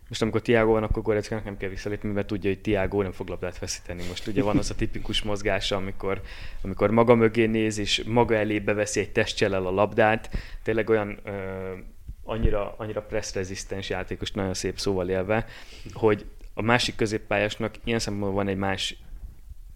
Most 0.10 0.22
amikor 0.22 0.42
Tiago 0.42 0.72
van, 0.72 0.84
akkor 0.84 1.04
Goreckának 1.04 1.44
nem 1.44 1.58
kell 1.58 1.70
visszalépni, 1.70 2.10
mert 2.10 2.28
tudja, 2.28 2.50
hogy 2.50 2.62
Tiago 2.62 3.02
nem 3.02 3.12
fog 3.12 3.28
labdát 3.28 3.60
veszíteni. 3.60 4.04
Most 4.08 4.28
ugye 4.28 4.44
van 4.44 4.58
az 4.58 4.70
a 4.70 4.76
tipikus 4.76 5.22
mozgása, 5.22 5.76
amikor, 5.76 6.22
amikor 6.62 6.92
maga 6.92 7.16
mögé 7.16 7.46
néz, 7.46 7.78
és 7.78 8.04
maga 8.04 8.36
elé 8.36 8.60
beveszi 8.60 9.00
egy 9.00 9.12
testcsellel 9.12 9.66
a 9.66 9.72
labdát. 9.72 10.30
Tényleg 10.64 10.90
olyan 10.90 11.20
ö, 11.24 11.32
annyira, 12.24 12.76
annyira 12.78 13.02
press-rezisztens 13.02 13.90
játékos, 13.90 14.32
nagyon 14.32 14.54
szép 14.54 14.80
szóval 14.80 15.10
élve, 15.10 15.46
hogy 15.94 16.26
a 16.54 16.62
másik 16.62 16.96
középpályásnak 16.96 17.76
ilyen 17.84 18.00
szempontból 18.00 18.34
van 18.34 18.48
egy 18.48 18.58
más 18.58 18.96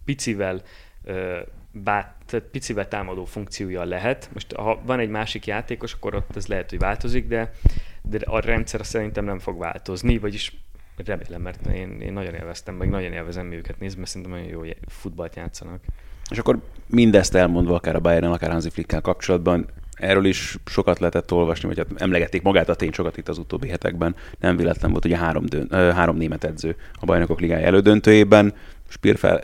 picivel 0.06 0.62
ö, 1.04 1.40
bát, 1.74 2.16
tehát 2.26 2.46
picivel 2.46 2.88
támadó 2.88 3.26
funkciója 3.26 3.84
lehet. 3.84 4.30
Most 4.34 4.54
ha 4.54 4.82
van 4.86 5.00
egy 5.00 5.10
másik 5.10 5.46
játékos, 5.46 5.94
akkor 5.94 6.16
ott 6.16 6.36
ez 6.36 6.48
lehet, 6.48 6.70
hogy 6.70 6.80
változik, 6.80 7.28
de, 7.28 7.52
de 8.02 8.20
a 8.26 8.40
rendszer 8.40 8.86
szerintem 8.86 9.26
nem 9.26 9.40
fog 9.40 9.58
változni, 9.58 10.18
vagyis 10.18 10.56
remélem, 11.06 11.42
mert 11.42 11.66
én, 11.66 12.02
én 12.02 12.14
nagyon 12.14 12.34
élveztem, 12.34 12.76
meg 12.76 12.90
nagyon 12.90 13.12
élvezem 13.12 13.52
őket 13.52 13.80
nézni, 13.80 13.98
mert 13.98 14.10
szerintem 14.10 14.38
nagyon 14.40 14.50
jó 14.50 14.62
futballt 14.88 15.36
játszanak. 15.36 15.80
És 16.30 16.38
akkor 16.38 16.60
mindezt 16.88 17.36
elmondva, 17.36 17.76
akár 17.76 17.96
a 17.96 18.00
Bayern, 18.00 18.26
akár 18.26 18.52
Hansi 18.52 18.70
Flickkel 18.70 19.02
kapcsolatban, 19.02 19.68
erről 19.94 20.26
is 20.26 20.58
sokat 20.66 21.00
lehetett 21.00 21.32
olvasni, 21.32 21.68
vagy 21.68 21.78
hát 21.78 22.02
emlegették 22.02 22.42
magát 22.42 22.70
a 22.70 22.76
tényt 22.76 22.94
sokat 22.94 23.18
itt 23.18 23.30
az 23.30 23.38
utóbbi 23.38 23.68
hetekben. 23.68 24.16
Nem 24.40 24.58
véletlen 24.58 24.92
volt 24.92 25.06
ugye 25.06 25.18
három, 25.18 25.46
dön, 25.46 25.94
három 25.94 26.18
német 26.18 26.44
edző 26.44 26.76
a 26.94 27.06
bajnokok 27.06 27.40
ligája 27.40 27.66
elődöntőjében. 27.66 28.54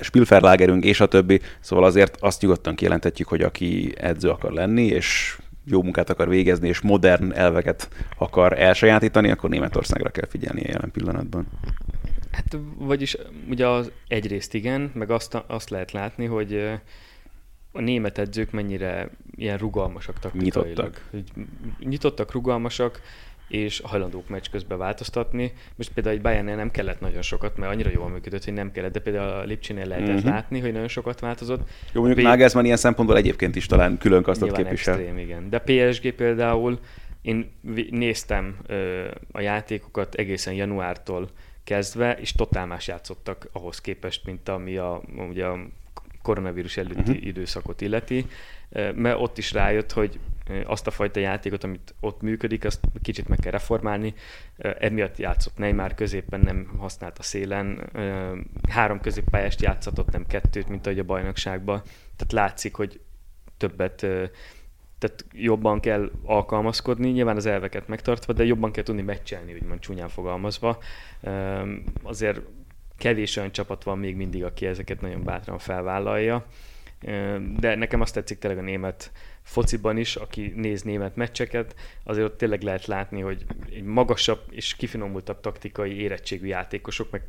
Spielverlagerünk 0.01 0.83
és 0.83 0.99
a 0.99 1.07
többi. 1.07 1.41
Szóval 1.59 1.85
azért 1.85 2.17
azt 2.19 2.41
nyugodtan 2.41 2.75
kijelentetjük, 2.75 3.27
hogy 3.27 3.41
aki 3.41 3.93
edző 3.97 4.29
akar 4.29 4.51
lenni, 4.51 4.85
és 4.85 5.37
jó 5.65 5.83
munkát 5.83 6.09
akar 6.09 6.29
végezni, 6.29 6.67
és 6.67 6.79
modern 6.81 7.33
elveket 7.33 7.89
akar 8.17 8.59
elsajátítani, 8.59 9.31
akkor 9.31 9.49
Németországra 9.49 10.09
kell 10.09 10.27
figyelni 10.27 10.61
jelen 10.65 10.91
pillanatban. 10.91 11.47
Hát, 12.31 12.57
vagyis 12.77 13.17
ugye 13.49 13.67
az 13.67 13.91
egyrészt 14.07 14.53
igen, 14.53 14.91
meg 14.93 15.09
azt, 15.11 15.43
azt 15.47 15.69
lehet 15.69 15.91
látni, 15.91 16.25
hogy 16.25 16.79
a 17.71 17.81
német 17.81 18.17
edzők 18.17 18.51
mennyire 18.51 19.09
ilyen 19.35 19.57
rugalmasak 19.57 20.19
taktikailag. 20.19 20.67
Nyitottak. 20.67 21.09
Nyitottak, 21.79 22.31
rugalmasak, 22.31 23.01
és 23.49 23.81
hajlandók 23.83 24.29
meccs 24.29 24.45
közben 24.51 24.77
változtatni. 24.77 25.53
Most 25.75 25.91
például 25.93 26.15
egy 26.15 26.21
bayern 26.21 26.45
nem 26.55 26.71
kellett 26.71 26.99
nagyon 26.99 27.21
sokat, 27.21 27.57
mert 27.57 27.71
annyira 27.71 27.89
jól 27.93 28.09
működött, 28.09 28.43
hogy 28.43 28.53
nem 28.53 28.71
kellett, 28.71 28.91
de 28.91 28.99
például 28.99 29.29
a 29.29 29.43
Lipcsénél 29.43 29.85
lehetett 29.85 30.15
uh-huh. 30.15 30.31
látni, 30.31 30.59
hogy 30.59 30.71
nagyon 30.71 30.87
sokat 30.87 31.19
változott. 31.19 31.69
Jó, 31.91 32.01
mondjuk 32.01 32.25
P... 32.25 32.29
Nagelsmann 32.29 32.65
ilyen 32.65 32.77
szempontból 32.77 33.17
egyébként 33.17 33.55
is 33.55 33.65
talán 33.65 33.97
külön 33.97 34.21
kasztot 34.21 34.51
képvisel. 34.51 34.93
Extrém, 34.93 35.17
igen. 35.17 35.49
De 35.49 35.59
PSG 35.59 36.11
például, 36.11 36.79
én 37.21 37.51
néztem 37.89 38.57
ö, 38.67 39.07
a 39.31 39.41
játékokat 39.41 40.15
egészen 40.15 40.53
januártól 40.53 41.29
kezdve, 41.63 42.13
és 42.13 42.31
totál 42.31 42.65
más 42.65 42.87
játszottak 42.87 43.47
ahhoz 43.51 43.81
képest, 43.81 44.25
mint 44.25 44.49
ami 44.49 44.77
a, 44.77 45.01
ugye 45.29 45.45
a 45.45 45.57
koronavírus 46.21 46.77
előtti 46.77 47.11
uh-huh. 47.11 47.25
időszakot 47.25 47.81
illeti, 47.81 48.25
mert 48.95 49.19
ott 49.19 49.37
is 49.37 49.51
rájött, 49.51 49.91
hogy 49.91 50.19
azt 50.63 50.87
a 50.87 50.91
fajta 50.91 51.19
játékot, 51.19 51.63
amit 51.63 51.95
ott 51.99 52.21
működik, 52.21 52.65
azt 52.65 52.79
kicsit 53.01 53.27
meg 53.27 53.37
kell 53.39 53.51
reformálni. 53.51 54.13
Emiatt 54.57 55.17
játszott 55.17 55.57
Neymar 55.57 55.93
középen, 55.93 56.39
nem 56.39 56.71
használt 56.77 57.19
a 57.19 57.23
szélen. 57.23 57.89
Három 58.69 58.99
középpályást 59.01 59.61
játszatott, 59.61 60.11
nem 60.11 60.25
kettőt, 60.27 60.69
mint 60.69 60.85
ahogy 60.85 60.99
a 60.99 61.03
bajnokságban. 61.03 61.81
Tehát 62.15 62.31
látszik, 62.31 62.75
hogy 62.75 62.99
többet 63.57 64.05
tehát 64.99 65.25
jobban 65.31 65.79
kell 65.79 66.11
alkalmazkodni, 66.23 67.09
nyilván 67.09 67.35
az 67.35 67.45
elveket 67.45 67.87
megtartva, 67.87 68.33
de 68.33 68.45
jobban 68.45 68.71
kell 68.71 68.83
tudni 68.83 69.01
meccselni, 69.01 69.53
úgymond 69.53 69.79
csúnyán 69.79 70.09
fogalmazva. 70.09 70.77
Azért 72.03 72.41
kevés 72.97 73.37
olyan 73.37 73.51
csapat 73.51 73.83
van 73.83 73.99
még 73.99 74.15
mindig, 74.15 74.43
aki 74.43 74.65
ezeket 74.65 75.01
nagyon 75.01 75.23
bátran 75.23 75.57
felvállalja. 75.57 76.45
De 77.59 77.75
nekem 77.75 78.01
azt 78.01 78.13
tetszik 78.13 78.39
tényleg 78.39 78.59
a 78.59 78.65
német 78.65 79.11
fociban 79.41 79.97
is, 79.97 80.15
aki 80.15 80.53
néz 80.55 80.81
német 80.81 81.15
meccseket, 81.15 81.75
azért 82.03 82.25
ott 82.25 82.37
tényleg 82.37 82.61
lehet 82.61 82.85
látni, 82.85 83.21
hogy 83.21 83.45
egy 83.69 83.83
magasabb 83.83 84.41
és 84.49 84.75
kifinomultabb 84.75 85.39
taktikai 85.39 86.01
érettségű 86.01 86.47
játékosok, 86.47 87.11
meg 87.11 87.21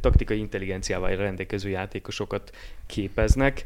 taktikai 0.00 0.38
intelligenciával 0.38 1.16
rendelkező 1.16 1.68
játékosokat 1.68 2.56
képeznek. 2.86 3.64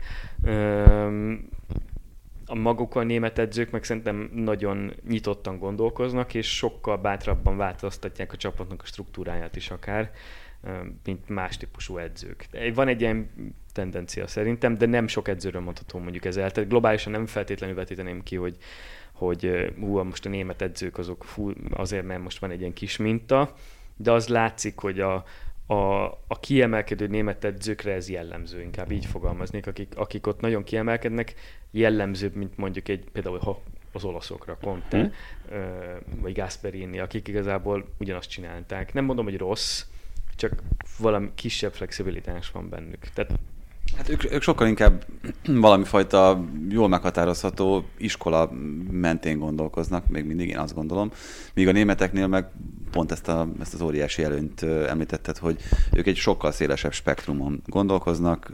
A 2.46 2.54
maguk 2.54 2.94
a 2.94 3.02
német 3.02 3.38
edzők 3.38 3.70
meg 3.70 3.84
szerintem 3.84 4.30
nagyon 4.34 4.92
nyitottan 5.08 5.58
gondolkoznak, 5.58 6.34
és 6.34 6.56
sokkal 6.56 6.96
bátrabban 6.96 7.56
változtatják 7.56 8.32
a 8.32 8.36
csapatnak 8.36 8.82
a 8.82 8.86
struktúráját 8.86 9.56
is 9.56 9.70
akár 9.70 10.12
mint 11.04 11.28
más 11.28 11.56
típusú 11.56 11.98
edzők. 11.98 12.46
Van 12.74 12.88
egy 12.88 13.00
ilyen 13.00 13.30
tendencia 13.72 14.26
szerintem, 14.26 14.74
de 14.74 14.86
nem 14.86 15.06
sok 15.06 15.28
edzőről 15.28 15.60
mondható 15.60 15.98
mondjuk 15.98 16.24
ezzel. 16.24 16.50
Tehát 16.50 16.70
globálisan 16.70 17.12
nem 17.12 17.26
feltétlenül 17.26 17.76
vetíteném 17.76 18.22
ki, 18.22 18.36
hogy, 18.36 18.56
hogy 19.12 19.72
hú, 19.80 20.02
most 20.02 20.26
a 20.26 20.28
német 20.28 20.62
edzők 20.62 20.98
azok 20.98 21.24
fú, 21.24 21.52
azért, 21.70 22.04
mert 22.04 22.22
most 22.22 22.38
van 22.38 22.50
egy 22.50 22.60
ilyen 22.60 22.72
kis 22.72 22.96
minta, 22.96 23.54
de 23.96 24.12
az 24.12 24.28
látszik, 24.28 24.78
hogy 24.78 25.00
a, 25.00 25.24
a, 25.66 26.04
a 26.26 26.40
kiemelkedő 26.40 27.06
német 27.06 27.44
edzőkre 27.44 27.92
ez 27.92 28.08
jellemző, 28.10 28.62
inkább 28.62 28.90
így 28.90 29.06
fogalmaznék, 29.06 29.66
akik, 29.66 29.92
akik 29.96 30.26
ott 30.26 30.40
nagyon 30.40 30.64
kiemelkednek, 30.64 31.34
jellemzőbb, 31.70 32.34
mint 32.34 32.56
mondjuk 32.56 32.88
egy 32.88 33.04
például 33.12 33.38
ha 33.38 33.62
az 33.92 34.04
olaszokra, 34.04 34.58
Conte, 34.62 34.98
hmm. 34.98 35.10
vagy 36.20 36.34
Gasperini, 36.34 36.98
akik 36.98 37.28
igazából 37.28 37.88
ugyanazt 37.98 38.30
csinálták. 38.30 38.92
Nem 38.92 39.04
mondom, 39.04 39.24
hogy 39.24 39.38
rossz, 39.38 39.84
csak 40.36 40.62
valami 40.98 41.30
kisebb 41.34 41.72
flexibilitás 41.72 42.50
van 42.50 42.68
bennük. 42.68 43.08
Tehát 43.14 43.38
Hát 43.96 44.08
ők, 44.08 44.32
ők 44.32 44.42
sokkal 44.42 44.66
inkább 44.66 45.04
valami 45.66 45.84
fajta 45.84 46.44
jól 46.68 46.88
meghatározható 46.88 47.84
iskola 47.96 48.50
mentén 48.90 49.38
gondolkoznak, 49.38 50.08
még 50.08 50.24
mindig 50.24 50.48
én 50.48 50.58
azt 50.58 50.74
gondolom. 50.74 51.10
Míg 51.54 51.68
a 51.68 51.72
németeknél 51.72 52.26
meg 52.26 52.46
pont 52.90 53.12
ezt, 53.12 53.28
a, 53.28 53.48
ezt 53.60 53.74
az 53.74 53.80
óriási 53.80 54.22
előnyt 54.22 54.62
említetted, 54.62 55.38
hogy 55.38 55.56
ők 55.92 56.06
egy 56.06 56.16
sokkal 56.16 56.52
szélesebb 56.52 56.92
spektrumon 56.92 57.62
gondolkoznak, 57.66 58.50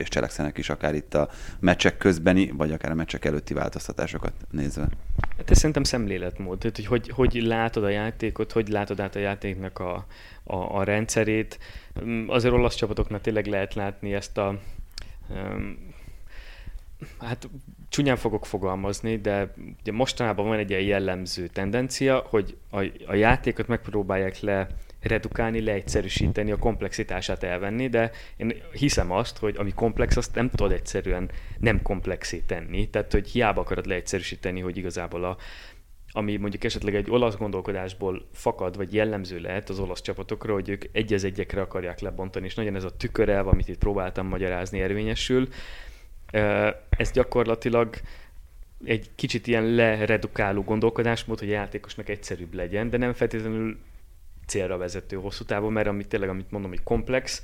és 0.00 0.08
cselekszenek 0.08 0.58
is 0.58 0.68
akár 0.68 0.94
itt 0.94 1.14
a 1.14 1.28
meccsek 1.60 1.96
közbeni, 1.96 2.50
vagy 2.50 2.72
akár 2.72 2.90
a 2.90 2.94
meccsek 2.94 3.24
előtti 3.24 3.54
változtatásokat 3.54 4.32
nézve. 4.50 4.88
Hát 5.36 5.50
ez 5.50 5.56
szerintem 5.56 5.82
szemléletmód, 5.82 6.58
tehát 6.58 6.76
hogy, 6.76 6.86
hogy 6.86 7.08
hogy 7.08 7.42
látod 7.42 7.84
a 7.84 7.88
játékot, 7.88 8.52
hogy 8.52 8.68
látod 8.68 9.00
át 9.00 9.16
a 9.16 9.18
játéknak 9.18 9.78
a, 9.78 10.06
a, 10.44 10.56
a 10.56 10.84
rendszerét. 10.84 11.58
Mm, 12.04 12.28
azért 12.28 12.54
olasz 12.54 12.74
csapatoknál 12.74 13.20
tényleg 13.20 13.46
lehet 13.46 13.74
látni 13.74 14.14
ezt 14.14 14.38
a 14.38 14.58
um, 15.28 15.88
hát 17.18 17.48
csúnyán 17.88 18.16
fogok 18.16 18.46
fogalmazni, 18.46 19.16
de 19.16 19.54
ugye 19.80 19.92
mostanában 19.92 20.46
van 20.46 20.58
egy 20.58 20.70
ilyen 20.70 20.82
jellemző 20.82 21.46
tendencia, 21.46 22.24
hogy 22.28 22.56
a, 22.70 22.84
a 23.06 23.14
játékot 23.14 23.66
megpróbálják 23.66 24.40
le 24.40 24.68
redukálni, 25.00 25.60
leegyszerűsíteni, 25.60 26.50
a 26.50 26.56
komplexitását 26.56 27.42
elvenni, 27.42 27.88
de 27.88 28.10
én 28.36 28.54
hiszem 28.72 29.10
azt, 29.10 29.38
hogy 29.38 29.54
ami 29.58 29.72
komplex, 29.72 30.16
azt 30.16 30.34
nem 30.34 30.50
tudod 30.50 30.72
egyszerűen 30.72 31.30
nem 31.58 31.82
komplexé 31.82 32.38
tenni. 32.46 32.90
Tehát, 32.90 33.12
hogy 33.12 33.28
hiába 33.28 33.60
akarod 33.60 33.86
leegyszerűsíteni, 33.86 34.60
hogy 34.60 34.76
igazából 34.76 35.24
a, 35.24 35.36
ami 36.12 36.36
mondjuk 36.36 36.64
esetleg 36.64 36.94
egy 36.94 37.10
olasz 37.10 37.36
gondolkodásból 37.36 38.28
fakad, 38.32 38.76
vagy 38.76 38.94
jellemző 38.94 39.38
lehet 39.38 39.68
az 39.68 39.78
olasz 39.78 40.00
csapatokra, 40.00 40.52
hogy 40.52 40.68
ők 40.68 40.84
egy 40.92 41.12
egyekre 41.12 41.60
akarják 41.60 42.00
lebontani, 42.00 42.46
és 42.46 42.54
nagyon 42.54 42.76
ez 42.76 42.84
a 42.84 42.96
tükörelv, 42.96 43.48
amit 43.48 43.68
itt 43.68 43.78
próbáltam 43.78 44.26
magyarázni, 44.26 44.78
érvényesül. 44.78 45.48
Ez 46.88 47.10
gyakorlatilag 47.12 47.94
egy 48.84 49.10
kicsit 49.14 49.46
ilyen 49.46 49.64
leredukáló 49.64 50.62
gondolkodásmód, 50.62 51.38
hogy 51.38 51.48
a 51.48 51.52
játékosnak 51.52 52.08
egyszerűbb 52.08 52.54
legyen, 52.54 52.90
de 52.90 52.96
nem 52.96 53.12
feltétlenül 53.12 53.78
célra 54.50 54.76
vezető 54.76 55.16
hosszú 55.16 55.44
távon, 55.44 55.72
mert 55.72 55.88
amit 55.88 56.08
tényleg, 56.08 56.28
amit 56.28 56.50
mondom, 56.50 56.70
hogy 56.70 56.82
komplex, 56.82 57.42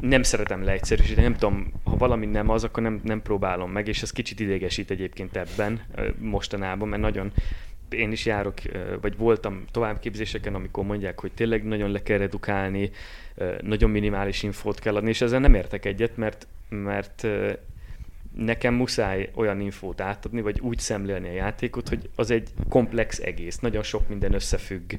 nem 0.00 0.22
szeretem 0.22 0.64
leegyszerűsíteni, 0.64 1.26
nem 1.26 1.36
tudom, 1.36 1.72
ha 1.84 1.96
valami 1.96 2.26
nem 2.26 2.48
az, 2.48 2.64
akkor 2.64 2.82
nem, 2.82 3.00
nem 3.04 3.22
próbálom 3.22 3.70
meg, 3.70 3.88
és 3.88 4.02
ez 4.02 4.10
kicsit 4.10 4.40
idegesít 4.40 4.90
egyébként 4.90 5.36
ebben 5.36 5.80
mostanában, 6.18 6.88
mert 6.88 7.02
nagyon 7.02 7.32
én 7.88 8.12
is 8.12 8.26
járok, 8.26 8.54
vagy 9.00 9.16
voltam 9.16 9.64
továbbképzéseken, 9.70 10.54
amikor 10.54 10.84
mondják, 10.84 11.20
hogy 11.20 11.32
tényleg 11.32 11.64
nagyon 11.64 11.90
le 11.90 12.02
kell 12.02 12.18
redukálni, 12.18 12.90
nagyon 13.60 13.90
minimális 13.90 14.42
infót 14.42 14.78
kell 14.78 14.96
adni, 14.96 15.08
és 15.08 15.20
ezzel 15.20 15.40
nem 15.40 15.54
értek 15.54 15.84
egyet, 15.84 16.16
mert, 16.16 16.46
mert 16.68 17.26
nekem 18.36 18.74
muszáj 18.74 19.30
olyan 19.34 19.60
infót 19.60 20.00
átadni, 20.00 20.40
vagy 20.40 20.60
úgy 20.60 20.78
szemlélni 20.78 21.28
a 21.28 21.32
játékot, 21.32 21.88
hogy 21.88 22.10
az 22.14 22.30
egy 22.30 22.48
komplex 22.68 23.18
egész. 23.18 23.58
Nagyon 23.58 23.82
sok 23.82 24.08
minden 24.08 24.32
összefügg 24.34 24.92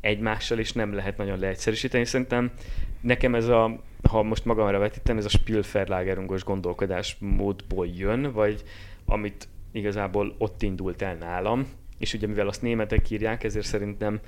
egymással, 0.00 0.58
és 0.58 0.72
nem 0.72 0.94
lehet 0.94 1.16
nagyon 1.16 1.38
leegyszerűsíteni. 1.38 2.04
Szerintem 2.04 2.52
nekem 3.00 3.34
ez 3.34 3.48
a, 3.48 3.80
ha 4.08 4.22
most 4.22 4.44
magamra 4.44 4.78
vetítem, 4.78 5.16
ez 5.18 5.24
a 5.24 5.28
Spielverlagerungos 5.28 6.44
gondolkodásmódból 6.44 7.86
jön, 7.86 8.32
vagy 8.32 8.62
amit 9.06 9.48
igazából 9.72 10.34
ott 10.38 10.62
indult 10.62 11.02
el 11.02 11.14
nálam, 11.14 11.66
és 11.98 12.14
ugye 12.14 12.26
mivel 12.26 12.48
azt 12.48 12.62
németek 12.62 13.10
írják, 13.10 13.44
ezért 13.44 13.66
szerintem 13.66 14.20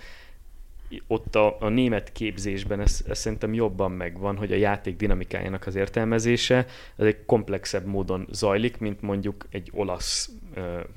ott 1.06 1.34
a, 1.34 1.56
a 1.60 1.68
német 1.68 2.12
képzésben 2.12 2.80
ez, 2.80 3.04
ez 3.08 3.18
szerintem 3.18 3.54
jobban 3.54 3.92
megvan, 3.92 4.36
hogy 4.36 4.52
a 4.52 4.56
játék 4.56 4.96
dinamikájának 4.96 5.66
az 5.66 5.74
értelmezése 5.74 6.66
ez 6.96 7.06
egy 7.06 7.24
komplexebb 7.24 7.86
módon 7.86 8.26
zajlik, 8.30 8.78
mint 8.78 9.00
mondjuk 9.00 9.46
egy 9.50 9.70
olasz, 9.74 10.30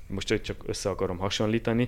most 0.07 0.41
csak 0.41 0.63
össze 0.65 0.89
akarom 0.89 1.17
hasonlítani. 1.17 1.87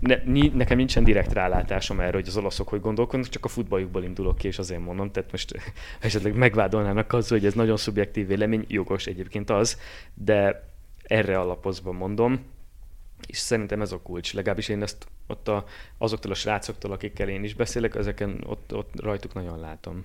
Ne, 0.00 0.16
nekem 0.52 0.76
nincsen 0.76 1.04
direkt 1.04 1.32
rálátásom 1.32 2.00
erre, 2.00 2.16
hogy 2.16 2.28
az 2.28 2.36
olaszok 2.36 2.68
hogy 2.68 2.80
gondolkodnak, 2.80 3.28
csak 3.28 3.44
a 3.44 3.48
futballjukból 3.48 4.02
indulok 4.02 4.38
ki, 4.38 4.46
és 4.46 4.58
azért 4.58 4.84
mondom, 4.84 5.10
tehát 5.10 5.30
most 5.30 5.52
esetleg 6.00 6.34
megvádolnának 6.34 7.12
azzal, 7.12 7.38
hogy 7.38 7.46
ez 7.46 7.54
nagyon 7.54 7.76
szubjektív 7.76 8.26
vélemény, 8.26 8.64
jogos 8.68 9.06
egyébként 9.06 9.50
az, 9.50 9.78
de 10.14 10.70
erre 11.02 11.38
alapozva 11.38 11.92
mondom, 11.92 12.40
és 13.26 13.38
szerintem 13.38 13.80
ez 13.80 13.92
a 13.92 14.00
kulcs. 14.00 14.34
Legalábbis 14.34 14.68
én 14.68 14.82
ezt 14.82 15.06
ott 15.32 15.48
a, 15.48 15.64
azoktól 15.98 16.30
a 16.30 16.34
srácoktól, 16.34 16.92
akikkel 16.92 17.28
én 17.28 17.44
is 17.44 17.54
beszélek, 17.54 17.94
ezeken 17.94 18.44
ott, 18.46 18.74
ott 18.74 19.00
rajtuk 19.00 19.34
nagyon 19.34 19.60
látom. 19.60 20.04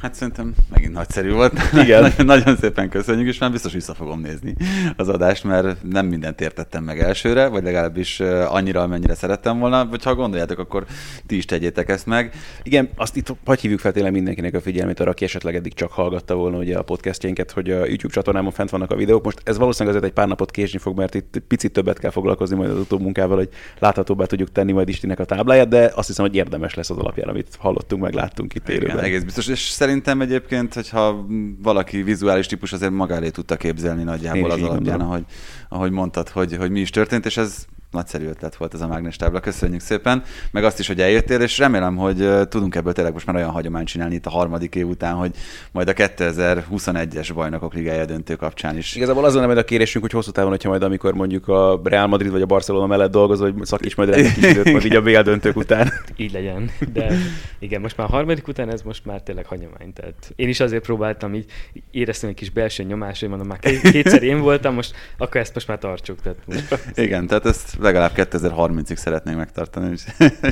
Hát 0.00 0.14
szerintem 0.14 0.54
megint 0.70 0.92
nagyszerű 0.92 1.32
volt. 1.32 1.52
Igen. 1.82 2.02
nagyon, 2.02 2.26
nagyon 2.26 2.56
szépen 2.56 2.88
köszönjük, 2.88 3.28
és 3.28 3.38
már 3.38 3.50
biztos 3.50 3.72
vissza 3.72 3.94
fogom 3.94 4.20
nézni 4.20 4.54
az 4.96 5.08
adást, 5.08 5.44
mert 5.44 5.82
nem 5.82 6.06
mindent 6.06 6.40
értettem 6.40 6.84
meg 6.84 7.00
elsőre, 7.00 7.48
vagy 7.48 7.62
legalábbis 7.62 8.20
annyira, 8.46 8.82
amennyire 8.82 9.14
szerettem 9.14 9.58
volna, 9.58 9.86
vagy 9.86 10.02
ha 10.02 10.14
gondoljátok, 10.14 10.58
akkor 10.58 10.84
ti 11.26 11.36
is 11.36 11.44
tegyétek 11.44 11.88
ezt 11.88 12.06
meg. 12.06 12.34
Igen, 12.62 12.88
azt 12.96 13.16
itt 13.16 13.36
hogy 13.44 13.60
hívjuk 13.60 13.80
fel 13.80 13.92
tényleg 13.92 14.12
mindenkinek 14.12 14.54
a 14.54 14.60
figyelmét 14.60 15.00
arra, 15.00 15.10
aki 15.10 15.24
esetleg 15.24 15.54
eddig 15.54 15.74
csak 15.74 15.92
hallgatta 15.92 16.34
volna 16.34 16.58
ugye 16.58 16.78
a 16.78 16.82
podcastjénket, 16.82 17.50
hogy 17.50 17.70
a 17.70 17.86
YouTube 17.86 18.14
csatornámon 18.14 18.52
fent 18.52 18.70
vannak 18.70 18.90
a 18.90 18.96
videók. 18.96 19.24
Most 19.24 19.40
ez 19.44 19.58
valószínűleg 19.58 19.96
azért 19.96 20.10
egy 20.10 20.16
pár 20.16 20.28
napot 20.28 20.50
késni 20.50 20.78
fog, 20.78 20.96
mert 20.96 21.14
itt 21.14 21.42
picit 21.48 21.72
többet 21.72 21.98
kell 21.98 22.10
foglalkozni 22.10 22.56
majd 22.56 22.70
az 22.70 22.78
utóbb 22.78 23.00
munkával, 23.00 23.36
hogy 23.36 23.48
láthatóbbá 23.78 24.24
tudjuk 24.24 24.52
tenni 24.52 24.72
majd 24.72 24.88
Istinek 24.88 25.18
a 25.18 25.24
tábláját, 25.24 25.68
de 25.68 25.92
azt 25.94 26.06
hiszem, 26.06 26.24
hogy 26.24 26.34
érdemes 26.34 26.74
lesz 26.74 26.90
az 26.90 26.98
alapján, 26.98 27.28
amit 27.28 27.56
hallottunk, 27.58 28.02
meg 28.02 28.14
láttunk 28.14 28.54
itt 28.54 28.68
élőben. 28.68 28.90
Igen, 28.90 29.04
egész 29.04 29.22
biztos. 29.22 29.46
És 29.46 29.60
szerintem 29.88 30.20
egyébként, 30.20 30.74
hogyha 30.74 31.26
valaki 31.62 32.02
vizuális 32.02 32.46
típus, 32.46 32.72
azért 32.72 32.92
magálé 32.92 33.30
tudta 33.30 33.56
képzelni 33.56 34.02
nagyjából 34.02 34.50
az 34.50 34.62
alapján, 34.62 35.00
ahogy, 35.00 35.24
ahogy 35.68 35.90
mondtad, 35.90 36.28
hogy, 36.28 36.56
hogy 36.56 36.70
mi 36.70 36.80
is 36.80 36.90
történt, 36.90 37.26
és 37.26 37.36
ez 37.36 37.66
nagyszerű 37.90 38.26
ötlet 38.26 38.56
volt 38.56 38.74
ez 38.74 38.80
a 38.80 38.86
mágnes 38.86 39.16
tábla, 39.16 39.40
köszönjük 39.40 39.80
szépen, 39.80 40.22
meg 40.50 40.64
azt 40.64 40.78
is, 40.78 40.86
hogy 40.86 41.00
eljöttél, 41.00 41.40
és 41.40 41.58
remélem, 41.58 41.96
hogy 41.96 42.48
tudunk 42.48 42.74
ebből 42.74 42.92
tényleg 42.92 43.12
most 43.12 43.26
már 43.26 43.36
olyan 43.36 43.50
hagyományt 43.50 43.88
csinálni 43.88 44.14
itt 44.14 44.26
a 44.26 44.30
harmadik 44.30 44.74
év 44.74 44.88
után, 44.88 45.14
hogy 45.14 45.30
majd 45.72 45.88
a 45.88 45.92
2021-es 45.92 47.30
bajnokok 47.34 47.74
ligája 47.74 48.04
döntő 48.04 48.36
kapcsán 48.36 48.76
is. 48.76 48.96
Igazából 48.96 49.24
az 49.24 49.34
lenne 49.34 49.46
majd 49.46 49.58
a 49.58 49.64
kérésünk, 49.64 50.04
hogy 50.04 50.12
hosszú 50.12 50.30
távon, 50.30 50.50
hogyha 50.50 50.68
majd 50.68 50.82
amikor 50.82 51.14
mondjuk 51.14 51.48
a 51.48 51.80
Real 51.84 52.06
Madrid 52.06 52.30
vagy 52.30 52.42
a 52.42 52.46
Barcelona 52.46 52.86
mellett 52.86 53.10
dolgozol, 53.10 53.52
hogy 53.52 53.66
szakíts 53.66 53.96
majd 53.96 54.08
egy 54.08 54.36
időt, 54.36 54.72
majd 54.72 54.84
így 54.84 54.96
a 54.96 55.02
BL 55.02 55.20
döntők 55.20 55.56
után. 55.56 55.92
Így 56.16 56.32
legyen, 56.32 56.70
de 56.92 57.12
igen, 57.58 57.80
most 57.80 57.96
már 57.96 58.06
a 58.06 58.10
harmadik 58.10 58.48
után 58.48 58.72
ez 58.72 58.82
most 58.82 59.04
már 59.04 59.22
tényleg 59.22 59.46
hagyomány. 59.46 59.92
Tehát 59.92 60.32
én 60.36 60.48
is 60.48 60.60
azért 60.60 60.82
próbáltam 60.82 61.34
így 61.34 61.44
éreztem 61.90 62.28
egy 62.28 62.34
kis 62.34 62.50
belső 62.50 62.82
nyomás, 62.82 63.20
hogy 63.20 63.28
mondom, 63.28 63.46
már 63.46 63.58
kétszer 63.58 64.22
én 64.22 64.40
voltam, 64.40 64.74
most 64.74 64.94
akkor 65.16 65.40
ezt 65.40 65.54
most 65.54 65.68
már 65.68 65.78
tartsuk. 65.78 66.20
Tehát 66.22 66.38
most... 66.46 66.90
Igen, 66.94 67.26
tehát 67.26 67.46
ezt 67.46 67.77
legalább 67.78 68.12
2030-ig 68.14 68.96
szeretnénk 68.96 69.36
megtartani. 69.36 69.96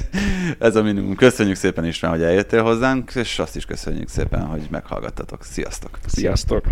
Ez 0.59 0.77
a 0.77 0.83
minimum. 0.83 1.15
Köszönjük 1.15 1.57
szépen 1.57 1.85
is, 1.85 2.01
hogy 2.01 2.23
eljöttél 2.23 2.63
hozzánk, 2.63 3.15
és 3.15 3.39
azt 3.39 3.57
is 3.57 3.65
köszönjük 3.65 4.09
szépen, 4.09 4.47
hogy 4.47 4.67
meghallgattatok. 4.71 5.45
Sziasztok! 5.45 5.99
Sziasztok! 6.07 6.65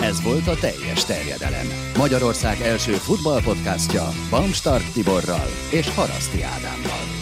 Ez 0.00 0.22
volt 0.22 0.46
a 0.46 0.54
teljes 0.60 1.04
terjedelem. 1.04 1.66
Magyarország 1.96 2.60
első 2.60 2.92
futballpodcastja 2.92 4.08
Bamstart 4.30 4.92
Tiborral 4.92 5.48
és 5.70 5.94
Haraszti 5.94 6.42
Ádámmal. 6.42 7.21